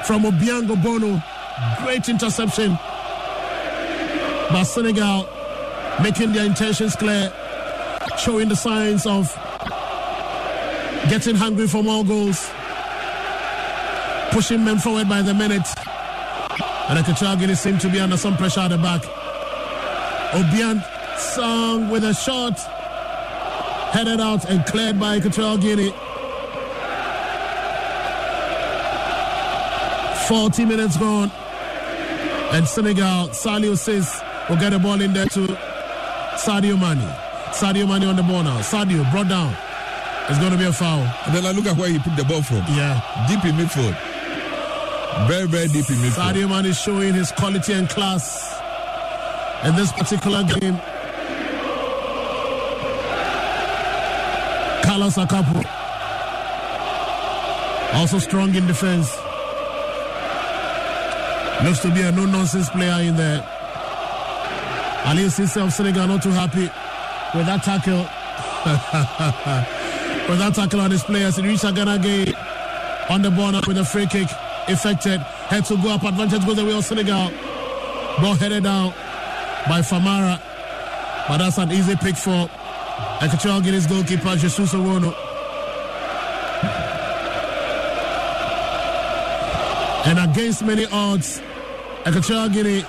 from 0.06 0.24
Obiang 0.24 0.68
Bono. 0.84 1.22
Great 1.86 2.10
interception. 2.10 2.78
But 4.50 4.64
Senegal 4.66 5.28
making 6.02 6.34
their 6.34 6.46
intentions 6.46 6.96
clear, 6.96 7.32
showing 8.18 8.50
the 8.50 8.56
signs 8.56 9.06
of 9.06 9.34
getting 11.10 11.36
hungry 11.36 11.68
for 11.68 11.84
more 11.84 12.04
goals, 12.04 12.50
pushing 14.32 14.64
men 14.64 14.80
forward 14.80 15.10
by 15.10 15.22
the 15.22 15.34
minute. 15.34 15.68
And 16.90 17.00
Equatorial 17.00 17.38
Guinea 17.38 17.56
seem 17.56 17.78
to 17.80 17.90
be 17.90 18.00
under 18.00 18.18
some 18.18 18.38
pressure 18.38 18.62
at 18.62 18.70
the 18.70 18.78
back. 18.78 19.02
Obiang 20.32 20.84
Sang 21.18 21.90
with 21.90 22.04
a 22.04 22.14
shot, 22.14 22.60
headed 23.94 24.20
out 24.20 24.44
and 24.50 24.66
cleared 24.66 25.00
by 25.00 25.20
Guinea. 25.20 25.94
40 30.28 30.66
minutes 30.66 30.98
gone. 30.98 31.32
And 32.52 32.68
Senegal, 32.68 33.30
Saliou 33.30 33.78
Ciss 33.78 34.25
will 34.50 34.58
get 34.58 34.72
the 34.72 34.80
ball 34.80 35.02
in 35.02 35.14
there 35.14 35.26
to 35.26 35.48
Sadio 36.38 36.80
Mane. 36.80 37.08
Sadio 37.52 37.88
Mane 37.88 38.08
on 38.08 38.16
the 38.16 38.24
ball 38.24 38.44
now. 38.44 38.60
Sadio 38.60 39.10
brought 39.12 39.30
down. 39.30 39.56
It's 40.30 40.40
going 40.40 40.52
to 40.52 40.58
be 40.58 40.66
a 40.66 40.74
foul. 40.74 41.02
And 41.26 41.36
then 41.36 41.46
I 41.46 41.52
look 41.52 41.66
at 41.66 41.78
where 41.78 41.90
he 41.90 42.00
picked 42.00 42.18
the 42.18 42.26
ball 42.26 42.42
from. 42.42 42.58
Yeah. 42.76 43.00
Deep 43.28 43.46
in 43.46 43.56
midfield. 43.56 43.96
Very, 45.28 45.48
very 45.48 45.68
deep 45.68 45.90
in 45.90 45.98
midfield. 45.98 46.34
Sadio 46.34 46.50
Mane 46.50 46.66
is 46.66 46.80
showing 46.80 47.14
his 47.14 47.32
quality 47.32 47.74
and 47.74 47.88
class 47.90 48.60
in 49.64 49.76
this 49.76 49.92
particular 49.92 50.44
game. 50.44 50.80
Carlos 54.84 55.16
Akapo. 55.16 55.64
Also 57.94 58.20
strong 58.20 58.54
in 58.54 58.68
defense. 58.68 59.16
Looks 61.64 61.80
to 61.80 61.92
be 61.94 62.02
a 62.02 62.12
no-nonsense 62.12 62.70
player 62.70 63.02
in 63.02 63.16
there. 63.16 63.55
Ali 65.06 65.26
Cisse 65.26 65.62
of 65.64 65.72
Senegal 65.72 66.08
not 66.08 66.24
too 66.24 66.32
happy 66.32 66.70
with 67.38 67.46
that 67.46 67.62
tackle. 67.64 68.00
with 70.30 70.40
that 70.40 70.56
tackle 70.56 70.82
on 70.82 70.90
his 70.90 71.04
players. 71.04 71.38
Idrissa 71.38 71.76
Gana 71.76 72.00
Gueye 72.00 72.34
on 73.12 73.22
the 73.22 73.30
ball 73.30 73.54
with 73.68 73.78
a 73.78 73.86
free 73.86 74.08
kick. 74.08 74.28
Effected. 74.68 75.20
Head 75.22 75.64
to 75.66 75.78
go 75.78 75.92
up. 75.92 76.04
Advantage 76.04 76.44
goes 76.44 76.56
the 76.56 76.66
way 76.66 76.76
of 76.76 76.84
Senegal. 76.84 77.30
Ball 78.20 78.34
headed 78.34 78.64
down 78.64 78.90
by 79.68 79.82
Famara. 79.82 80.42
But 81.28 81.38
that's 81.38 81.60
an 81.60 81.72
easy 81.72 81.96
pick 81.98 82.16
for 82.16 82.50
Equatorial 83.24 83.62
Guinea's 83.62 83.86
goalkeeper, 83.86 84.36
Jesus 84.36 84.74
Owono. 84.74 85.14
And 90.08 90.20
against 90.20 90.64
many 90.64 90.88
odds, 90.92 91.42
Equatorial 92.08 92.50
Guinea 92.50 92.86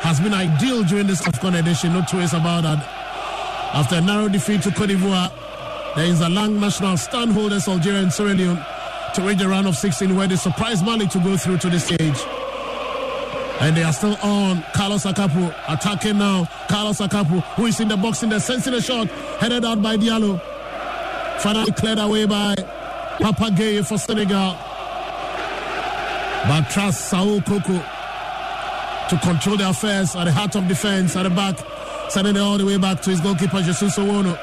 has 0.00 0.18
been 0.18 0.32
ideal 0.32 0.82
during 0.84 1.06
this 1.06 1.20
AFCON 1.22 1.58
edition, 1.58 1.92
no 1.92 2.04
ways 2.12 2.32
about 2.32 2.62
that. 2.62 2.78
After 3.74 3.96
a 3.96 4.00
narrow 4.00 4.28
defeat 4.28 4.62
to 4.62 4.70
Cote 4.70 4.88
d'Ivoire, 4.88 5.30
there 5.94 6.06
is 6.06 6.20
a 6.22 6.28
long 6.28 6.58
national 6.58 6.96
stand 6.96 7.32
holders 7.32 7.68
Algeria 7.68 8.00
and 8.00 8.12
Sierra 8.12 8.32
Leone 8.32 8.64
to 9.14 9.22
reach 9.22 9.38
the 9.38 9.46
round 9.46 9.66
of 9.66 9.76
16 9.76 10.16
where 10.16 10.26
they 10.26 10.36
surprised 10.36 10.84
Mali 10.84 11.06
to 11.08 11.18
go 11.18 11.36
through 11.36 11.58
to 11.58 11.68
the 11.68 11.78
stage. 11.78 12.18
And 13.60 13.76
they 13.76 13.82
are 13.82 13.92
still 13.92 14.16
on. 14.22 14.64
Carlos 14.72 15.04
Akapo 15.04 15.54
attacking 15.68 16.16
now. 16.16 16.48
Carlos 16.68 16.98
Akapo, 16.98 17.42
who 17.56 17.66
is 17.66 17.78
in 17.78 17.88
the 17.88 17.96
box 17.96 18.22
in 18.22 18.30
the 18.30 18.40
sensing 18.40 18.72
a 18.72 18.80
shot, 18.80 19.06
headed 19.38 19.64
out 19.66 19.82
by 19.82 19.98
Diallo. 19.98 20.40
Finally 21.40 21.72
cleared 21.72 21.98
away 21.98 22.24
by 22.24 22.54
Papa 23.20 23.50
Gueye 23.50 23.86
for 23.86 23.98
Senegal. 23.98 24.56
But 26.48 26.70
trust 26.70 27.10
Saul 27.10 27.42
Coco 27.42 27.84
to 29.10 29.18
control 29.18 29.56
the 29.56 29.68
affairs 29.68 30.14
at 30.14 30.24
the 30.24 30.32
heart 30.32 30.54
of 30.54 30.68
defense 30.68 31.16
at 31.16 31.24
the 31.24 31.30
back, 31.30 31.58
sending 32.10 32.36
it 32.36 32.40
all 32.40 32.56
the 32.56 32.64
way 32.64 32.78
back 32.78 33.02
to 33.02 33.10
his 33.10 33.20
goalkeeper, 33.20 33.60
Jesus 33.60 33.98
Owono. 33.98 34.38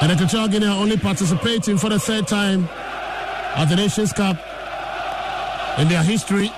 And 0.00 0.12
Equatorial 0.12 0.48
Guinea 0.48 0.66
are 0.66 0.80
only 0.80 0.96
participating 0.96 1.78
for 1.78 1.88
the 1.88 1.98
third 1.98 2.28
time 2.28 2.68
at 3.56 3.64
the 3.64 3.74
Nations 3.74 4.12
Cup 4.12 4.36
in 5.78 5.88
their 5.88 6.04
history. 6.04 6.52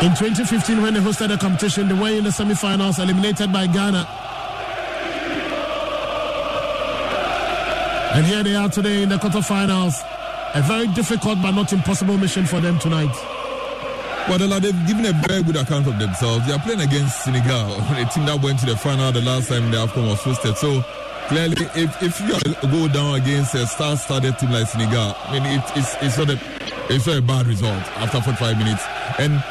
In 0.00 0.16
2015, 0.16 0.82
when 0.82 0.94
they 0.94 1.00
hosted 1.00 1.28
the 1.28 1.36
competition, 1.36 1.88
they 1.88 1.94
were 1.94 2.08
in 2.08 2.24
the 2.24 2.32
semi-finals, 2.32 2.98
eliminated 2.98 3.52
by 3.52 3.66
Ghana. 3.66 4.21
And 8.14 8.26
here 8.26 8.42
they 8.42 8.54
are 8.54 8.68
today 8.68 9.02
in 9.02 9.08
the 9.08 9.16
quarterfinals. 9.16 9.94
A 10.54 10.60
very 10.62 10.86
difficult 10.88 11.40
but 11.40 11.52
not 11.52 11.72
impossible 11.72 12.18
mission 12.18 12.44
for 12.44 12.60
them 12.60 12.78
tonight. 12.78 13.14
Well, 14.28 14.38
they've 14.60 14.86
given 14.86 15.06
a 15.06 15.12
very 15.26 15.42
good 15.42 15.56
account 15.56 15.88
of 15.88 15.98
themselves. 15.98 16.46
They 16.46 16.52
are 16.52 16.58
playing 16.60 16.80
against 16.80 17.24
Senegal, 17.24 17.72
a 17.96 18.04
team 18.12 18.26
that 18.26 18.38
went 18.42 18.60
to 18.60 18.66
the 18.66 18.76
final 18.76 19.10
the 19.12 19.22
last 19.22 19.48
time 19.48 19.70
the 19.70 19.78
AFCON 19.78 20.08
was 20.08 20.20
hosted. 20.20 20.56
So 20.56 20.84
clearly, 21.28 21.56
if, 21.74 22.02
if 22.02 22.20
you 22.20 22.36
go 22.68 22.86
down 22.88 23.20
against 23.20 23.54
a 23.54 23.66
star-studded 23.66 24.38
team 24.38 24.50
like 24.50 24.66
Senegal, 24.68 25.16
I 25.24 25.32
mean, 25.32 25.46
it, 25.46 25.64
it's 25.74 25.96
it's 26.02 26.18
not 26.18 26.28
a 26.30 26.38
it's 26.94 27.06
not 27.06 27.16
a 27.16 27.22
bad 27.22 27.46
result 27.46 27.82
after 27.96 28.20
45 28.20 28.58
minutes. 28.58 28.84
And 29.18 29.42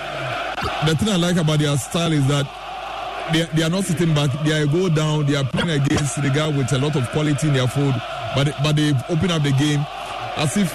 the 0.88 0.96
thing 0.96 1.10
I 1.10 1.16
like 1.18 1.38
about 1.38 1.60
their 1.60 1.76
style 1.78 2.14
is 2.14 2.28
that 2.28 2.46
they, 3.34 3.44
they 3.56 3.64
are 3.64 3.70
not 3.70 3.86
sitting 3.86 4.14
back. 4.14 4.30
They 4.46 4.62
are 4.62 4.68
go 4.68 4.88
down. 4.90 5.26
They 5.26 5.36
are 5.36 5.46
playing 5.46 5.82
against 5.82 6.16
Senegal 6.16 6.54
with 6.54 6.72
a 6.74 6.78
lot 6.78 6.96
of 6.96 7.10
quality 7.10 7.48
in 7.48 7.54
their 7.54 7.68
food, 7.68 7.96
but 8.36 8.54
but 8.64 8.76
they 8.76 8.94
open 9.10 9.32
up 9.32 9.44
the 9.44 9.52
game 9.52 9.86
as 10.38 10.56
if 10.58 10.72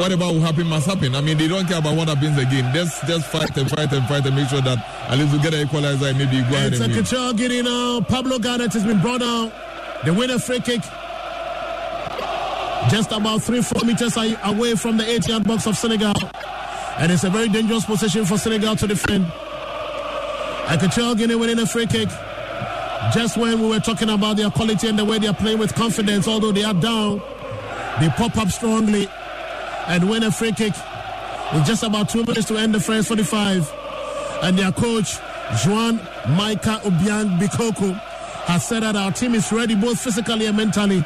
whatever 0.00 0.24
will 0.26 0.40
happen 0.40 0.66
must 0.66 0.86
happen. 0.86 1.14
I 1.14 1.20
mean, 1.20 1.38
they 1.38 1.46
don't 1.48 1.66
care 1.66 1.78
about 1.78 1.96
what 1.96 2.08
happens 2.08 2.36
again. 2.38 2.72
Just 2.74 3.06
just 3.06 3.26
fight 3.26 3.56
and 3.56 3.70
fight 3.70 3.92
and 3.92 4.06
fight 4.06 4.26
and 4.26 4.34
make 4.36 4.48
sure 4.48 4.60
that 4.62 4.78
at 5.08 5.18
least 5.18 5.32
we 5.32 5.38
get 5.40 5.54
an 5.54 5.66
equalizer 5.66 6.06
and 6.06 6.18
maybe 6.18 6.40
go 6.42 6.56
ahead 6.56 6.72
It's 6.72 6.80
a 6.80 6.84
and 6.84 6.92
win. 6.92 7.00
Equatorial 7.04 7.32
Guinea 7.34 7.62
now. 7.62 8.00
Pablo 8.00 8.38
Ganet 8.38 8.72
has 8.72 8.84
been 8.84 9.00
brought 9.00 9.20
down. 9.20 9.52
The 10.04 10.12
winner 10.12 10.38
free 10.38 10.60
kick. 10.60 10.82
Just 12.90 13.12
about 13.12 13.42
three, 13.42 13.62
four 13.62 13.82
meters 13.84 14.16
away 14.44 14.74
from 14.74 14.98
the 14.98 15.08
8 15.08 15.26
yard 15.28 15.44
box 15.44 15.66
of 15.66 15.74
Senegal. 15.76 16.12
And 16.98 17.10
it's 17.10 17.24
a 17.24 17.30
very 17.30 17.48
dangerous 17.48 17.84
position 17.86 18.26
for 18.26 18.36
Senegal 18.36 18.76
to 18.76 18.86
defend. 18.86 19.24
Equatorial 20.70 21.14
Guinea 21.14 21.34
winning 21.34 21.58
a 21.60 21.66
free 21.66 21.86
kick. 21.86 22.08
Just 23.12 23.36
when 23.36 23.60
we 23.60 23.68
were 23.68 23.80
talking 23.80 24.08
about 24.10 24.36
their 24.36 24.50
quality 24.50 24.88
and 24.88 24.98
the 24.98 25.04
way 25.04 25.18
they 25.18 25.26
are 25.28 25.34
playing 25.34 25.58
with 25.58 25.74
confidence, 25.74 26.26
although 26.26 26.52
they 26.52 26.64
are 26.64 26.74
down, 26.74 27.20
they 28.00 28.08
pop 28.10 28.36
up 28.36 28.48
strongly 28.48 29.08
and 29.86 30.08
win 30.08 30.22
a 30.24 30.32
free 30.32 30.52
kick 30.52 30.72
with 31.52 31.64
just 31.66 31.82
about 31.82 32.08
two 32.08 32.24
minutes 32.24 32.46
to 32.48 32.56
end 32.56 32.74
the 32.74 32.80
first 32.80 33.08
45. 33.08 33.72
And 34.42 34.58
their 34.58 34.72
coach, 34.72 35.16
Juan 35.66 35.98
Maika 36.38 36.80
Obiang 36.80 37.38
Bikoko, 37.38 37.94
has 38.46 38.66
said 38.66 38.82
that 38.82 38.96
our 38.96 39.12
team 39.12 39.34
is 39.34 39.52
ready 39.52 39.74
both 39.74 40.00
physically 40.00 40.46
and 40.46 40.56
mentally. 40.56 41.04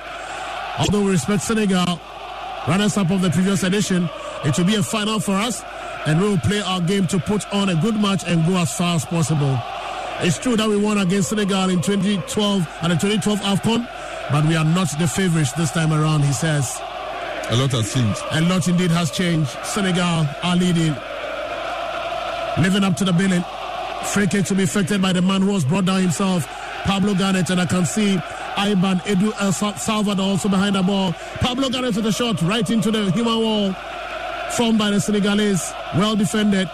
Although 0.78 1.03
we 1.03 1.11
respect 1.12 1.42
Senegal, 1.42 2.01
runners 2.66 2.96
up 2.96 3.11
of 3.11 3.20
the 3.20 3.30
previous 3.30 3.62
edition, 3.64 4.09
it 4.44 4.57
will 4.57 4.64
be 4.64 4.76
a 4.76 4.82
final 4.82 5.20
for 5.20 5.32
us, 5.32 5.62
and 6.07 6.20
we 6.20 6.28
will 6.28 6.38
play 6.38 6.61
our 6.61 6.80
game 6.80 7.07
to 7.09 7.18
put 7.18 7.53
on 7.53 7.68
a 7.68 7.74
good 7.76 7.96
match 8.01 8.24
and 8.26 8.46
go 8.46 8.57
as 8.57 8.72
far 8.74 8.94
as 8.96 9.05
possible. 9.05 9.59
It's 10.20 10.36
true 10.36 10.56
that 10.56 10.68
we 10.68 10.76
won 10.76 10.98
against 10.98 11.28
Senegal 11.28 11.70
in 11.70 11.80
2012 11.80 12.68
and 12.82 12.92
the 12.92 12.96
2012 12.96 13.38
AFCON, 13.40 13.88
but 14.32 14.44
we 14.46 14.56
are 14.56 14.64
not 14.64 14.88
the 14.98 15.06
favorites 15.06 15.52
this 15.52 15.70
time 15.70 15.92
around, 15.92 16.22
he 16.24 16.32
says. 16.32 16.76
A 17.50 17.56
lot 17.56 17.70
has 17.70 17.94
changed. 17.94 18.20
A 18.32 18.40
lot 18.42 18.66
indeed 18.66 18.90
has 18.90 19.12
changed. 19.12 19.50
Senegal 19.64 20.26
are 20.42 20.56
leading. 20.56 20.94
Living 22.60 22.82
up 22.82 22.96
to 22.96 23.04
the 23.04 23.12
billing. 23.12 23.44
Free 24.06 24.26
kick 24.26 24.44
to 24.46 24.54
be 24.56 24.64
affected 24.64 25.00
by 25.00 25.12
the 25.12 25.22
man 25.22 25.42
who 25.42 25.52
was 25.52 25.64
brought 25.64 25.84
down 25.84 26.02
himself, 26.02 26.46
Pablo 26.82 27.14
Ganet, 27.14 27.48
and 27.50 27.60
I 27.60 27.66
can 27.66 27.86
see 27.86 28.16
Iban 28.56 29.00
Edu 29.02 29.30
uh, 29.40 29.46
El 29.46 29.52
Salvador 29.52 30.26
also 30.26 30.48
behind 30.48 30.74
the 30.74 30.82
ball. 30.82 31.12
Pablo 31.40 31.68
Ganet 31.68 31.94
with 31.94 32.06
a 32.06 32.12
shot 32.12 32.42
right 32.42 32.68
into 32.68 32.90
the 32.90 33.10
human 33.12 33.38
wall, 33.38 33.72
formed 34.56 34.78
by 34.78 34.90
the 34.90 35.00
Senegalese. 35.00 35.72
Well 35.96 36.16
defended. 36.16 36.68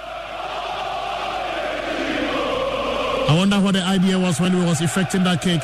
I 3.29 3.37
wonder 3.37 3.59
what 3.61 3.73
the 3.73 3.83
idea 3.83 4.19
was 4.19 4.41
when 4.41 4.53
he 4.53 4.65
was 4.65 4.81
effecting 4.81 5.25
that 5.25 5.41
kick. 5.41 5.63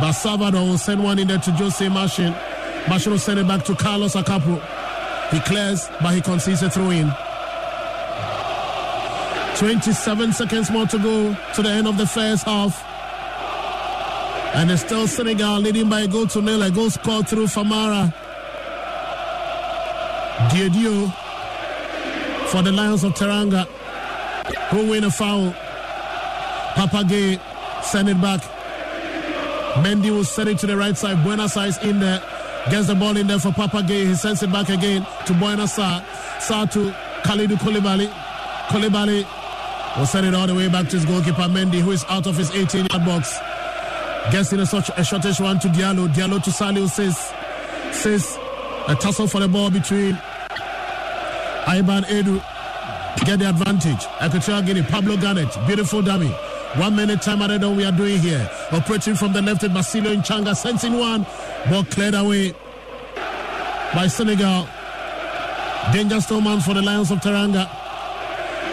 But 0.00 0.12
Salvador 0.12 0.62
will 0.62 0.78
send 0.78 1.02
one 1.02 1.18
in 1.18 1.28
there 1.28 1.38
to 1.38 1.50
Jose 1.52 1.86
Machin. 1.88 2.32
Machin 2.88 3.12
will 3.12 3.18
send 3.18 3.38
it 3.38 3.48
back 3.48 3.64
to 3.64 3.74
Carlos 3.74 4.14
Akapo. 4.14 4.60
He 5.30 5.40
clears, 5.40 5.88
but 6.00 6.14
he 6.14 6.20
concedes 6.20 6.62
a 6.62 6.70
throw 6.70 6.90
in. 6.90 7.12
27 9.56 10.32
seconds 10.32 10.70
more 10.70 10.86
to 10.86 10.98
go 10.98 11.36
to 11.54 11.62
the 11.62 11.68
end 11.68 11.86
of 11.86 11.98
the 11.98 12.06
first 12.06 12.44
half. 12.44 12.84
And 14.54 14.70
it's 14.70 14.82
still 14.82 15.06
Senegal 15.06 15.60
leading 15.60 15.88
by 15.88 16.02
a 16.02 16.08
goal 16.08 16.26
to 16.28 16.42
nil. 16.42 16.62
A 16.62 16.70
goal 16.70 16.90
scored 16.90 17.28
through 17.28 17.46
Famara. 17.46 18.12
Diédhiou 20.50 21.12
for 22.48 22.62
the 22.62 22.72
Lions 22.72 23.04
of 23.04 23.14
Teranga, 23.14 23.66
who 24.70 24.90
win 24.90 25.04
a 25.04 25.10
foul. 25.10 25.54
Papa 26.74 27.04
Gueye 27.04 27.40
send 27.84 28.08
it 28.08 28.20
back. 28.20 28.40
Mendy 29.84 30.10
will 30.10 30.24
send 30.24 30.48
it 30.48 30.58
to 30.58 30.66
the 30.66 30.76
right 30.76 30.96
side. 30.96 31.16
Bouna 31.18 31.48
Sarr 31.48 31.82
in 31.88 32.00
there. 32.00 32.22
Gets 32.70 32.86
the 32.86 32.94
ball 32.94 33.16
in 33.16 33.26
there 33.26 33.38
for 33.38 33.52
Papa 33.52 33.78
Gueye. 33.78 34.06
He 34.06 34.14
sends 34.14 34.42
it 34.42 34.52
back 34.52 34.68
again 34.68 35.02
to 35.26 35.32
Bouna 35.34 35.66
Sarr. 35.66 36.04
Sa 36.40 36.64
to 36.66 36.90
Kalidou 37.24 37.56
Koulibaly. 37.56 38.08
Koulibaly 38.68 39.26
will 39.98 40.06
send 40.06 40.26
it 40.26 40.34
all 40.34 40.46
the 40.46 40.54
way 40.54 40.68
back 40.68 40.88
to 40.88 40.96
his 40.96 41.04
goalkeeper 41.04 41.42
Mendy, 41.48 41.80
who 41.80 41.90
is 41.90 42.04
out 42.08 42.26
of 42.26 42.36
his 42.36 42.50
18 42.50 42.86
yard 42.90 43.04
box. 43.04 43.38
Gets 44.30 44.52
in 44.52 44.60
a, 44.60 44.66
such 44.66 44.88
a 44.90 45.04
shortish 45.04 45.40
one 45.40 45.58
to 45.60 45.68
Diallo. 45.68 46.08
Diallo 46.08 46.42
to 46.42 46.50
Saliou 46.50 46.88
Ciss, 46.88 47.32
says 47.92 48.38
a 48.88 48.94
tussle 48.94 49.26
for 49.26 49.40
the 49.40 49.48
ball 49.48 49.70
between 49.70 50.14
Iban 51.66 52.04
Edu. 52.04 52.42
Get 53.26 53.38
the 53.40 53.48
advantage. 53.48 54.04
Equatorial 54.24 54.62
Guinea, 54.62 54.82
Pablo 54.82 55.16
Ganet, 55.16 55.66
beautiful 55.66 56.02
dummy. 56.02 56.34
One 56.76 56.96
minute 56.96 57.20
time 57.20 57.42
added 57.42 57.62
on 57.64 57.76
we 57.76 57.84
are 57.84 57.92
doing 57.92 58.18
here. 58.18 58.50
Operating 58.70 59.14
from 59.14 59.34
the 59.34 59.42
left, 59.42 59.62
in 59.62 59.74
Basilio 59.74 60.14
Nchanga 60.14 60.56
sensing 60.56 60.98
one. 60.98 61.26
Ball 61.68 61.84
cleared 61.84 62.14
away 62.14 62.54
by 63.94 64.06
Senegal. 64.06 64.66
Danger 65.92 66.18
still 66.22 66.40
man 66.40 66.60
for 66.60 66.72
the 66.72 66.80
Lions 66.80 67.10
of 67.10 67.18
Teranga. 67.18 67.66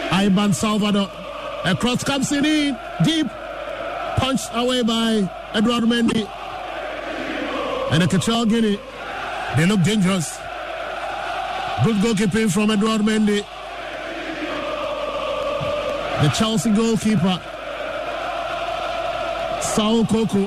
Iban 0.08 0.54
Salvador. 0.54 1.10
A 1.66 1.76
cross 1.76 2.02
comes 2.02 2.32
in, 2.32 2.42
in 2.46 2.78
deep. 3.04 3.26
Punched 4.16 4.48
away 4.54 4.82
by 4.82 5.30
Edouard 5.52 5.84
Mendy. 5.84 6.26
And 7.92 8.02
Equatorial 8.02 8.46
Guinea. 8.46 8.80
They 9.58 9.66
look 9.66 9.82
dangerous. 9.82 10.38
Good 11.84 11.96
goalkeeping 11.96 12.50
from 12.50 12.70
Edouard 12.70 13.02
Mendy. 13.02 13.44
The 16.22 16.28
Chelsea 16.30 16.70
goalkeeper. 16.70 17.42
Coco 19.80 20.44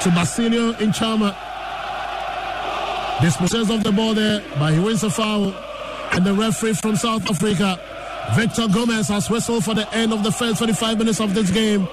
to 0.00 0.10
Basilio 0.10 0.72
Nchama. 0.72 1.32
Dispossess 3.20 3.70
of 3.70 3.84
the 3.84 3.92
ball 3.92 4.14
there, 4.14 4.42
but 4.58 4.72
he 4.72 4.80
wins 4.80 5.04
a 5.04 5.10
foul. 5.10 5.54
And 6.10 6.24
the 6.26 6.34
referee 6.34 6.72
from 6.74 6.96
South 6.96 7.24
Africa, 7.30 7.78
Victor 8.34 8.66
Gomez, 8.66 9.06
has 9.08 9.30
whistled 9.30 9.64
for 9.64 9.74
the 9.74 9.88
end 9.94 10.12
of 10.12 10.24
the 10.24 10.32
first 10.32 10.58
25 10.58 10.98
minutes 10.98 11.20
of 11.20 11.34
this 11.34 11.50
game. 11.52 11.86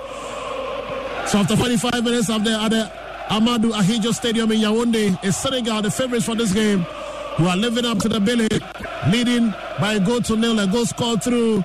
So 1.28 1.38
after 1.38 1.56
25 1.56 2.04
minutes 2.04 2.32
of 2.32 2.44
the 2.44 2.54
other 2.54 2.92
Amadou 3.28 3.72
Ahidjo 3.72 4.12
Stadium 4.12 4.52
in 4.52 4.62
Yaoundé, 4.62 5.24
is 5.24 5.38
Senegal 5.38 5.84
the 5.84 5.92
favorites 5.92 6.26
for 6.26 6.34
this 6.34 6.52
game, 6.52 6.80
who 7.38 7.46
are 7.46 7.58
living 7.58 7.86
up 7.86 8.00
to 8.00 8.10
the 8.10 8.20
billing, 8.20 8.50
leading 9.12 9.54
by 9.80 9.94
a 9.94 10.00
goal 10.00 10.20
to 10.22 10.36
nil, 10.36 10.58
a 10.60 10.66
goal 10.66 10.88
scored 10.88 11.22
through 11.22 11.64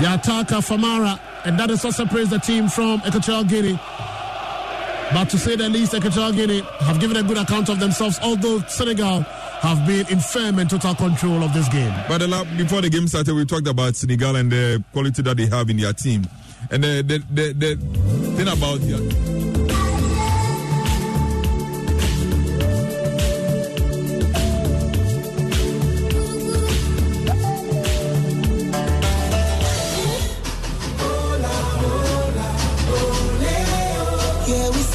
the 0.00 0.14
attacker 0.14 0.56
Famara 0.62 1.18
and 1.44 1.58
that 1.58 1.70
is 1.70 1.84
what 1.84 1.94
separates 1.94 2.30
the 2.30 2.38
team 2.38 2.68
from 2.68 3.02
Equatorial 3.06 3.44
Guinea. 3.44 3.78
But 5.12 5.30
to 5.30 5.38
say 5.38 5.54
the 5.56 5.68
least, 5.68 5.94
Equatorial 5.94 6.32
Guinea 6.32 6.60
have 6.80 6.98
given 7.00 7.16
a 7.16 7.22
good 7.22 7.38
account 7.38 7.68
of 7.68 7.78
themselves, 7.78 8.18
although 8.22 8.60
Senegal 8.62 9.20
have 9.20 9.86
been 9.86 10.06
in 10.08 10.20
firm 10.20 10.58
and 10.58 10.68
total 10.68 10.94
control 10.94 11.42
of 11.42 11.52
this 11.54 11.68
game. 11.68 11.92
But 12.08 12.22
uh, 12.22 12.44
before 12.56 12.80
the 12.80 12.90
game 12.90 13.06
started, 13.08 13.34
we 13.34 13.44
talked 13.44 13.66
about 13.66 13.96
Senegal 13.96 14.36
and 14.36 14.50
the 14.50 14.82
quality 14.92 15.22
that 15.22 15.36
they 15.36 15.46
have 15.46 15.70
in 15.70 15.76
their 15.76 15.92
team. 15.92 16.26
And 16.70 16.82
the, 16.82 17.02
the, 17.02 17.18
the, 17.30 17.52
the 17.52 17.76
thing 18.36 18.48
about 18.48 18.80
their 18.80 19.33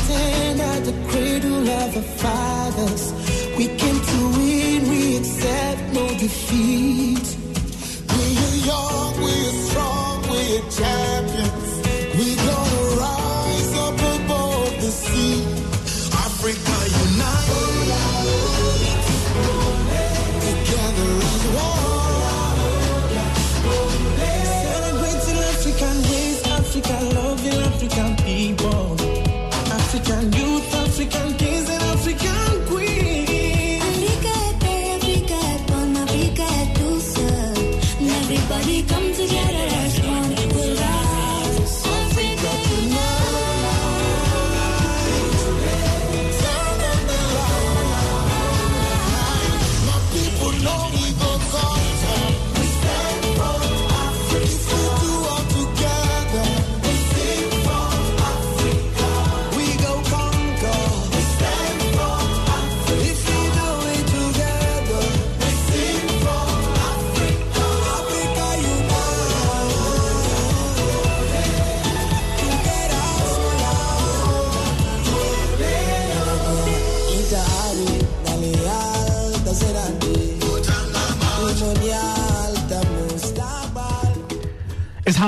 stand 0.05 0.61
at 0.61 0.81
the 0.85 0.95
cradle 1.09 1.67
of 1.81 1.97
our 1.97 2.07
fathers. 2.23 3.03
We 3.57 3.65
came 3.81 3.99
to 4.11 4.19
win, 4.37 4.89
we 4.89 5.17
accept 5.17 5.93
no 5.93 6.07
defeat. 6.25 7.27
We 8.15 8.25
are 8.45 8.57
young, 8.71 9.13
we 9.25 9.33
are 9.49 9.57
strong, 9.67 10.21
we 10.31 10.41
are 10.57 10.69
champions. 10.77 11.68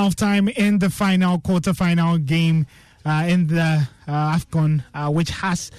Halftime 0.02 0.52
in 0.56 0.78
the 0.80 0.90
final 0.90 1.38
quarter-final 1.38 2.18
game 2.18 2.66
uh, 3.04 3.24
in 3.28 3.46
the 3.46 3.86
uh, 4.08 4.36
AFCON, 4.36 4.82
uh, 4.94 5.08
which 5.10 5.30
has 5.30 5.70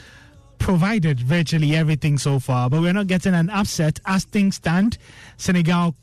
provided 0.59 1.19
virtually 1.19 1.75
everything 1.75 2.17
so 2.17 2.39
far. 2.39 2.69
But 2.69 2.81
we're 2.81 2.93
not 2.93 3.07
getting 3.07 3.33
an 3.33 3.49
upset 3.49 3.99
as 4.05 4.23
things 4.23 4.55
stand. 4.55 4.97
Senegal 5.35 5.95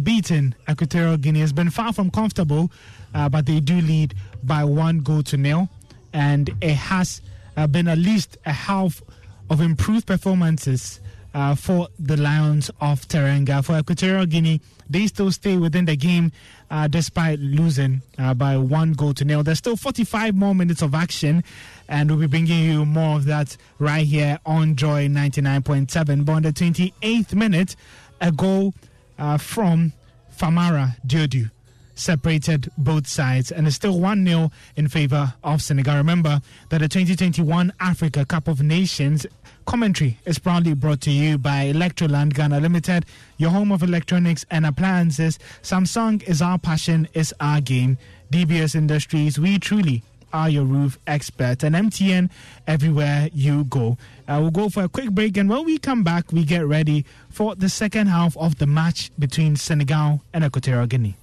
beaten 0.00 0.54
Equatorial 0.70 1.16
Guinea 1.16 1.40
has 1.40 1.52
been 1.52 1.70
far 1.70 1.92
from 1.92 2.10
comfortable, 2.10 2.70
uh, 3.14 3.28
but 3.28 3.46
they 3.46 3.58
do 3.58 3.80
lead 3.80 4.14
by 4.44 4.62
one 4.62 5.00
goal 5.00 5.24
to 5.24 5.36
nil. 5.36 5.68
And 6.12 6.50
it 6.60 6.74
has 6.74 7.20
uh, 7.56 7.66
been 7.66 7.88
at 7.88 7.98
least 7.98 8.36
a 8.46 8.52
half 8.52 9.02
of 9.50 9.60
improved 9.60 10.06
performances 10.06 11.00
uh, 11.36 11.54
for 11.54 11.88
the 11.98 12.16
Lions 12.16 12.70
of 12.80 13.06
Teranga. 13.06 13.62
For 13.62 13.78
Equatorial 13.78 14.24
Guinea, 14.24 14.62
they 14.88 15.06
still 15.06 15.30
stay 15.30 15.58
within 15.58 15.84
the 15.84 15.94
game 15.94 16.32
uh, 16.70 16.88
despite 16.88 17.38
losing 17.38 18.00
uh, 18.18 18.32
by 18.32 18.56
one 18.56 18.94
goal 18.94 19.12
to 19.14 19.24
nil. 19.24 19.42
There's 19.42 19.58
still 19.58 19.76
45 19.76 20.34
more 20.34 20.54
minutes 20.54 20.80
of 20.80 20.94
action, 20.94 21.44
and 21.88 22.10
we'll 22.10 22.20
be 22.20 22.26
bringing 22.26 22.64
you 22.64 22.86
more 22.86 23.16
of 23.16 23.26
that 23.26 23.54
right 23.78 24.06
here 24.06 24.38
on 24.46 24.76
Joy 24.76 25.08
99.7. 25.08 26.24
But 26.24 26.32
on 26.32 26.42
the 26.42 26.52
28th 26.52 27.34
minute, 27.34 27.76
a 28.18 28.32
goal 28.32 28.72
uh, 29.18 29.36
from 29.36 29.92
Famara 30.34 30.96
Diédhiou 31.06 31.50
separated 31.96 32.70
both 32.78 33.08
sides 33.08 33.50
and 33.50 33.66
it's 33.66 33.74
still 33.74 33.98
1 33.98 34.24
0 34.24 34.52
in 34.76 34.86
favor 34.86 35.34
of 35.42 35.60
Senegal. 35.60 35.96
Remember 35.96 36.40
that 36.68 36.78
the 36.78 36.88
2021 36.88 37.72
Africa 37.80 38.24
Cup 38.24 38.46
of 38.46 38.62
Nations 38.62 39.26
commentary 39.64 40.18
is 40.24 40.38
proudly 40.38 40.74
brought 40.74 41.00
to 41.00 41.10
you 41.10 41.36
by 41.36 41.72
Electroland 41.72 42.34
Ghana 42.34 42.60
Limited, 42.60 43.04
your 43.36 43.50
home 43.50 43.72
of 43.72 43.82
electronics 43.82 44.46
and 44.50 44.64
appliances. 44.64 45.38
Samsung 45.62 46.22
is 46.22 46.40
our 46.40 46.58
passion, 46.58 47.08
is 47.14 47.34
our 47.40 47.60
game. 47.60 47.98
DBS 48.30 48.74
Industries, 48.74 49.38
we 49.38 49.58
truly 49.58 50.02
are 50.32 50.50
your 50.50 50.64
roof 50.64 50.98
expert 51.06 51.62
and 51.62 51.74
MTN 51.74 52.30
everywhere 52.66 53.28
you 53.32 53.64
go. 53.64 53.96
Uh, 54.28 54.38
we'll 54.40 54.50
go 54.50 54.68
for 54.68 54.84
a 54.84 54.88
quick 54.88 55.10
break, 55.12 55.36
and 55.36 55.48
when 55.48 55.64
we 55.64 55.78
come 55.78 56.02
back, 56.04 56.32
we 56.32 56.44
get 56.44 56.66
ready 56.66 57.04
for 57.30 57.54
the 57.54 57.68
second 57.68 58.08
half 58.08 58.36
of 58.36 58.58
the 58.58 58.66
match 58.66 59.10
between 59.18 59.56
Senegal 59.56 60.22
and 60.32 60.44
Equatorial 60.44 60.86
Guinea. 60.86 61.16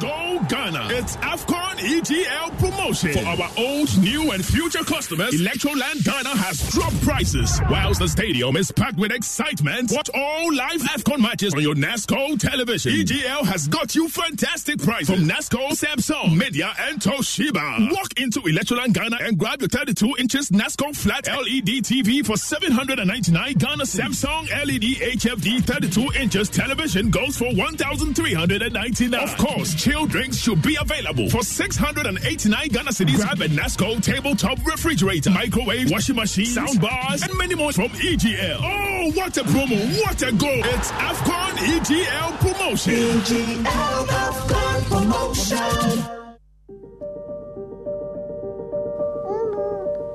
Go 0.00 0.40
Ghana. 0.48 0.88
It's 0.90 1.16
AFCON 1.18 1.73
EGL 1.84 2.58
promotion. 2.58 3.12
For 3.12 3.26
our 3.26 3.50
old, 3.58 3.98
new, 3.98 4.30
and 4.30 4.42
future 4.42 4.82
customers, 4.84 5.34
Electroland 5.34 6.02
Ghana 6.02 6.30
has 6.30 6.66
dropped 6.70 6.98
prices. 7.02 7.60
Whilst 7.68 8.00
the 8.00 8.08
stadium 8.08 8.56
is 8.56 8.72
packed 8.72 8.96
with 8.96 9.12
excitement, 9.12 9.92
watch 9.92 10.08
all 10.14 10.54
live 10.54 10.80
AFCON 10.80 11.20
matches 11.20 11.52
on 11.52 11.60
your 11.60 11.74
NASCO 11.74 12.40
television. 12.40 12.90
EGL 12.92 13.44
has 13.44 13.68
got 13.68 13.94
you 13.94 14.08
fantastic 14.08 14.78
prices 14.78 15.10
from 15.10 15.28
NASCO, 15.28 15.72
Samsung, 15.72 16.38
Midea, 16.40 16.72
and 16.88 17.00
Toshiba. 17.00 17.92
Walk 17.92 18.18
into 18.18 18.40
Electroland 18.40 18.94
Ghana 18.94 19.18
and 19.20 19.36
grab 19.36 19.60
your 19.60 19.68
32 19.68 20.16
inches 20.18 20.48
NASCO 20.48 20.96
flat 20.96 21.26
LED 21.26 21.84
TV 21.84 22.24
for 22.24 22.38
799 22.38 23.54
Ghana 23.58 23.84
Samsung 23.84 24.48
LED 24.64 25.18
HFD 25.20 25.62
32 25.64 26.08
inches 26.18 26.48
television 26.48 27.10
goes 27.10 27.36
for 27.36 27.52
1,399. 27.54 29.20
Of 29.20 29.36
course, 29.36 29.74
chill 29.74 30.06
drinks 30.06 30.38
should 30.38 30.62
be 30.62 30.78
available 30.80 31.28
for 31.28 31.42
689 31.74 32.68
Ghana 32.68 32.90
cedis. 32.92 33.16
Grab 33.16 33.40
a 33.40 33.48
Nasco 33.48 34.00
tabletop 34.00 34.64
refrigerator, 34.64 35.30
microwave, 35.30 35.90
washing 35.90 36.14
machine, 36.14 36.46
sound 36.46 36.80
bars, 36.80 37.22
and 37.22 37.36
many 37.36 37.56
more 37.56 37.72
from 37.72 37.88
EGL. 37.88 38.60
Oh, 38.62 39.10
what 39.14 39.36
a 39.36 39.42
promo! 39.42 39.76
What 40.02 40.22
a 40.22 40.30
goal! 40.32 40.62
It's 40.66 40.92
AFCON 40.92 41.56
EGL 41.74 42.38
promotion. 42.38 42.94
EGL 42.94 44.06
AFCON 44.06 44.84
promotion. 44.88 46.20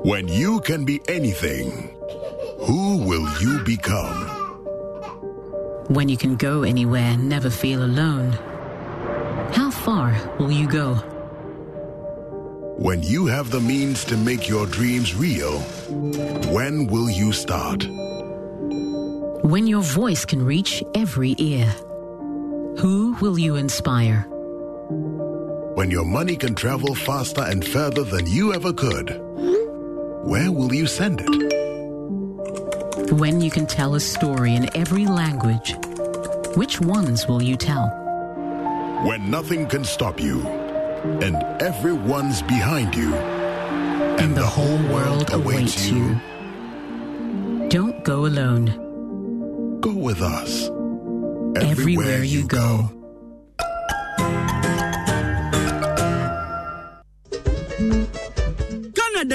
When 0.03 0.29
you 0.29 0.61
can 0.61 0.85
be 0.85 1.01
anything, 1.09 1.93
who 2.59 3.03
will 3.05 3.27
you 3.41 3.59
become? 3.65 4.27
When 5.89 6.07
you 6.07 6.15
can 6.15 6.37
go 6.37 6.63
anywhere 6.63 7.03
and 7.03 7.27
never 7.27 7.49
feel 7.49 7.83
alone. 7.83 8.31
How 9.51 9.69
far 9.71 10.15
will 10.39 10.51
you 10.51 10.69
go? 10.69 11.03
When 12.79 13.03
you 13.03 13.25
have 13.25 13.51
the 13.51 13.59
means 13.59 14.05
to 14.05 14.15
make 14.15 14.47
your 14.47 14.65
dreams 14.65 15.13
real, 15.13 15.59
when 16.53 16.87
will 16.87 17.09
you 17.09 17.33
start? 17.33 17.85
When 19.43 19.67
your 19.67 19.81
voice 19.81 20.23
can 20.23 20.41
reach 20.41 20.81
every 20.95 21.35
ear. 21.39 21.65
Who 22.79 23.17
will 23.19 23.37
you 23.37 23.57
inspire? 23.57 24.21
When 25.75 25.91
your 25.91 26.05
money 26.05 26.37
can 26.37 26.55
travel 26.55 26.95
faster 26.95 27.41
and 27.41 27.67
further 27.67 28.05
than 28.05 28.25
you 28.27 28.53
ever 28.53 28.71
could, 28.71 29.09
where 30.23 30.49
will 30.49 30.73
you 30.73 30.87
send 30.87 31.19
it? 31.21 31.29
When 33.11 33.41
you 33.41 33.51
can 33.51 33.67
tell 33.67 33.95
a 33.95 33.99
story 33.99 34.55
in 34.55 34.73
every 34.73 35.05
language, 35.05 35.75
which 36.55 36.79
ones 36.79 37.27
will 37.27 37.43
you 37.43 37.57
tell? 37.57 37.93
when 39.05 39.31
nothing 39.31 39.65
can 39.65 39.85
stop 39.85 40.19
you 40.19 40.58
and 41.03 41.35
everyone's 41.61 42.41
behind 42.41 42.95
you 42.95 43.13
and, 43.13 44.19
and 44.19 44.35
the, 44.35 44.41
the, 44.41 44.47
whole 44.47 44.77
world, 44.93 45.29
world 45.29 45.33
awaits 45.33 45.87
you. 45.87 45.97
you. 45.97 47.69
Don't 47.69 48.03
go 48.03 48.25
alone. 48.25 49.79
Go 49.79 49.93
with 49.93 50.21
us. 50.21 50.65
Everywhere, 51.55 51.71
Everywhere 51.71 52.23
you, 52.23 52.39
you 52.39 52.47
go. 52.47 52.98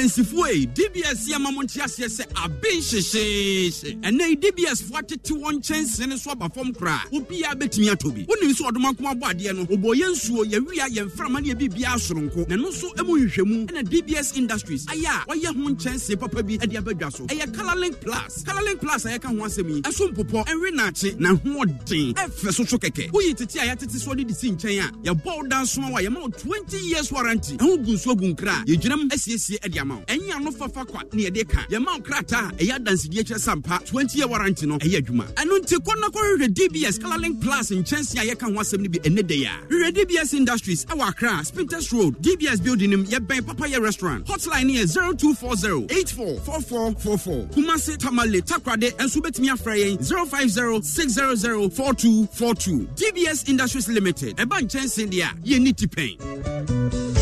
Adansifoɔ 0.04 0.52
yi 0.52 0.66
dbs 0.66 1.28
yɛ 1.28 1.38
ma 1.40 1.50
mo 1.50 1.62
nte 1.62 1.80
aseɛ 1.80 2.08
sɛ 2.08 2.24
abe 2.44 2.68
hyehyeehye 2.68 4.00
ɛnɛ 4.02 4.28
yi 4.28 4.36
dbs 4.36 4.82
foɔ 4.84 4.98
atete 5.00 5.32
wɔn 5.32 5.58
nkyɛnsee 5.60 6.08
no 6.08 6.16
so 6.16 6.30
aba 6.30 6.48
fam 6.50 6.72
koraa. 6.72 7.00
Obiara 7.12 7.54
bɛtumi 7.54 7.88
atɔ 7.90 8.14
bi. 8.14 8.24
Wonim 8.28 8.52
sɛ 8.52 8.70
ɔdoma 8.70 8.92
nko 8.92 9.14
abɔ 9.14 9.32
adeɛ 9.32 9.56
no 9.56 9.64
ɔbɔ 9.64 9.94
yɛ 9.96 10.06
nsuo 10.12 10.44
yɛwia 10.44 10.88
yɛmframa 10.94 11.42
ne 11.42 11.54
yɛbiribia 11.54 11.96
soronko. 11.98 12.48
Na 12.48 12.56
ɛno 12.56 12.68
nso 12.68 13.04
mu 13.04 13.18
nhwehwɛmu 13.18 13.66
ɛna 13.66 13.82
dbs 13.88 14.36
industries 14.36 14.86
ayɛ 14.86 15.06
a 15.06 15.26
wɔyɛ 15.30 15.46
ho 15.46 15.70
nkyɛnsee 15.70 16.18
papa 16.20 16.42
bi 16.42 16.56
de 16.58 16.76
abadwa 16.76 17.12
so. 17.12 17.24
Ɛyɛ 17.26 17.52
colorlink 17.54 18.00
plus. 18.00 18.44
Colorlink 18.44 18.80
plus 18.80 19.04
a 19.06 19.18
yɛka 19.18 19.26
ho 19.28 19.44
asɛm 19.46 19.68
yi 19.76 19.82
ɛso 19.82 20.12
mpopɔ 20.12 20.44
ɛnwe 20.46 20.70
naakye 20.74 21.18
na 21.18 21.34
hoɔden 21.34 22.12
ɛfɛ 22.14 22.52
so 22.52 22.64
so 22.64 22.76
kɛkɛ. 22.76 23.10
Woyi 23.10 23.34
tete 23.34 23.56
a 23.56 23.66
yɛatete 23.74 23.96
soɔ 24.04 24.16
de 24.16 24.24
de 24.24 24.34
si 24.34 24.50
nkyɛn 24.50 24.84
a 24.84 24.92
yɛbɔ 25.14 25.24
wo 25.36 25.42
danso 25.44 25.80
a 25.80 26.02
yɛma 26.02 26.20
wo 26.20 26.28
20 26.28 26.76
years 26.78 27.10
warranty. 27.10 27.56
Ɛho 27.56 27.84
gu 27.84 27.92
nsuo 27.94 28.16
gu 28.18 28.34
nkra 28.34 28.64
yɛgyinam 28.66 29.08
asiesie 29.10 29.58
de 29.70 29.78
ama 29.80 29.93
wo 29.94 30.02
ɛnyɛ 30.06 30.34
ano 30.36 30.50
fafa 30.50 30.84
kwa 30.84 31.02
ne 31.12 31.24
yɛde 31.30 31.48
ka. 31.48 31.60
Yɛma 31.70 31.86
wo 31.96 32.00
krataa 32.00 32.50
ɛyɛ 32.58 32.78
adansedie 32.78 33.22
kyerɛ 33.24 33.38
sampa 33.40 33.78
20 33.86 34.18
year 34.18 34.28
warranty 34.28 34.66
no 34.66 34.78
ɛyɛ 34.78 35.00
adwuma. 35.02 35.26
Ɛno 35.34 35.58
nti 35.60 35.76
kɔ 35.76 36.00
na 36.00 36.08
kɔhwehwɛ 36.08 36.48
dbs 36.54 36.98
colorlink 37.00 37.40
plus 37.42 37.70
nkyɛnse 37.70 38.14
a 38.22 38.34
yɛka 38.34 38.42
ho 38.54 38.60
asɛm 38.60 38.80
no 38.80 38.88
bi 38.88 38.98
ɛnɛ 38.98 39.30
yi 39.30 39.44
a 39.44 39.50
hwehwɛ 39.68 39.90
dbs 39.94 40.34
industries 40.34 40.84
ɛwɔ 40.86 41.08
akra 41.08 41.44
spinters 41.44 41.92
road 41.92 42.20
dbs 42.22 42.62
building 42.62 42.90
nim 42.90 43.04
yɛbɛn 43.06 43.40
papayɛ 43.42 43.80
restaurant. 43.82 44.26
Hotline 44.26 44.66
ne 44.66 44.74
yɛ 44.82 44.86
0240 45.18 45.86
844444 45.90 47.48
kumase 47.54 47.96
tamale 47.98 48.40
takrade 48.42 48.90
ɛnso 48.96 49.20
wobɛtumi 49.20 49.48
afrɛ 49.50 49.96
yɛn 49.96 50.04
050 50.28 50.82
600 50.82 51.70
4242 51.72 52.86
dbs 52.94 53.48
industries 53.48 53.88
limited 53.88 54.36
ɛba 54.36 54.60
nkyɛnse 54.62 55.08
deɛ 55.10 55.22
a 55.22 55.34
yɛnni 55.46 55.72
tipɛn 55.74 57.13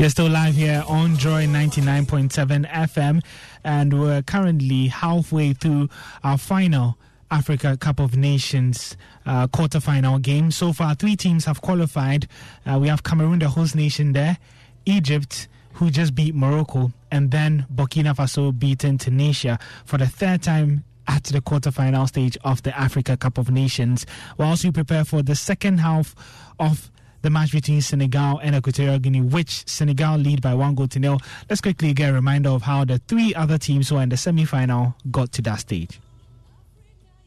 You're 0.00 0.08
still 0.08 0.30
live 0.30 0.54
here 0.54 0.82
on 0.88 1.18
Joy 1.18 1.44
99.7 1.44 2.66
FM, 2.70 3.22
and 3.64 4.00
we're 4.00 4.22
currently 4.22 4.86
halfway 4.86 5.52
through 5.52 5.90
our 6.24 6.38
final 6.38 6.96
Africa 7.30 7.76
Cup 7.76 8.00
of 8.00 8.16
Nations 8.16 8.96
uh, 9.26 9.46
quarterfinal 9.48 10.22
game. 10.22 10.52
So 10.52 10.72
far, 10.72 10.94
three 10.94 11.16
teams 11.16 11.44
have 11.44 11.60
qualified. 11.60 12.28
Uh, 12.64 12.78
we 12.78 12.88
have 12.88 13.02
Cameroon, 13.02 13.40
the 13.40 13.50
host 13.50 13.76
nation 13.76 14.14
there, 14.14 14.38
Egypt, 14.86 15.48
who 15.74 15.90
just 15.90 16.14
beat 16.14 16.34
Morocco, 16.34 16.92
and 17.10 17.30
then 17.30 17.66
Burkina 17.70 18.16
Faso 18.16 18.58
beaten 18.58 18.96
Tunisia 18.96 19.58
for 19.84 19.98
the 19.98 20.06
third 20.06 20.42
time 20.42 20.82
at 21.08 21.24
the 21.24 21.42
quarterfinal 21.42 22.08
stage 22.08 22.38
of 22.42 22.62
the 22.62 22.74
Africa 22.74 23.18
Cup 23.18 23.36
of 23.36 23.50
Nations. 23.50 24.06
Whilst 24.38 24.64
we 24.64 24.70
prepare 24.70 25.04
for 25.04 25.20
the 25.22 25.36
second 25.36 25.76
half 25.80 26.14
of 26.58 26.90
the 27.22 27.30
match 27.30 27.52
between 27.52 27.80
Senegal 27.80 28.38
and 28.38 28.54
Equatorial 28.54 28.98
Guinea, 28.98 29.20
which 29.20 29.68
Senegal 29.68 30.16
lead 30.16 30.42
by 30.42 30.54
one 30.54 30.74
goal 30.74 30.88
to 30.88 30.98
nil. 30.98 31.20
Let's 31.48 31.60
quickly 31.60 31.92
get 31.92 32.10
a 32.10 32.12
reminder 32.12 32.50
of 32.50 32.62
how 32.62 32.84
the 32.84 32.98
three 33.08 33.34
other 33.34 33.58
teams 33.58 33.88
who 33.88 33.96
are 33.96 34.02
in 34.02 34.08
the 34.08 34.16
semi 34.16 34.44
final 34.44 34.94
got 35.10 35.32
to 35.32 35.42
that 35.42 35.60
stage. 35.60 36.00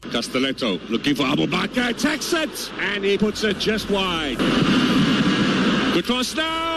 Castelletto 0.02 0.78
looking 0.90 1.14
for 1.14 1.22
Abubakar, 1.22 1.98
takes 1.98 2.32
it, 2.32 2.70
and 2.78 3.04
he 3.04 3.16
puts 3.16 3.42
it 3.44 3.58
just 3.58 3.90
wide. 3.90 4.36
The 5.94 6.02
cross 6.04 6.34
now. 6.34 6.73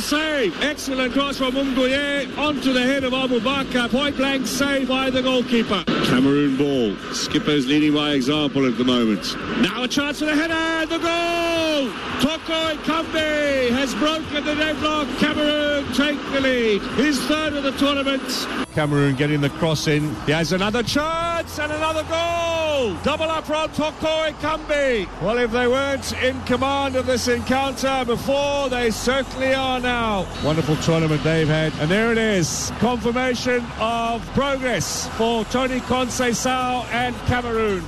A 0.00 0.02
save! 0.02 0.62
Excellent 0.62 1.12
cross 1.12 1.36
from 1.36 1.52
Mungoye 1.52 2.34
onto 2.38 2.72
the 2.72 2.80
head 2.80 3.04
of 3.04 3.12
Abu 3.12 3.38
Abubakar. 3.38 3.90
Point 3.90 4.16
blank 4.16 4.46
save 4.46 4.88
by 4.88 5.10
the 5.10 5.20
goalkeeper. 5.20 5.84
Cameroon 6.06 6.56
ball. 6.56 6.96
Skipper's 7.12 7.66
leading 7.66 7.92
by 7.92 8.12
example 8.12 8.64
at 8.66 8.78
the 8.78 8.84
moment. 8.84 9.36
Now 9.60 9.82
a 9.82 9.88
chance 9.88 10.20
for 10.20 10.24
the 10.24 10.34
header, 10.34 10.86
the 10.86 10.98
goal! 10.98 11.92
Toko 12.22 12.76
Ekambi 12.76 13.68
has 13.72 13.94
broken 13.96 14.42
the 14.42 14.54
deadlock. 14.54 15.06
Cameroon 15.18 15.84
take 15.92 16.18
the 16.32 16.40
lead. 16.40 16.80
His 16.96 17.20
third 17.26 17.52
of 17.52 17.62
the 17.64 17.72
tournament. 17.72 18.22
Cameroon 18.74 19.16
getting 19.16 19.40
the 19.40 19.50
cross 19.50 19.86
in. 19.86 20.14
He 20.26 20.32
has 20.32 20.52
another 20.52 20.82
chance 20.82 21.58
and 21.58 21.72
another 21.72 22.02
goal. 22.04 22.94
Double 23.02 23.30
up 23.30 23.44
from 23.44 23.70
Toko 23.72 24.30
Ekambi. 24.30 25.06
Well, 25.20 25.38
if 25.38 25.50
they 25.50 25.66
weren't 25.66 26.12
in 26.22 26.40
command 26.42 26.96
of 26.96 27.06
this 27.06 27.28
encounter 27.28 28.04
before, 28.06 28.68
they 28.68 28.90
certainly 28.90 29.54
are 29.54 29.80
now. 29.80 30.26
Wonderful 30.44 30.76
tournament 30.76 31.22
they've 31.22 31.48
had. 31.48 31.72
And 31.74 31.90
there 31.90 32.12
it 32.12 32.18
is. 32.18 32.72
Confirmation 32.78 33.64
of 33.78 34.24
progress 34.34 35.08
for 35.16 35.44
Tony 35.46 35.80
Conceição 35.80 36.84
and 36.92 37.14
Cameroon. 37.26 37.84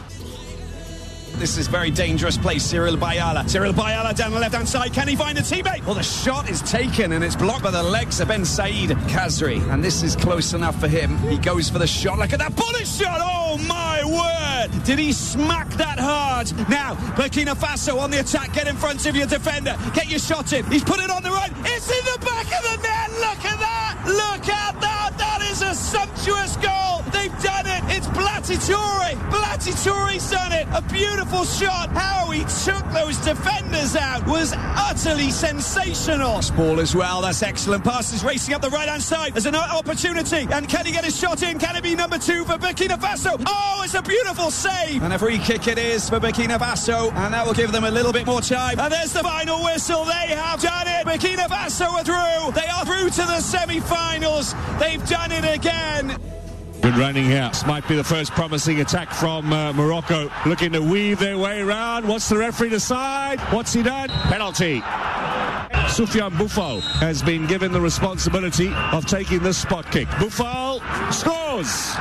This 1.38 1.58
is 1.58 1.66
very 1.66 1.90
dangerous 1.90 2.38
place, 2.38 2.64
Cyril 2.64 2.96
Bayala. 2.96 3.48
Cyril 3.48 3.72
Bayala 3.72 4.14
down 4.14 4.32
the 4.32 4.38
left-hand 4.38 4.68
side. 4.68 4.92
Can 4.92 5.08
he 5.08 5.16
find 5.16 5.36
a 5.38 5.40
teammate? 5.42 5.84
Well, 5.84 5.94
the 5.94 6.02
shot 6.02 6.48
is 6.48 6.62
taken 6.62 7.12
and 7.12 7.24
it's 7.24 7.34
blocked 7.34 7.64
by 7.64 7.70
the 7.70 7.82
legs 7.82 8.20
of 8.20 8.28
Ben 8.28 8.44
Said 8.44 8.90
Kazri. 9.08 9.60
And 9.72 9.82
this 9.82 10.02
is 10.02 10.14
close 10.14 10.54
enough 10.54 10.78
for 10.78 10.88
him. 10.88 11.18
He 11.18 11.38
goes 11.38 11.68
for 11.68 11.78
the 11.78 11.86
shot. 11.86 12.18
Look 12.18 12.32
at 12.32 12.38
that 12.38 12.54
bullet 12.54 12.86
shot. 12.86 13.18
Oh, 13.20 13.58
my 13.66 14.02
word. 14.04 14.84
Did 14.84 14.98
he 14.98 15.12
smack 15.12 15.68
that 15.70 15.98
hard? 15.98 16.52
Now, 16.68 16.94
Burkina 17.16 17.54
Faso 17.56 17.98
on 17.98 18.10
the 18.10 18.20
attack. 18.20 18.52
Get 18.52 18.68
in 18.68 18.76
front 18.76 19.04
of 19.06 19.16
your 19.16 19.26
defender. 19.26 19.76
Get 19.94 20.08
your 20.08 20.20
shot 20.20 20.52
in. 20.52 20.64
He's 20.66 20.84
put 20.84 21.00
it 21.00 21.10
on 21.10 21.22
the 21.22 21.30
right. 21.30 21.52
It's 21.64 21.90
in 21.90 22.04
the 22.04 22.18
back 22.24 22.46
of 22.46 22.62
the 22.62 22.76
net. 22.82 23.10
Look 23.20 23.44
at 23.44 23.58
that. 23.58 24.02
Look 24.06 24.48
at 24.48 24.80
that. 24.80 25.14
That 25.18 25.42
is 25.50 25.62
a 25.62 25.74
sumptuous 25.74 26.56
goal. 26.56 27.02
They've 27.12 27.42
done 27.42 27.66
it. 27.66 27.96
It's 27.96 28.06
Blatti 28.08 28.56
Toure. 28.56 29.02
Toure's 29.82 30.30
done 30.30 30.52
it. 30.52 30.66
A 30.74 30.82
beautiful 30.82 31.21
shot. 31.44 31.90
How 31.90 32.30
he 32.30 32.40
took 32.64 32.84
those 32.92 33.16
defenders 33.18 33.96
out 33.96 34.26
was 34.26 34.52
utterly 34.56 35.30
sensational. 35.30 36.40
Ball 36.56 36.80
as 36.80 36.94
well. 36.94 37.22
That's 37.22 37.42
excellent. 37.42 37.84
Pass 37.84 38.12
is 38.12 38.24
racing 38.24 38.54
up 38.54 38.62
the 38.62 38.70
right 38.70 38.88
hand 38.88 39.02
side. 39.02 39.34
There's 39.34 39.46
an 39.46 39.54
opportunity. 39.54 40.46
And 40.50 40.68
can 40.68 40.84
he 40.86 40.92
get 40.92 41.04
his 41.04 41.18
shot 41.18 41.42
in? 41.42 41.58
Can 41.58 41.76
it 41.76 41.82
be 41.82 41.94
number 41.94 42.18
two 42.18 42.44
for 42.44 42.54
Burkina 42.54 42.98
Faso? 42.98 43.42
Oh, 43.46 43.82
it's 43.84 43.94
a 43.94 44.02
beautiful 44.02 44.50
save. 44.50 45.02
And 45.02 45.12
a 45.12 45.18
free 45.18 45.38
kick 45.38 45.68
it 45.68 45.78
is 45.78 46.08
for 46.08 46.18
Burkina 46.18 46.58
Faso. 46.58 47.12
And 47.12 47.34
that 47.34 47.46
will 47.46 47.54
give 47.54 47.72
them 47.72 47.84
a 47.84 47.90
little 47.90 48.12
bit 48.12 48.26
more 48.26 48.40
time. 48.40 48.78
And 48.80 48.92
there's 48.92 49.12
the 49.12 49.20
final 49.20 49.62
whistle. 49.64 50.04
They 50.04 50.34
have 50.34 50.60
done 50.60 50.86
it. 50.88 51.06
Burkina 51.06 51.46
Faso 51.46 51.88
are 51.88 52.04
through. 52.04 52.52
They 52.52 52.68
are 52.68 52.84
through 52.84 53.10
to 53.10 53.26
the 53.26 53.40
semi 53.40 53.80
finals. 53.80 54.54
They've 54.78 55.06
done 55.08 55.32
it 55.32 55.44
again. 55.44 56.31
Good 56.82 56.96
running 56.96 57.26
here. 57.26 57.48
This 57.48 57.64
might 57.64 57.86
be 57.86 57.94
the 57.94 58.02
first 58.02 58.32
promising 58.32 58.80
attack 58.80 59.12
from 59.12 59.52
uh, 59.52 59.72
Morocco. 59.72 60.28
Looking 60.44 60.72
to 60.72 60.80
weave 60.80 61.20
their 61.20 61.38
way 61.38 61.60
around. 61.60 62.08
What's 62.08 62.28
the 62.28 62.36
referee 62.36 62.70
decide? 62.70 63.38
What's 63.52 63.72
he 63.72 63.84
done? 63.84 64.08
Penalty. 64.08 64.80
Soufiane 64.80 66.32
Boufal 66.32 66.80
has 66.98 67.22
been 67.22 67.46
given 67.46 67.70
the 67.70 67.80
responsibility 67.80 68.72
of 68.90 69.06
taking 69.06 69.44
the 69.44 69.54
spot 69.54 69.92
kick. 69.92 70.08
Boufal 70.08 70.80
scores. 71.12 71.94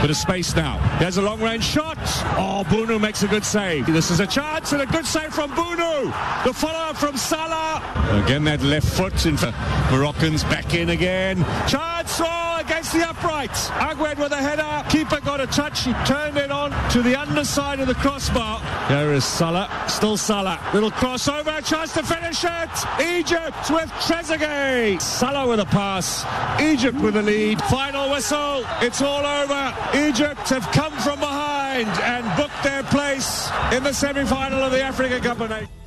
Bit 0.00 0.10
of 0.10 0.16
space 0.16 0.54
now. 0.54 0.78
There's 1.00 1.16
a 1.16 1.22
long 1.22 1.40
range 1.40 1.64
shot. 1.64 1.98
Oh, 2.38 2.64
Bounou 2.68 3.00
makes 3.00 3.24
a 3.24 3.26
good 3.26 3.44
save. 3.44 3.86
This 3.86 4.12
is 4.12 4.20
a 4.20 4.26
chance 4.28 4.70
and 4.70 4.80
a 4.80 4.86
good 4.86 5.06
save 5.06 5.34
from 5.34 5.50
Bounou. 5.50 6.44
The 6.44 6.54
follow 6.54 6.90
up 6.90 6.96
from 6.96 7.16
Salah. 7.16 7.82
Again, 8.24 8.44
that 8.44 8.62
left 8.62 8.86
foot 8.86 9.26
in 9.26 9.36
for 9.36 9.52
Moroccans 9.90 10.44
back 10.44 10.74
in 10.74 10.90
again. 10.90 11.38
Chance 11.66 12.20
oh, 12.22 12.47
against 12.68 12.92
the 12.92 13.08
upright. 13.08 13.50
Aguerd 13.80 14.18
with 14.18 14.32
a 14.32 14.36
header. 14.36 14.84
Keeper 14.90 15.20
got 15.20 15.40
a 15.40 15.46
touch. 15.46 15.84
He 15.84 15.92
turned 16.04 16.36
it 16.36 16.50
on 16.50 16.70
to 16.90 17.02
the 17.02 17.16
underside 17.16 17.80
of 17.80 17.86
the 17.86 17.94
crossbar. 17.94 18.60
There 18.88 19.14
is 19.14 19.24
Salah. 19.24 19.68
Still 19.88 20.16
Salah. 20.16 20.60
Little 20.74 20.90
crossover. 20.90 21.64
Chance 21.64 21.94
to 21.94 22.02
finish 22.02 22.44
it. 22.44 22.70
Egypt 23.00 23.70
with 23.70 23.90
Trezeguet. 24.04 25.00
Salah 25.00 25.48
with 25.48 25.60
a 25.60 25.66
pass. 25.66 26.24
Egypt 26.60 27.00
with 27.00 27.14
the 27.14 27.22
lead. 27.22 27.60
Final 27.62 28.10
whistle. 28.10 28.64
It's 28.82 29.00
all 29.00 29.24
over. 29.24 29.74
Egypt 29.94 30.48
have 30.50 30.66
come 30.72 30.92
from 30.98 31.18
behind 31.20 31.88
and 31.88 32.24
booked 32.36 32.62
their 32.62 32.82
place 32.84 33.50
in 33.72 33.82
the 33.82 33.92
semi-final 33.92 34.62
of 34.62 34.72
the 34.72 34.82
Africa 34.82 35.20
Cup 35.20 35.40
of 35.40 35.50
Nations. 35.50 35.77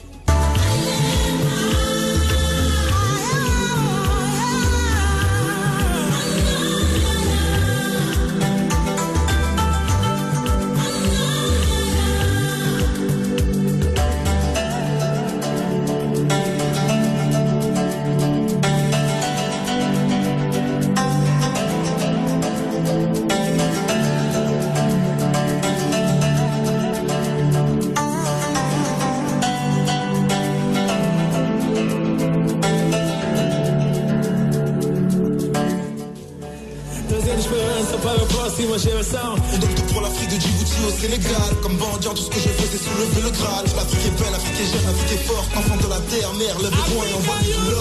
Donc 38.57 39.75
pour 39.93 40.01
l'Afrique 40.01 40.29
de 40.29 40.35
Djibouti 40.39 40.83
au 40.85 40.91
Sénégal. 40.91 41.55
Comme 41.63 41.77
bandit, 41.77 42.07
tout 42.09 42.17
ce 42.17 42.29
que 42.29 42.35
je 42.35 42.49
fais 42.49 42.67
c'est 42.67 42.77
soulever 42.83 43.21
le 43.23 43.29
Graal. 43.31 43.65
L'Afrique 43.75 44.05
est 44.05 44.11
belle, 44.21 44.31
l'Afrique 44.31 44.59
est 44.59 44.71
jeune, 44.71 44.85
l'Afrique 44.85 45.11
est 45.13 45.23
forte. 45.23 45.57
Enfant 45.57 45.77
de 45.77 45.87
la 45.89 45.99
terre, 46.01 46.33
mère, 46.33 46.59
lève 46.59 46.71
le 46.71 46.83
poing 46.91 47.05
et 47.07 47.13
envoie 47.13 47.39
du 47.39 47.51
love. 47.51 47.79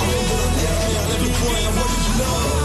Enfant 0.00 0.22
de 0.30 0.36
la 0.38 0.48
terre, 0.60 0.78
mère, 0.86 1.04
lève 1.10 1.22
le 1.24 1.30
poing 1.40 1.56
et 1.58 1.66
envoie 1.66 1.90
du 1.90 2.12
love. 2.18 2.60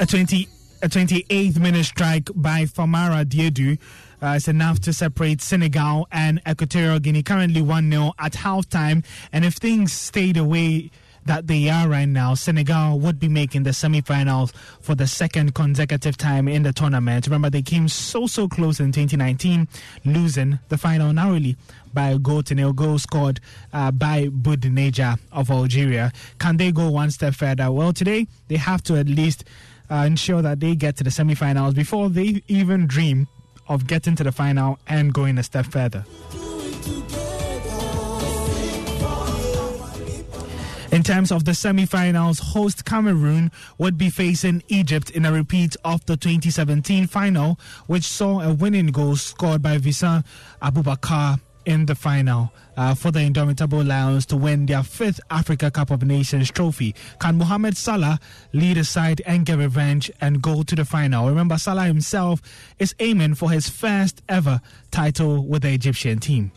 A 0.00 0.04
20 0.04 0.48
a 0.82 0.88
28th 0.88 1.58
minute 1.60 1.84
strike 1.84 2.28
by 2.34 2.66
Famara 2.66 3.24
Diedu 3.24 3.78
uh, 4.22 4.34
is 4.36 4.48
enough 4.48 4.80
to 4.80 4.92
separate 4.92 5.40
Senegal 5.40 6.06
and 6.12 6.40
Equatorial 6.48 7.00
Guinea, 7.00 7.22
currently 7.22 7.60
1 7.60 7.90
0 7.90 8.12
at 8.18 8.32
halftime. 8.32 9.04
And 9.32 9.44
if 9.44 9.54
things 9.54 9.92
stay 9.92 10.32
the 10.32 10.44
way 10.44 10.90
that 11.24 11.46
they 11.46 11.68
are 11.68 11.88
right 11.88 12.08
now, 12.08 12.34
Senegal 12.34 12.98
would 12.98 13.18
be 13.18 13.28
making 13.28 13.62
the 13.62 13.72
semi 13.72 14.00
finals 14.00 14.52
for 14.80 14.94
the 14.94 15.06
second 15.06 15.54
consecutive 15.54 16.16
time 16.16 16.48
in 16.48 16.62
the 16.62 16.72
tournament. 16.72 17.26
Remember, 17.26 17.50
they 17.50 17.62
came 17.62 17.88
so, 17.88 18.26
so 18.26 18.48
close 18.48 18.80
in 18.80 18.92
2019, 18.92 19.68
losing 20.04 20.58
the 20.68 20.78
final 20.78 21.12
narrowly 21.12 21.56
by 21.94 22.10
a 22.10 22.18
goal 22.18 22.42
to 22.42 22.54
nil 22.54 22.72
goal 22.72 22.98
scored 22.98 23.40
uh, 23.72 23.90
by 23.90 24.26
Bounedjah 24.28 25.18
of 25.30 25.50
Algeria. 25.50 26.12
Can 26.38 26.56
they 26.56 26.72
go 26.72 26.90
one 26.90 27.10
step 27.10 27.34
further? 27.34 27.70
Well, 27.70 27.92
today 27.92 28.26
they 28.48 28.56
have 28.56 28.82
to 28.84 28.96
at 28.96 29.06
least 29.06 29.44
uh, 29.90 30.04
ensure 30.06 30.42
that 30.42 30.60
they 30.60 30.74
get 30.74 30.96
to 30.96 31.04
the 31.04 31.10
semi 31.10 31.34
finals 31.34 31.74
before 31.74 32.08
they 32.08 32.42
even 32.48 32.86
dream 32.86 33.28
of 33.72 33.86
getting 33.86 34.14
to 34.16 34.24
the 34.24 34.32
final 34.32 34.78
and 34.86 35.12
going 35.12 35.38
a 35.38 35.42
step 35.42 35.66
further. 35.66 36.04
In 40.92 41.02
terms 41.02 41.32
of 41.32 41.46
the 41.46 41.54
semi 41.54 41.86
finals, 41.86 42.38
host 42.38 42.84
Cameroon 42.84 43.50
would 43.78 43.96
be 43.96 44.10
facing 44.10 44.62
Egypt 44.68 45.08
in 45.08 45.24
a 45.24 45.32
repeat 45.32 45.74
of 45.86 46.04
the 46.04 46.18
2017 46.18 47.06
final, 47.06 47.58
which 47.86 48.04
saw 48.04 48.40
a 48.42 48.52
winning 48.52 48.88
goal 48.88 49.16
scored 49.16 49.62
by 49.62 49.78
Vincent 49.78 50.26
Abubakar 50.60 51.40
in 51.64 51.86
the 51.86 51.94
final 51.94 52.52
uh, 52.76 52.94
for 52.94 53.10
the 53.10 53.20
Indomitable 53.20 53.82
Lions 53.82 54.26
to 54.26 54.36
win 54.36 54.66
their 54.66 54.82
fifth 54.82 55.20
Africa 55.30 55.70
Cup 55.70 55.90
of 55.90 56.02
Nations 56.02 56.50
trophy. 56.50 56.94
Can 57.20 57.36
Mohamed 57.38 57.76
Salah 57.76 58.18
lead 58.52 58.78
a 58.78 58.84
side 58.84 59.22
and 59.26 59.44
get 59.44 59.58
revenge 59.58 60.10
and 60.20 60.42
go 60.42 60.62
to 60.62 60.74
the 60.74 60.84
final? 60.84 61.28
Remember, 61.28 61.58
Salah 61.58 61.84
himself 61.84 62.40
is 62.78 62.94
aiming 62.98 63.34
for 63.34 63.50
his 63.50 63.68
first 63.68 64.22
ever 64.28 64.60
title 64.90 65.44
with 65.44 65.62
the 65.62 65.72
Egyptian 65.72 66.18
team. 66.18 66.52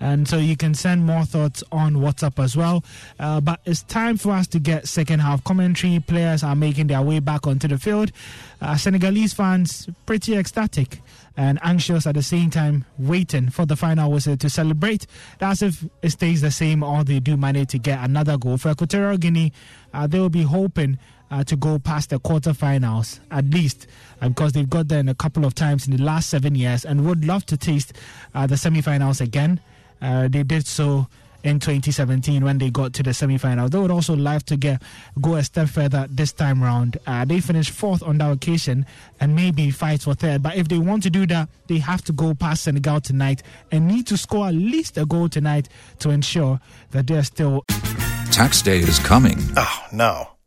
And 0.00 0.28
so 0.28 0.36
you 0.38 0.56
can 0.56 0.74
send 0.74 1.04
more 1.04 1.24
thoughts 1.24 1.64
on 1.72 1.94
WhatsApp 1.94 2.42
as 2.42 2.56
well. 2.56 2.84
Uh, 3.18 3.40
but 3.40 3.60
it's 3.64 3.82
time 3.82 4.16
for 4.16 4.32
us 4.32 4.46
to 4.48 4.58
get 4.58 4.86
second 4.86 5.20
half 5.20 5.42
commentary. 5.44 6.00
Players 6.00 6.42
are 6.42 6.54
making 6.54 6.86
their 6.86 7.02
way 7.02 7.18
back 7.18 7.46
onto 7.46 7.68
the 7.68 7.78
field. 7.78 8.12
Uh, 8.60 8.76
Senegalese 8.76 9.32
fans 9.32 9.88
pretty 10.06 10.36
ecstatic 10.36 11.00
and 11.36 11.58
anxious 11.62 12.06
at 12.06 12.14
the 12.16 12.22
same 12.22 12.50
time, 12.50 12.84
waiting 12.98 13.48
for 13.48 13.64
the 13.64 13.76
final 13.76 14.10
whistle 14.10 14.36
to 14.36 14.50
celebrate. 14.50 15.06
That's 15.38 15.62
if 15.62 15.84
it 16.02 16.10
stays 16.10 16.40
the 16.40 16.50
same 16.50 16.82
or 16.82 17.04
they 17.04 17.20
do 17.20 17.36
manage 17.36 17.68
to 17.70 17.78
get 17.78 18.02
another 18.02 18.36
goal. 18.36 18.58
For 18.58 18.70
Equatorial 18.70 19.18
Guinea, 19.18 19.52
uh, 19.94 20.06
they 20.06 20.18
will 20.18 20.30
be 20.30 20.42
hoping 20.42 20.98
uh, 21.30 21.44
to 21.44 21.56
go 21.56 21.78
past 21.78 22.10
the 22.10 22.18
quarterfinals 22.18 23.20
at 23.30 23.44
least 23.46 23.86
uh, 24.20 24.28
because 24.28 24.52
they've 24.52 24.68
got 24.68 24.88
there 24.88 25.00
in 25.00 25.08
a 25.08 25.14
couple 25.14 25.44
of 25.44 25.54
times 25.54 25.86
in 25.86 25.96
the 25.96 26.02
last 26.02 26.28
seven 26.30 26.54
years 26.54 26.84
and 26.84 27.06
would 27.06 27.24
love 27.24 27.44
to 27.46 27.56
taste 27.56 27.92
uh, 28.34 28.46
the 28.46 28.54
semifinals 28.54 29.20
again. 29.20 29.60
Uh, 30.00 30.28
they 30.28 30.42
did 30.42 30.66
so 30.66 31.06
in 31.44 31.60
2017 31.60 32.44
when 32.44 32.58
they 32.58 32.70
got 32.70 32.92
to 32.94 33.02
the 33.02 33.10
semifinals. 33.10 33.70
They 33.70 33.78
would 33.78 33.90
also 33.90 34.14
like 34.16 34.44
to 34.44 34.56
get 34.56 34.82
go 35.20 35.36
a 35.36 35.44
step 35.44 35.68
further 35.68 36.06
this 36.10 36.32
time 36.32 36.62
round. 36.62 36.98
Uh, 37.06 37.24
they 37.24 37.40
finished 37.40 37.70
fourth 37.70 38.02
on 38.02 38.18
that 38.18 38.30
occasion 38.32 38.86
and 39.20 39.34
maybe 39.34 39.70
fight 39.70 40.02
for 40.02 40.14
third. 40.14 40.42
But 40.42 40.56
if 40.56 40.68
they 40.68 40.78
want 40.78 41.02
to 41.04 41.10
do 41.10 41.26
that, 41.26 41.48
they 41.66 41.78
have 41.78 42.02
to 42.04 42.12
go 42.12 42.34
past 42.34 42.64
Senegal 42.64 43.00
tonight 43.00 43.42
and 43.70 43.86
need 43.86 44.06
to 44.08 44.16
score 44.16 44.48
at 44.48 44.54
least 44.54 44.98
a 44.98 45.06
goal 45.06 45.28
tonight 45.28 45.68
to 46.00 46.10
ensure 46.10 46.60
that 46.90 47.06
they're 47.06 47.24
still. 47.24 47.64
Tax 48.30 48.62
day 48.62 48.78
is 48.78 48.98
coming. 48.98 49.38
Oh, 49.56 49.86
no. 49.92 50.37